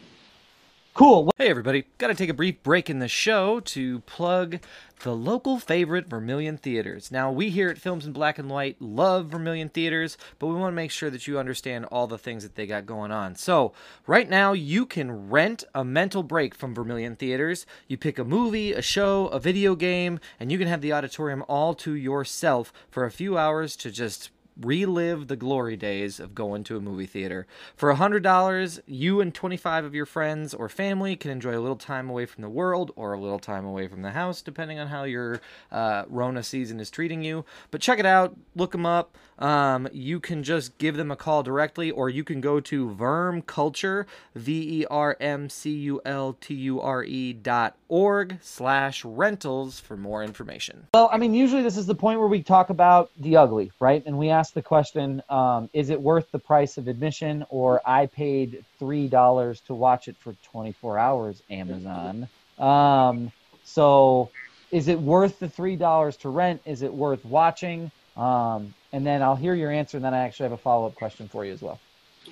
[0.92, 1.32] Cool.
[1.38, 1.84] Hey, everybody.
[1.98, 4.58] Got to take a brief break in the show to plug
[5.02, 7.12] the local favorite Vermillion Theaters.
[7.12, 10.72] Now, we here at Films in Black and White love Vermillion Theaters, but we want
[10.72, 13.36] to make sure that you understand all the things that they got going on.
[13.36, 13.72] So,
[14.08, 17.66] right now, you can rent a mental break from Vermillion Theaters.
[17.86, 21.44] You pick a movie, a show, a video game, and you can have the auditorium
[21.48, 24.30] all to yourself for a few hours to just
[24.60, 27.46] relive the glory days of going to a movie theater.
[27.76, 32.10] For $100, you and 25 of your friends or family can enjoy a little time
[32.10, 35.04] away from the world or a little time away from the house, depending on how
[35.04, 35.40] your
[35.72, 37.44] uh, Rona season is treating you.
[37.70, 39.16] But check it out, look them up.
[39.40, 43.44] Um, you can just give them a call directly, or you can go to Verm
[43.46, 49.04] Culture, V E R M C U L T U R E dot org slash
[49.04, 50.86] rentals for more information.
[50.92, 54.02] Well, I mean, usually this is the point where we talk about the ugly, right?
[54.04, 58.06] And we ask the question um, is it worth the price of admission, or I
[58.06, 62.28] paid $3 to watch it for 24 hours, Amazon?
[62.58, 63.32] Um,
[63.64, 64.30] so
[64.70, 66.60] is it worth the $3 to rent?
[66.64, 67.90] Is it worth watching?
[68.16, 70.94] Um, and then I'll hear your answer, and then I actually have a follow up
[70.94, 71.78] question for you as well.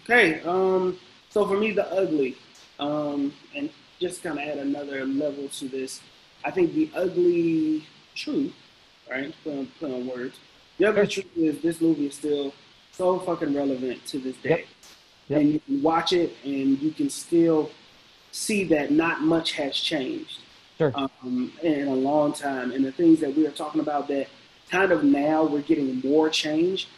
[0.04, 0.40] Okay.
[0.42, 0.98] Um,
[1.30, 2.36] so for me, the ugly,
[2.78, 3.70] um, and
[4.00, 6.00] just kind of add another level to this,
[6.44, 8.54] I think the ugly truth,
[9.10, 9.34] right?
[9.42, 10.38] Put on, put on words.
[10.78, 12.52] The ugly truth is this movie is still
[12.92, 14.48] so fucking relevant to this day.
[14.50, 14.66] Yep.
[15.28, 15.40] Yep.
[15.40, 17.70] And you can watch it and you can still
[18.32, 20.38] see that not much has changed
[20.78, 20.92] Sure.
[20.94, 22.70] um, in a long time.
[22.72, 24.28] And the things that we are talking about that
[24.70, 26.88] kind of now we're getting more change.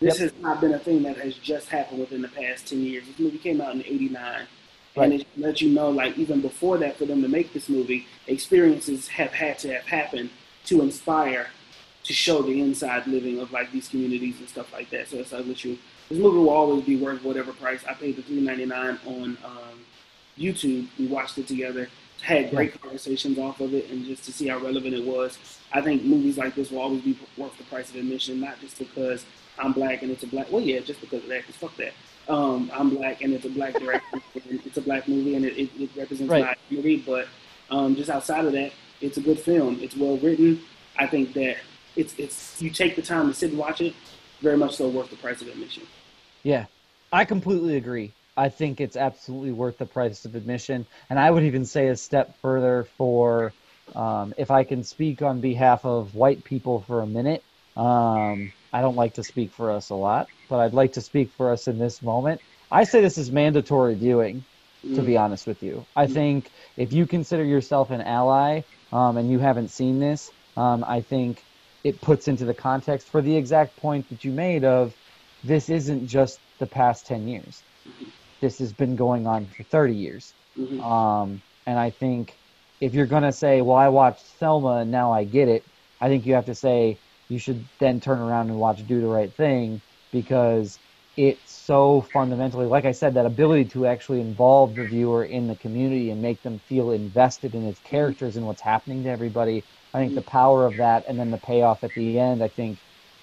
[0.00, 0.32] This Yep.
[0.32, 3.04] has not been a thing that has just happened within the past 10 years.
[3.06, 4.46] This movie came out in 89.
[4.96, 5.04] Right.
[5.04, 8.06] And it lets you know, like, even before that, for them to make this movie,
[8.26, 10.30] experiences have had to have happened
[10.66, 11.48] to inspire,
[12.10, 15.08] to show the inside living of, like, these communities and stuff like that.
[15.08, 15.78] So it's like, with you,
[16.08, 17.84] this movie will always be worth whatever price.
[17.88, 19.84] I paid the $3.99 on um,
[20.38, 20.88] YouTube.
[20.98, 21.88] We watched it together
[22.22, 25.38] had great conversations off of it and just to see how relevant it was.
[25.72, 28.78] I think movies like this will always be worth the price of admission, not just
[28.78, 29.24] because
[29.58, 30.50] I'm black and it's a black.
[30.50, 31.46] Well, yeah, just because of that.
[31.46, 31.92] Cause fuck that.
[32.28, 34.20] Um, I'm black and it's a black director.
[34.50, 36.44] and it's a black movie and it, it, it represents Right.
[36.44, 37.02] my community.
[37.06, 37.28] But
[37.70, 39.78] um, just outside of that, it's a good film.
[39.80, 40.60] It's well written.
[40.98, 41.56] I think that
[41.96, 43.94] it's it's you take the time to sit and watch it.
[44.40, 45.82] Very much so worth the price of admission.
[46.42, 46.66] Yeah,
[47.12, 48.12] I completely agree.
[48.36, 50.86] I think it's absolutely worth the price of admission.
[51.10, 53.52] And I would even say a step further for,
[53.94, 57.42] um, if I can speak on behalf of white people for a minute.
[57.76, 61.30] Um, I don't like to speak for us a lot, but I'd like to speak
[61.32, 62.40] for us in this moment.
[62.70, 64.44] I say this is mandatory viewing,
[64.94, 65.84] to be honest with you.
[65.94, 68.62] I think if you consider yourself an ally
[68.92, 71.42] um, and you haven't seen this, um, I think
[71.84, 74.94] it puts into the context for the exact point that you made of
[75.42, 77.64] this isn't just the past 10 years.
[78.40, 80.34] This has been going on for 30 years.
[80.58, 80.80] Mhm.
[80.82, 82.38] Um, and I think
[82.80, 85.64] if you're going to say, well, I watched Selma and now I get it,
[86.00, 89.06] I think you have to say you should then turn around and watch Do the
[89.08, 89.82] Right Thing
[90.12, 90.78] because
[91.16, 95.56] it's so fundamentally, like I said, that ability to actually involve the viewer in the
[95.56, 99.66] community and make them feel invested in its characters and what's happening to everybody.
[99.92, 102.78] I think the power of that and then the payoff at the end, I think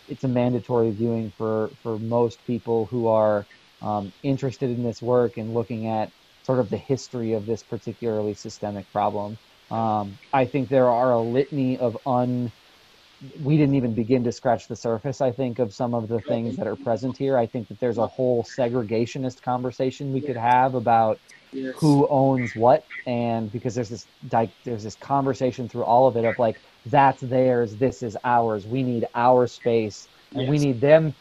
[0.08, 3.46] it's a mandatory viewing for, for most people who are
[3.82, 6.12] um, interested in this work and looking at
[6.44, 9.38] sort of the history of this particularly systemic problem.
[9.70, 12.52] Um, I think there are a litany of un.
[13.22, 15.22] We didn't even begin to scratch the surface.
[15.22, 17.38] I think of some of the things that are present here.
[17.38, 21.20] I think that there's a whole segregationist conversation we could have about
[21.54, 21.76] Yes.
[21.78, 26.26] who owns what, and because there's this like there's this conversation through all of it
[26.26, 28.68] of like that's theirs, this is ours.
[28.68, 31.16] We need our space, and we need them.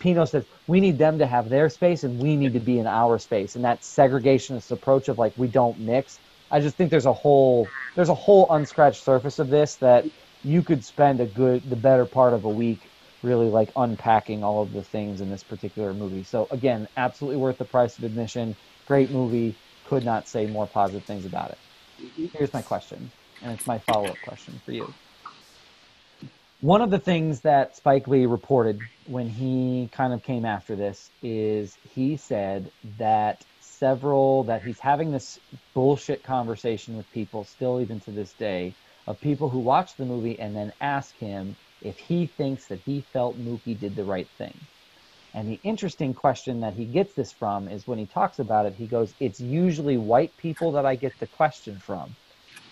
[0.00, 2.86] Pino says we need them to have their space, and we need to be in
[2.86, 3.56] our space.
[3.56, 6.20] And that segregationist approach of like we don't mix.
[6.50, 10.06] I just think there's a whole there's a whole unscratched surface of this that
[10.44, 12.80] you could spend a good the better part of a week
[13.22, 16.24] really like unpacking all of the things in this particular movie.
[16.24, 18.56] So again, absolutely worth the price of admission.
[18.86, 19.54] Great movie.
[19.88, 21.58] Could not say more positive things about it.
[22.32, 23.10] Here's my question,
[23.42, 24.92] and it's my follow up question for you.
[26.60, 31.10] One of the things that Spike Lee reported when he kind of came after this
[31.22, 35.40] is he said that several that he's having this
[35.74, 38.74] bullshit conversation with people still even to this day
[39.06, 43.02] of people who watch the movie and then ask him if he thinks that he
[43.12, 44.66] felt Mookie did the right thing.
[45.34, 48.74] And the interesting question that he gets this from is when he talks about it,
[48.76, 52.16] he goes, It's usually white people that I get the question from.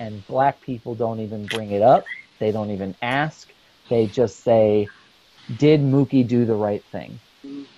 [0.01, 2.07] And black people don't even bring it up.
[2.40, 3.55] They don't even ask.
[3.90, 4.86] They just say,
[5.55, 7.20] Did Mookie do the right thing?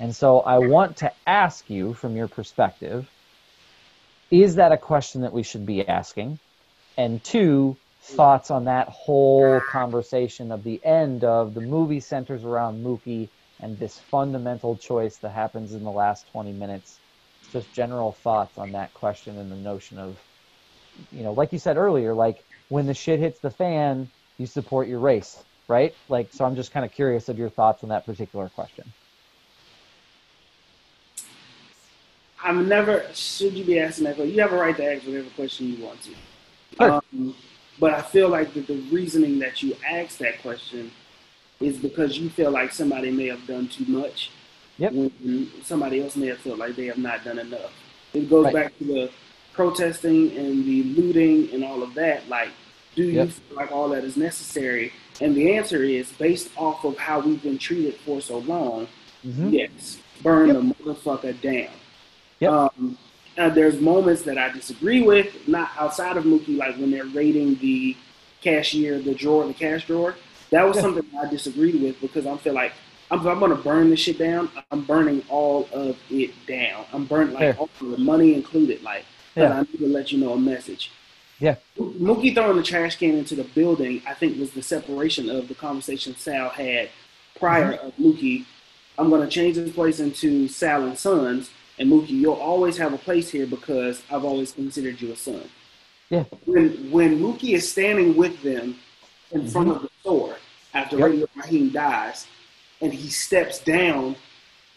[0.01, 3.11] And so I want to ask you, from your perspective,
[4.31, 6.41] is that a question that we should be asking?
[6.97, 12.85] And two, thoughts on that whole conversation of the end of the movie centers around
[12.85, 13.29] Mookie
[13.61, 16.99] and this fundamental choice that happens in the last 20 minutes.
[17.53, 20.19] Just general thoughts on that question and the notion of,
[21.13, 24.09] you know, like you said earlier, like when the shit hits the fan,
[24.39, 25.95] you support your race, right?
[26.09, 28.93] Like, so I'm just kind of curious of your thoughts on that particular question.
[32.43, 33.05] I'm never.
[33.15, 34.35] Should you be asking that question?
[34.35, 36.11] You have a right to ask whatever question you want to.
[36.77, 36.91] Sure.
[36.91, 37.35] Um,
[37.79, 40.91] but I feel like that the reasoning that you ask that question
[41.61, 44.31] is because you feel like somebody may have done too much.
[44.79, 44.93] Yep.
[44.93, 47.73] When somebody else may have felt like they have not done enough.
[48.15, 48.55] It goes Right.
[48.55, 49.11] back to the
[49.53, 52.29] protesting and the looting and all of that.
[52.29, 52.49] Like,
[52.97, 53.29] do you Yep.
[53.29, 54.93] feel like all that is necessary?
[55.21, 58.89] And the answer is based off of how we've been treated for so long.
[59.27, 59.53] Mhm.
[59.53, 60.57] Yes, burn Yep.
[60.57, 60.63] the
[60.95, 61.69] motherfucker down.
[62.41, 62.51] Yep.
[62.53, 62.99] Um,
[63.39, 67.57] uh, there's moments that I disagree with, not outside of Mookie, like when they're raiding
[67.57, 67.97] the
[68.41, 70.17] cashier, the drawer, the cash drawer.
[70.51, 72.73] That was something I disagreed with because I feel like
[73.11, 74.51] I'm, I'm going to burn this shit down.
[74.71, 76.85] I'm burning all of it down.
[76.93, 77.57] I'm burning like Fair.
[77.57, 78.83] all of the money included.
[78.83, 79.05] Like,
[79.35, 79.53] Yeah.
[79.55, 80.91] I need to let you know a message.
[81.39, 81.57] Yeah.
[81.79, 85.55] Mookie throwing the trash can into the building, I think, was the separation of the
[85.55, 86.91] conversation Sal had
[87.39, 87.87] prior Mm-hmm.
[87.87, 88.45] of Mookie.
[88.99, 91.51] I'm going to change this place into Sal and Sons,
[91.83, 95.43] and Mookie, you'll always have a place here because I've always considered you a son.
[96.11, 96.25] Yeah.
[96.45, 98.77] When when Mookie is standing with them
[99.33, 100.37] in front of the store
[100.75, 101.03] after Mm-hmm.
[101.03, 101.11] Yep.
[101.11, 102.27] Radio Raheem dies,
[102.81, 104.15] and he steps down,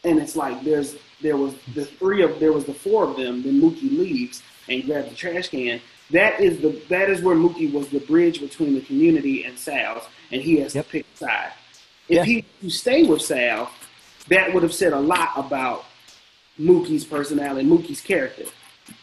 [0.04, 3.44] and it's like there's there was the three of there was the four of them.
[3.44, 5.80] Then Mookie leaves and grabs the trash can.
[6.10, 10.04] That is the that is where Mookie was the bridge between the community and Sal's,
[10.32, 10.86] and he has Yep.
[10.86, 11.52] to pick a side.
[12.10, 12.24] If Yeah.
[12.26, 13.70] he to stay with Sal,
[14.30, 15.86] that would have said a lot about
[16.60, 18.46] Mookie's personality, Mookie's character.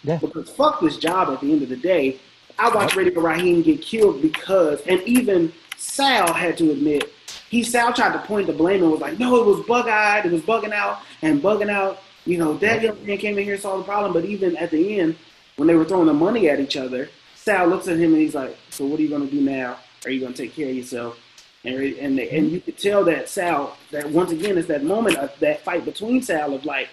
[0.04, 0.18] Yeah.
[0.18, 2.18] Because fuck this job at the end of the day.
[2.58, 7.12] I watched Radio Raheem get killed because, and even Sal had to admit,
[7.48, 10.26] he Sal tried to point the blame and was like, no, it was bug eyed,
[10.26, 11.98] it was bugging out and bugging out.
[12.24, 14.12] You know, that young man came in here solved the problem.
[14.12, 15.16] But even at the end,
[15.56, 18.34] when they were throwing the money at each other, Sal looks at him and he's
[18.34, 19.78] like, so what are you going to do now?
[20.04, 21.18] Are you going to take care of yourself?
[21.64, 25.32] And and and you could tell that Sal that once again it's that moment of
[25.40, 26.88] that fight between Sal of like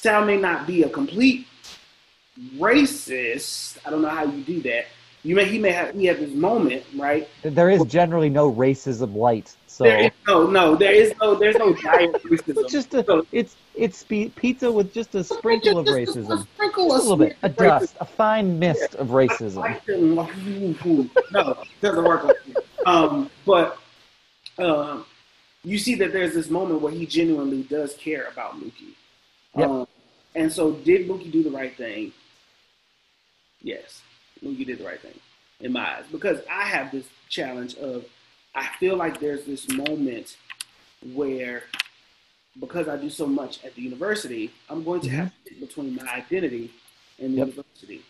[0.00, 1.46] Sal may not be a complete
[2.56, 3.76] racist.
[3.84, 4.86] I don't know how you do that.
[5.22, 7.28] You may he may have he had this moment right.
[7.42, 9.54] There is generally no racism light.
[9.66, 12.62] So There is no no there is no there's no diet racism.
[12.62, 16.40] it's just a So- it's it's pizza with just a sprinkle of Just a- racism.
[16.40, 19.56] A, sprinkle Just a little bit, a dust, a fine mist of racism.
[21.32, 22.64] No, it doesn't work like that.
[22.86, 23.76] Um, but
[24.58, 25.04] um,
[25.62, 28.94] you see that there's this moment where he genuinely does care about Mookie.
[29.56, 29.68] Yep.
[29.68, 29.86] Um,
[30.34, 32.12] and so, did Mookie do the right thing?
[33.62, 34.02] Yes,
[34.44, 35.18] Mookie did the right thing
[35.60, 38.04] in my eyes because I have this challenge of
[38.54, 40.36] I feel like there's this moment
[41.14, 41.64] where
[42.58, 46.06] because I do so much at the university, I'm going to have to between my
[46.10, 46.70] identity
[47.18, 47.48] and the Yep.
[47.48, 48.02] university.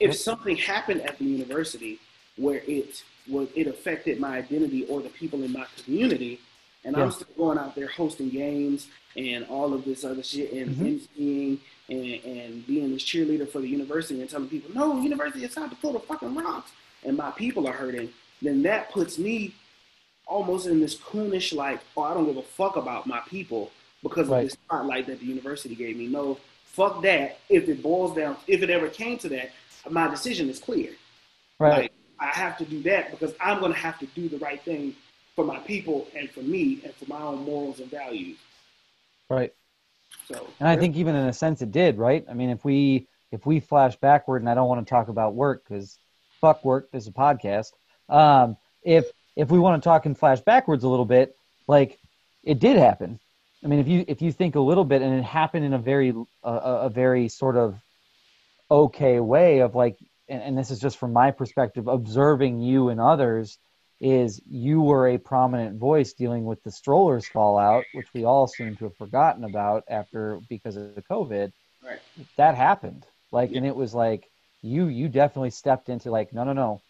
[0.00, 0.14] If Yep.
[0.16, 1.98] something happened at the university
[2.36, 6.40] where it was it affected my identity or the people in my community,
[6.88, 8.86] and I'm still going out there hosting games
[9.16, 11.00] and all of this other shit and Mhm.
[11.18, 11.58] emceeing
[11.90, 15.68] and, and being this cheerleader for the university and telling people, no, university, it's time
[15.70, 16.70] to pull the fucking rocks,
[17.04, 18.10] and my people are hurting,
[18.42, 19.54] then that puts me
[20.26, 23.70] almost in this coonish like, oh, I don't give a fuck about my people
[24.02, 24.38] because Right.
[24.38, 26.06] of this spotlight that the university gave me.
[26.06, 27.40] No, fuck that.
[27.48, 29.52] If it boils down, if it ever came to that,
[29.90, 30.92] my decision is clear.
[31.58, 31.82] Right.
[31.82, 34.60] Like I have to do that because I'm going to have to do the right
[34.62, 34.94] thing
[35.38, 38.36] for my people and for me and for my own morals and values.
[39.30, 39.54] Right.
[40.26, 42.26] So, And I think even in a sense it did, right?
[42.28, 45.36] I mean, if we if we flash backward, and I don't want to talk about
[45.36, 45.96] work because
[46.40, 46.90] fuck work.
[46.90, 47.70] This is a podcast.
[48.08, 51.36] Um, if if we want to talk and flash backwards a little bit,
[51.68, 52.00] like
[52.42, 53.20] it did happen.
[53.62, 55.78] I mean, if you if you think a little bit, and it happened in a
[55.78, 56.08] very
[56.42, 57.78] a, a a very sort of
[58.68, 59.98] okay way of like,
[60.28, 63.56] and, and this is just from my perspective, observing you and others
[64.00, 68.76] is you were a prominent voice dealing with the strollers fallout, which we all seem
[68.76, 71.52] to have forgotten about after because of the COVID.
[71.84, 71.98] Right.
[72.36, 73.06] That happened.
[73.32, 74.28] Like, and it was like
[74.62, 76.80] you you definitely stepped into like, no, no, no.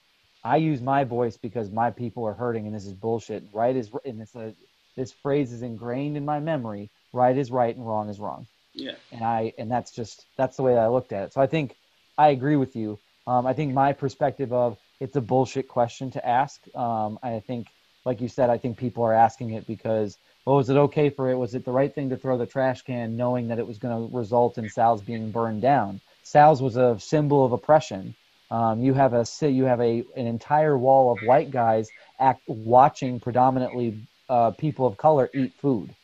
[0.44, 3.42] I use my voice because my people are hurting, and this is bullshit.
[3.52, 4.54] Right is and it's a
[4.96, 6.90] this phrase is ingrained in my memory.
[7.12, 8.46] Right is right, and wrong is wrong
[8.78, 11.32] yeah, and I and that's just that's the way that I looked at it.
[11.32, 11.74] So I think
[12.16, 12.98] I agree with you.
[13.28, 16.60] Um, I think my perspective of it's a bullshit question to ask.
[16.74, 17.66] Um, I think,
[18.06, 21.30] like you said, I think people are asking it because, well, was it okay for
[21.30, 21.36] it?
[21.36, 23.94] Was it the right thing to throw the trash can, knowing that it was going
[23.94, 26.00] to result in Sal's being burned down?
[26.22, 28.14] Sal's was a symbol of oppression.
[28.50, 33.20] Um, you have a you have a an entire wall of white guys act watching
[33.20, 34.00] predominantly
[34.30, 35.94] uh, people of color eat food.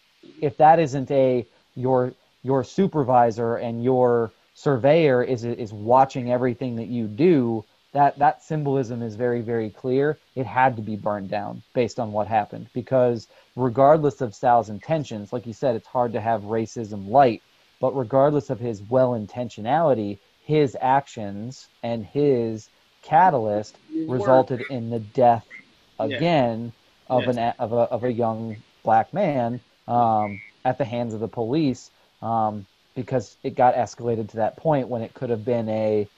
[0.42, 6.89] If that isn't a your your supervisor and your surveyor is is watching everything that
[6.89, 11.62] you do that that symbolism is very very clear it had to be burned down
[11.74, 16.20] based on what happened because regardless of sal's intentions like you said it's hard to
[16.20, 17.43] have racism light
[17.81, 22.70] but regardless of his well intentionality, his actions and his
[23.02, 25.47] catalyst resulted in the death
[26.02, 26.20] Yeah.
[26.20, 26.72] again
[27.09, 27.28] of Yes.
[27.28, 31.90] an of a of a young black man um, at the hands of the police
[32.22, 36.09] um, because it got escalated to that point when it could have been a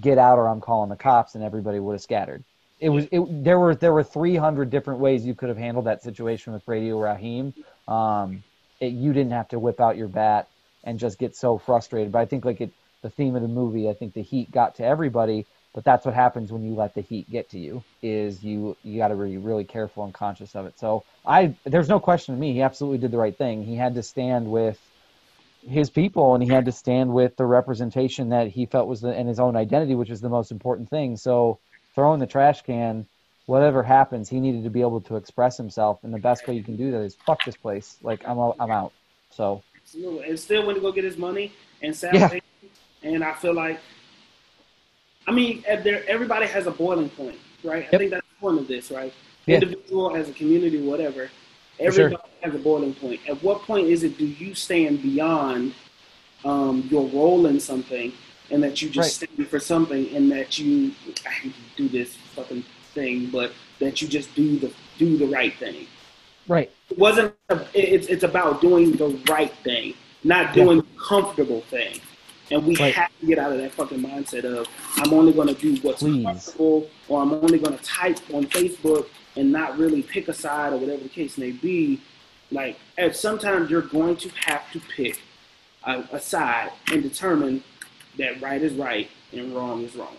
[0.00, 2.44] get out or I'm calling the cops and everybody would have scattered.
[2.80, 6.02] It was it, there were there were 300 different ways you could have handled that
[6.02, 7.54] situation with Radio Raheem.
[7.88, 8.42] Um,
[8.80, 10.48] it, you didn't have to whip out your bat
[10.84, 12.12] and just get so frustrated.
[12.12, 12.70] But I think like it
[13.02, 15.46] the theme of the movie, I think the heat got to everybody.
[15.74, 17.82] But that's what happens when you let the heat get to you.
[18.02, 20.78] Is you you got to be really careful and conscious of it.
[20.78, 22.52] So I there's no question to me.
[22.52, 23.64] He absolutely did the right thing.
[23.64, 24.78] He had to stand with
[25.66, 29.10] his people and he had to stand with the representation that he felt was the,
[29.10, 31.16] and his own identity, which is the most important thing.
[31.16, 31.58] So
[31.94, 33.06] throw in the trash can,
[33.46, 36.00] whatever happens, he needed to be able to express himself.
[36.04, 37.96] And the best way you can do that is fuck this place.
[38.02, 38.92] Like I'm out, I'm out.
[39.30, 40.28] So Absolutely.
[40.28, 41.52] and still went to go get his money
[41.82, 42.38] and sat Yeah.
[43.02, 43.78] And I feel like,
[45.26, 47.86] I mean, there, everybody has a boiling point, right?
[47.92, 49.12] I think that's the point of this, right?
[49.46, 49.56] Yeah.
[49.56, 51.30] Individual as a community, whatever.
[51.78, 52.04] For sure.
[52.06, 53.20] Everybody has a boiling point.
[53.28, 55.74] At what point is it do you stand beyond
[56.44, 58.12] um, your role in something
[58.50, 60.92] and that you just stand for something and that you
[61.26, 62.64] I do this fucking
[62.94, 65.86] thing, but that you just do the do the right thing
[66.48, 69.94] right, it wasn't a, it's it's about doing the right thing,
[70.24, 70.64] not Yeah.
[70.64, 72.00] doing the comfortable thing.
[72.50, 72.94] And we Right.
[72.94, 76.00] have to get out of that fucking mindset of I'm only going to do what's
[76.02, 76.24] Please.
[76.24, 79.06] comfortable, or I'm only going to type on Facebook
[79.38, 82.00] and not really pick a side or whatever the case may be.
[82.50, 85.20] Like, at sometimes you're going to have to pick
[85.84, 87.62] a, a side and determine
[88.18, 90.16] that right is right and wrong is wrong.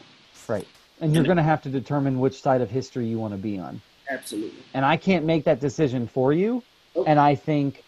[0.47, 0.67] right.
[1.01, 3.59] And you're going to have to determine which side of history you want to be
[3.59, 3.81] on.
[4.09, 4.63] Absolutely.
[4.73, 6.63] and I can't make that decision for you.
[6.95, 7.05] Nope.
[7.07, 7.83] And I think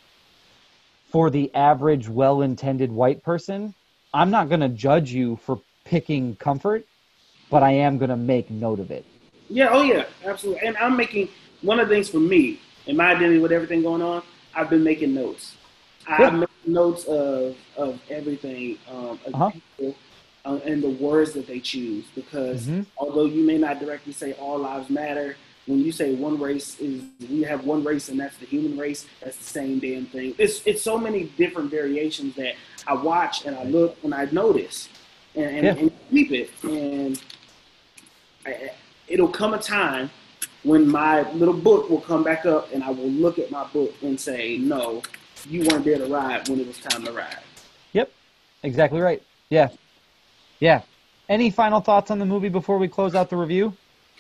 [1.10, 3.74] for the average well intended white person,
[4.14, 6.86] I'm not going to judge you for picking comfort,
[7.50, 9.04] but I am going to make note of it.
[9.52, 10.66] Yeah, oh yeah, absolutely.
[10.66, 11.28] And I'm making
[11.62, 14.24] one of the things for me in my identity with everything going on.
[14.56, 15.56] I've been making notes.
[16.08, 16.28] Yeah.
[16.28, 19.52] I've made notes of of everything, um, of Uh-huh.
[19.78, 19.96] people,
[20.46, 22.06] uh, and the words that they choose.
[22.16, 22.86] Because Mhm.
[22.98, 25.36] although you may not directly say all lives matter,
[25.68, 29.06] when you say one race is we have one race and that's the human race,
[29.22, 30.34] that's the same damn thing.
[30.38, 32.56] It's it's so many different variations that
[32.88, 34.88] I watch and I look and I notice
[35.36, 35.76] and and, Yeah.
[35.82, 37.22] and keep it and
[38.46, 38.72] I,
[39.12, 40.10] it'll come a time
[40.64, 43.94] when my little book will come back up and I will look at my book
[44.02, 45.02] and say, no,
[45.50, 47.40] you weren't there to ride when it was time to ride.
[47.94, 48.12] Yep,
[48.64, 49.22] exactly right.
[49.50, 49.70] Yeah,
[50.60, 50.82] yeah.
[51.28, 53.74] Any final thoughts on the movie before we close out the review?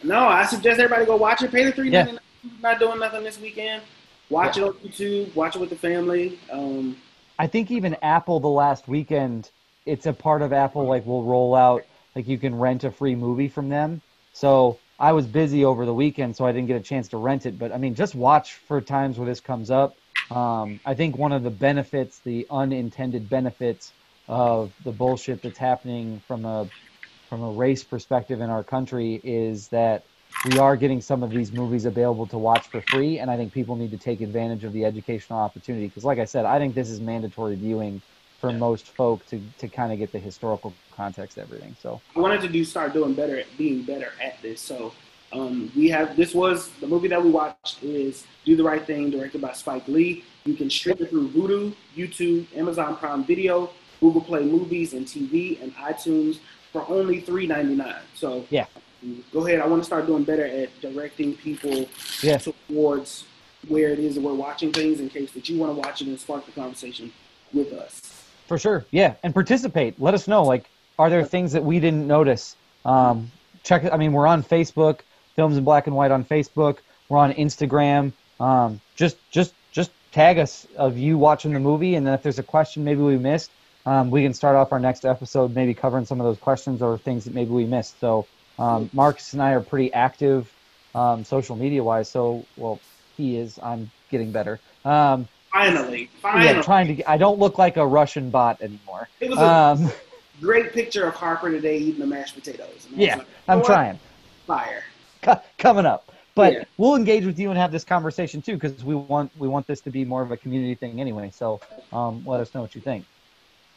[0.03, 1.51] No, I suggest everybody go watch it.
[1.51, 2.03] Pay the three Yeah.
[2.03, 2.59] ninety nine.
[2.61, 3.83] Not doing nothing this weekend.
[4.29, 5.35] Watch it on YouTube.
[5.35, 6.39] Watch it with the family.
[6.51, 6.97] Um,
[7.37, 9.51] I think even Apple the last weekend,
[9.85, 11.83] it's a part of Apple like will roll out
[12.15, 14.01] like you can rent a free movie from them.
[14.33, 17.47] So I was busy over the weekend, so I didn't get a chance to rent
[17.47, 17.57] it.
[17.57, 19.97] But I mean, just watch for times where this comes up.
[20.29, 23.93] Um, I think one of the benefits, the unintended benefits
[24.29, 26.69] of the bullshit that's happening from a
[27.29, 30.03] from a race perspective in our country is that
[30.51, 33.53] we are getting some of these movies available to watch for free, and I think
[33.53, 35.87] people need to take advantage of the educational opportunity.
[35.87, 38.03] Because, like I said, I think this is mandatory viewing
[38.41, 41.75] for most folk to, to kind of get the historical context of everything.
[41.79, 44.59] So, I wanted to do start doing better at being better at this.
[44.59, 44.91] So
[45.31, 49.11] um, we have this was the movie that we watched is Do the Right Thing,
[49.11, 50.25] directed by Spike Lee.
[50.45, 53.69] You can stream it through Vudu, YouTube, Amazon Prime Video,
[53.99, 56.39] Google Play Movies, and TV, and iTunes
[56.73, 58.01] for only three ninety nine.
[58.15, 58.65] So Yeah.
[59.31, 59.59] go ahead.
[59.61, 61.85] I want to start doing better at directing people
[62.23, 62.39] Yeah.
[62.39, 63.25] towards
[63.67, 66.07] where it is that we're watching things in case that you want to watch it
[66.07, 67.13] and spark the conversation
[67.53, 68.10] with us.
[68.51, 69.97] For sure, yeah, and participate.
[69.97, 70.43] Let us know.
[70.43, 70.65] Like,
[70.99, 72.57] are there things that we didn't notice?
[72.83, 73.31] Um,
[73.63, 73.89] check.
[73.89, 74.99] I mean, we're on Facebook,
[75.37, 76.79] Films in Black and White on Facebook.
[77.07, 78.11] We're on Instagram.
[78.41, 82.39] Um, just, just, just tag us of you watching the movie, and then if there's
[82.39, 83.51] a question maybe we missed,
[83.85, 86.97] um, we can start off our next episode maybe covering some of those questions or
[86.97, 88.01] things that maybe we missed.
[88.01, 88.27] So,
[88.59, 90.51] um, Marcus and I are pretty active
[90.93, 92.09] um, social media wise.
[92.09, 92.81] So, well,
[93.15, 93.57] he is.
[93.63, 94.59] I'm getting better.
[95.51, 97.09] Finally, finally, yeah, trying to.
[97.11, 99.09] I don't look like a Russian bot anymore.
[99.19, 99.91] it was a Um,
[100.39, 102.87] great picture of Harper today eating the mashed potatoes.
[102.89, 103.65] And I was yeah, like, I'm what?
[103.67, 103.99] trying.
[104.47, 104.83] Fire.
[105.21, 106.09] Co- coming up.
[106.35, 106.63] But Yeah.
[106.77, 109.81] we'll engage with you and have this conversation too, because we want we want this
[109.81, 111.31] to be more of a community thing anyway.
[111.35, 111.59] So
[111.91, 113.05] um, let us know what you think.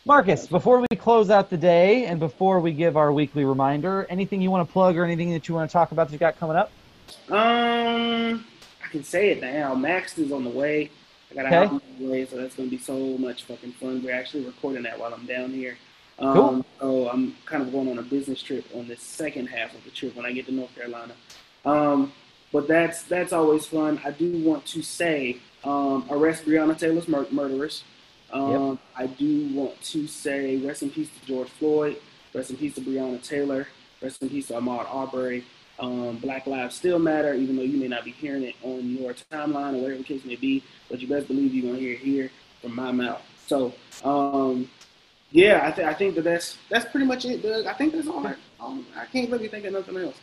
[0.06, 4.40] Marcus, before we close out the day and before we give our weekly reminder, anything
[4.40, 6.38] you want to plug or anything that you want to talk about that you got
[6.38, 6.70] coming up?
[7.30, 8.44] Um,
[8.84, 9.74] I can say it now.
[9.74, 10.90] Max is on the way.
[11.34, 11.62] I got an Okay.
[11.64, 14.02] album on the way, so that's gonna be so much fucking fun.
[14.04, 15.76] We're actually recording that while I'm down here.
[16.18, 16.66] Um, Cool.
[16.80, 19.90] So I'm kind of going on a business trip on the second half of the
[19.90, 21.14] trip when I get to North Carolina.
[21.64, 22.12] Um,
[22.52, 24.00] but that's that's always fun.
[24.04, 27.82] I do want to say, um, arrest Breonna Taylor's mur- murderers.
[28.32, 31.96] Um, I do want to say, rest in peace to George Floyd.
[32.32, 33.66] Rest in peace to Breonna Taylor.
[34.00, 35.44] Rest in peace to Ahmaud Arbery.
[35.78, 39.14] Um, Black lives still matter, even though you may not be hearing it on your
[39.14, 40.62] timeline or whatever the case may be.
[40.88, 42.30] But you best believe you're gonna hear it here
[42.62, 43.22] from my mouth.
[43.46, 43.74] So,
[44.04, 44.70] um,
[45.30, 47.66] yeah, I, th- I think that that's that's pretty much it, Doug.
[47.66, 48.24] I think that's all.
[48.26, 50.16] I, um, I can't really think of nothing else.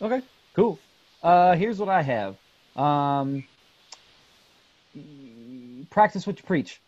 [0.00, 0.22] Okay,
[0.54, 0.78] cool.
[1.22, 2.36] Uh, here's what I have.
[2.76, 3.44] Um,
[5.90, 6.80] practice what you preach.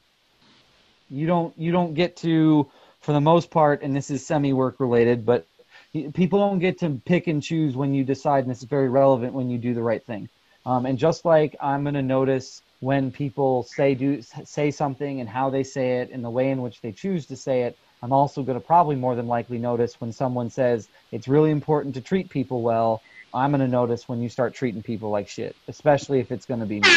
[1.11, 2.71] You don't you don't get to,
[3.01, 5.47] for the most part, and this is semi work related, but
[5.93, 9.51] people don't get to pick and choose when you decide, and it's very relevant when
[9.51, 10.29] you do the right thing.
[10.67, 15.29] Um, and just like I'm going to notice when people say do say something and
[15.29, 18.13] how they say it and the way in which they choose to say it, I'm
[18.13, 22.01] also going to probably more than likely notice when someone says it's really important to
[22.01, 23.03] treat people well.
[23.35, 26.61] I'm going to notice when you start treating people like shit, especially if it's going
[26.61, 26.91] to be me.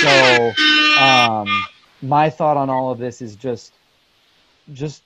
[0.00, 0.52] So,
[1.00, 1.46] um,
[2.02, 3.72] my thought on all of this is just,
[4.72, 5.02] just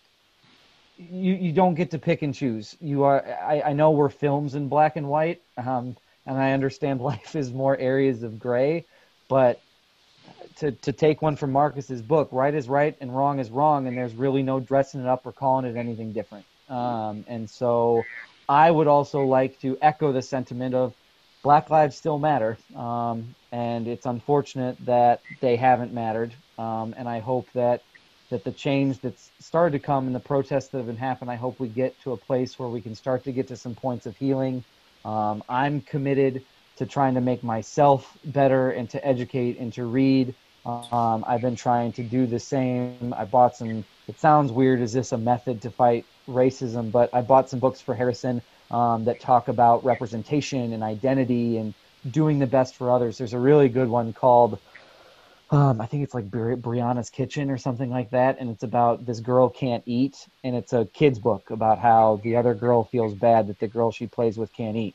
[0.96, 2.76] you you don't get to pick and choose.
[2.80, 3.24] You are.
[3.24, 5.96] I, I know we're films in black and white, um,
[6.26, 8.86] and I understand life is more areas of gray,
[9.28, 9.60] but
[10.56, 13.96] to to take one from Marcus's book, right is right and wrong is wrong, and
[13.96, 16.46] there's really no dressing it up or calling it anything different.
[16.68, 18.02] Um, and so,
[18.48, 20.94] I would also like to echo the sentiment of
[21.42, 26.34] Black lives still matter, um, and it's unfortunate that they haven't mattered.
[26.58, 27.82] Um, and I hope that
[28.30, 31.36] that the change that's started to come and the protests that have been happening, I
[31.36, 34.06] hope we get to a place where we can start to get to some points
[34.06, 34.64] of healing.
[35.04, 36.42] Um, I'm committed
[36.78, 40.34] to trying to make myself better and to educate and to read.
[40.66, 43.14] Um, I've been trying to do the same.
[43.16, 43.84] I bought some.
[44.08, 44.80] It sounds weird.
[44.80, 46.90] Is this a method to fight racism?
[46.90, 51.72] But I bought some books for Harrison um, that talk about representation and identity and
[52.10, 53.18] doing the best for others.
[53.18, 54.58] There's a really good one called
[55.50, 59.06] um, I think it's like Bri- Brianna's Kitchen or something like that, and it's about
[59.06, 63.14] this girl can't eat, and it's a kid's book about how the other girl feels
[63.14, 64.94] bad that the girl she plays with can't eat.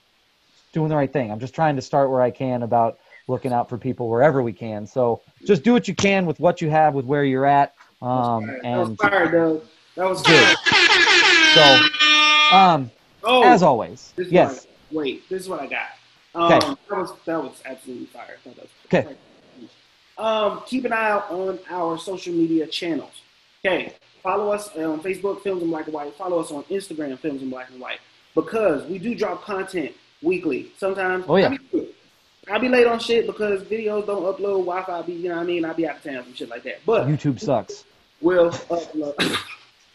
[0.73, 1.31] Doing the right thing.
[1.31, 2.97] I'm just trying to start where I can about
[3.27, 4.85] looking out for people wherever we can.
[4.85, 8.47] So just do what you can with what you have, with where you're at, um,
[8.47, 9.63] that was and fire, Doug.
[9.95, 10.57] That was Good.
[11.53, 12.91] so um,
[13.23, 14.67] Oh, as always, yes.
[14.89, 15.87] wait, this is what I got.
[16.33, 16.75] Um, Okay.
[16.89, 18.37] That was that was absolutely fire.
[18.43, 19.15] That was Okay.
[20.21, 23.11] Um, keep an eye out on our social media channels.
[23.65, 26.13] Okay, follow us on Facebook, Films in Black and White.
[26.15, 27.99] Follow us on Instagram, Films in Black and White,
[28.35, 29.91] because we do drop content
[30.21, 30.71] weekly.
[30.77, 31.47] Sometimes, Oh, yeah.
[31.47, 31.87] I be,
[32.51, 34.65] I be late on shit because videos don't upload.
[34.65, 35.65] Wi-Fi be, you know what I mean?
[35.65, 36.81] I be out of town and shit like that.
[36.85, 37.85] But YouTube sucks.
[38.21, 39.37] We'll upload.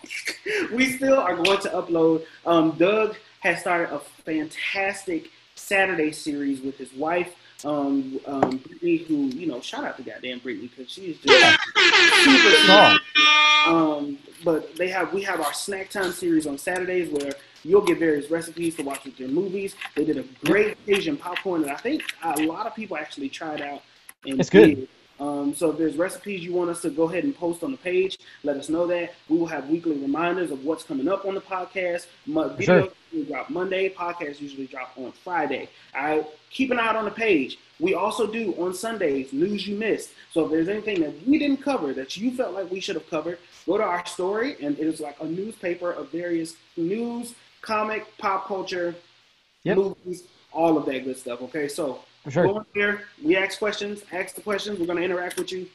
[0.73, 2.25] we still are going to upload.
[2.45, 7.35] Um, Doug has started a fantastic Saturday series with his wife,
[7.65, 11.61] um, um, Brittany, who, you know, shout out to goddamn Brittany because she is just
[12.25, 12.99] super Song.
[13.67, 17.33] um, but they have we have our snack time series on Saturdays where
[17.65, 19.75] you'll get various recipes to watch with your movies.
[19.95, 23.61] They did a great Asian popcorn that I think a lot of people actually tried
[23.61, 23.83] out.
[24.25, 24.89] And It's good.
[25.19, 27.79] Um, so if there's recipes you want us to go ahead and post on the
[27.79, 29.15] page, let us know that.
[29.29, 32.07] We will have weekly reminders of what's coming up on the podcast.
[32.27, 32.89] Mo- For sure.
[33.29, 33.89] Drop Monday.
[33.89, 35.71] Podcasts usually drop on Friday.
[35.95, 37.59] Right, keep an eye out on the page.
[37.81, 40.11] We also do on Sundays news you missed.
[40.33, 43.09] So if there's anything that we didn't cover that you felt like we should have
[43.09, 48.05] covered, go to our story, and it is like a newspaper of various news, comic,
[48.19, 48.95] pop culture,
[49.65, 49.77] Yep.
[49.79, 50.23] movies,
[50.53, 51.41] all of that good stuff.
[51.43, 52.47] Okay, so For sure.
[52.49, 53.05] go there.
[53.23, 54.03] We ask questions.
[54.11, 54.81] Ask the questions.
[54.81, 55.69] We're gonna interact with you.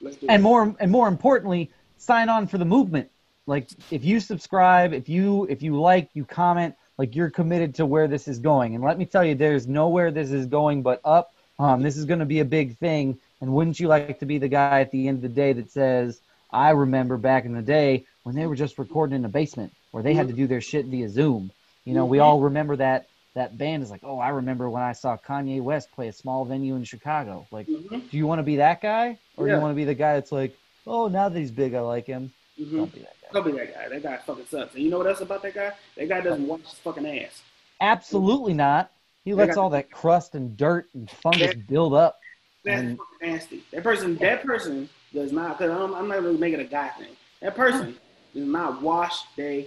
[0.00, 0.42] Let's do and it.
[0.42, 3.10] more and more importantly sign on for the movement
[3.46, 7.86] like if you subscribe if you if you like you comment like you're committed to
[7.86, 11.00] where this is going and let me tell you there's nowhere this is going but
[11.04, 14.26] up um, this is going to be a big thing and wouldn't you like to
[14.26, 16.20] be the guy at the end of the day that says
[16.52, 20.02] i remember back in the day when they were just recording in a basement where
[20.04, 21.50] they had to do their shit via zoom
[21.84, 24.92] you know we all remember that that band is like oh i remember when i
[24.92, 28.42] saw kanye west play a small venue in chicago like Mhm, do you want to
[28.44, 29.56] be that guy, or do Yeah.
[29.56, 30.56] you want to be the guy that's like,
[30.86, 32.32] oh, now that he's big, I like him?
[32.60, 32.70] mhm.
[32.76, 33.28] Don't be that guy.
[33.32, 33.88] Don't be that guy.
[33.88, 34.74] That guy fucking sucks.
[34.74, 35.72] And you know what else about that guy?
[35.96, 37.42] That guy doesn't wash his fucking ass.
[37.80, 38.90] Absolutely not.
[39.24, 41.62] He lets all that crust and dirt and fungus Yeah.
[41.68, 42.20] build up.
[42.64, 43.64] That's And- fucking nasty.
[43.72, 45.58] That person, that person does not.
[45.58, 47.16] Cause I'm, I'm not really making a guy thing.
[47.40, 47.98] That person
[48.34, 49.64] does not wash their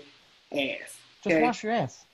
[0.54, 0.98] ass.
[1.24, 2.06] Just wash your ass.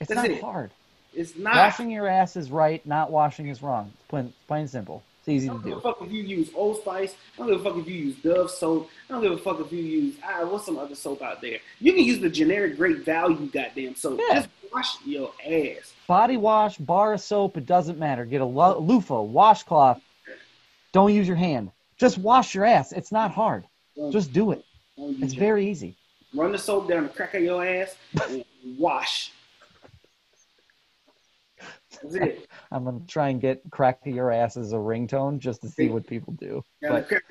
[0.00, 0.40] It's That's not it.
[0.42, 0.70] hard.
[1.14, 1.56] It's not.
[1.56, 2.84] Washing your ass is right.
[2.86, 3.92] Not washing is wrong.
[3.94, 5.02] It's plain, plain simple.
[5.20, 5.60] It's easy to do.
[5.60, 7.14] Don't give a fuck if you use Old Spice.
[7.34, 8.88] I don't give a fuck if you use Dove soap.
[9.08, 11.58] I don't give a fuck if you use ah, what's some other soap out there.
[11.78, 14.20] You can use the generic great value goddamn soap.
[14.28, 14.36] Yeah.
[14.36, 15.92] Just wash your ass.
[16.06, 18.24] Body wash, bar of soap, it doesn't matter.
[18.24, 20.00] Get a lo- loofah, washcloth.
[20.92, 21.70] Don't use your hand.
[21.98, 22.92] Just wash your ass.
[22.92, 23.64] It's not hard.
[24.10, 24.64] Just do it.
[24.96, 25.96] It's very easy.
[26.34, 27.94] run the soap down the crack of your ass
[28.28, 28.44] and
[28.78, 29.32] wash.
[32.70, 35.88] I'm gonna try and get crack to your ass as a ringtone just to see
[35.88, 36.64] what people do.
[36.82, 37.24] But crack,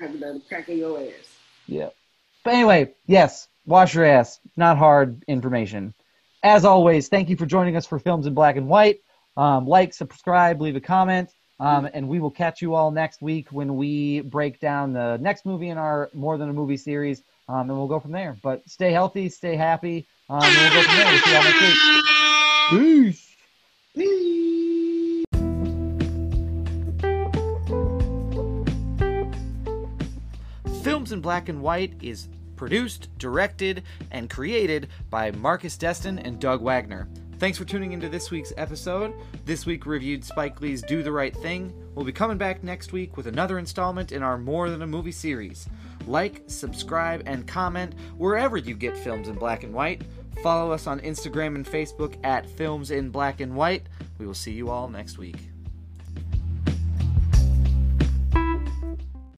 [0.48, 1.36] crack of your ass.
[1.66, 1.88] yeah.
[2.44, 4.40] But anyway, yes, wash your ass.
[4.56, 5.94] Not hard information.
[6.42, 9.00] As always, thank you for joining us for Films in Black and White.
[9.36, 11.30] Um, like, subscribe, leave a comment,
[11.60, 15.44] um, and we will catch you all next week when we break down the next
[15.44, 18.36] movie in our More Than a Movie series, um, and we'll go from there.
[18.42, 21.06] But stay healthy, stay happy, um, and we'll go from there.
[21.06, 23.12] We'll see you all next week.
[23.14, 23.36] Peace.
[23.94, 24.46] Peace.
[31.00, 36.60] Films in Black and White is produced, directed, and created by Marcus Destin and Doug
[36.60, 37.08] Wagner.
[37.38, 39.14] Thanks for tuning into this week's episode.
[39.46, 41.72] This week reviewed Spike Lee's Do the Right Thing.
[41.94, 45.10] We'll be coming back next week with another installment in our More Than a Movie
[45.10, 45.70] series.
[46.06, 50.02] Like, subscribe, and comment wherever you get films in black and white.
[50.42, 53.86] Follow us on Instagram and Facebook at Films in Black and White.
[54.18, 55.49] We will see you all next week.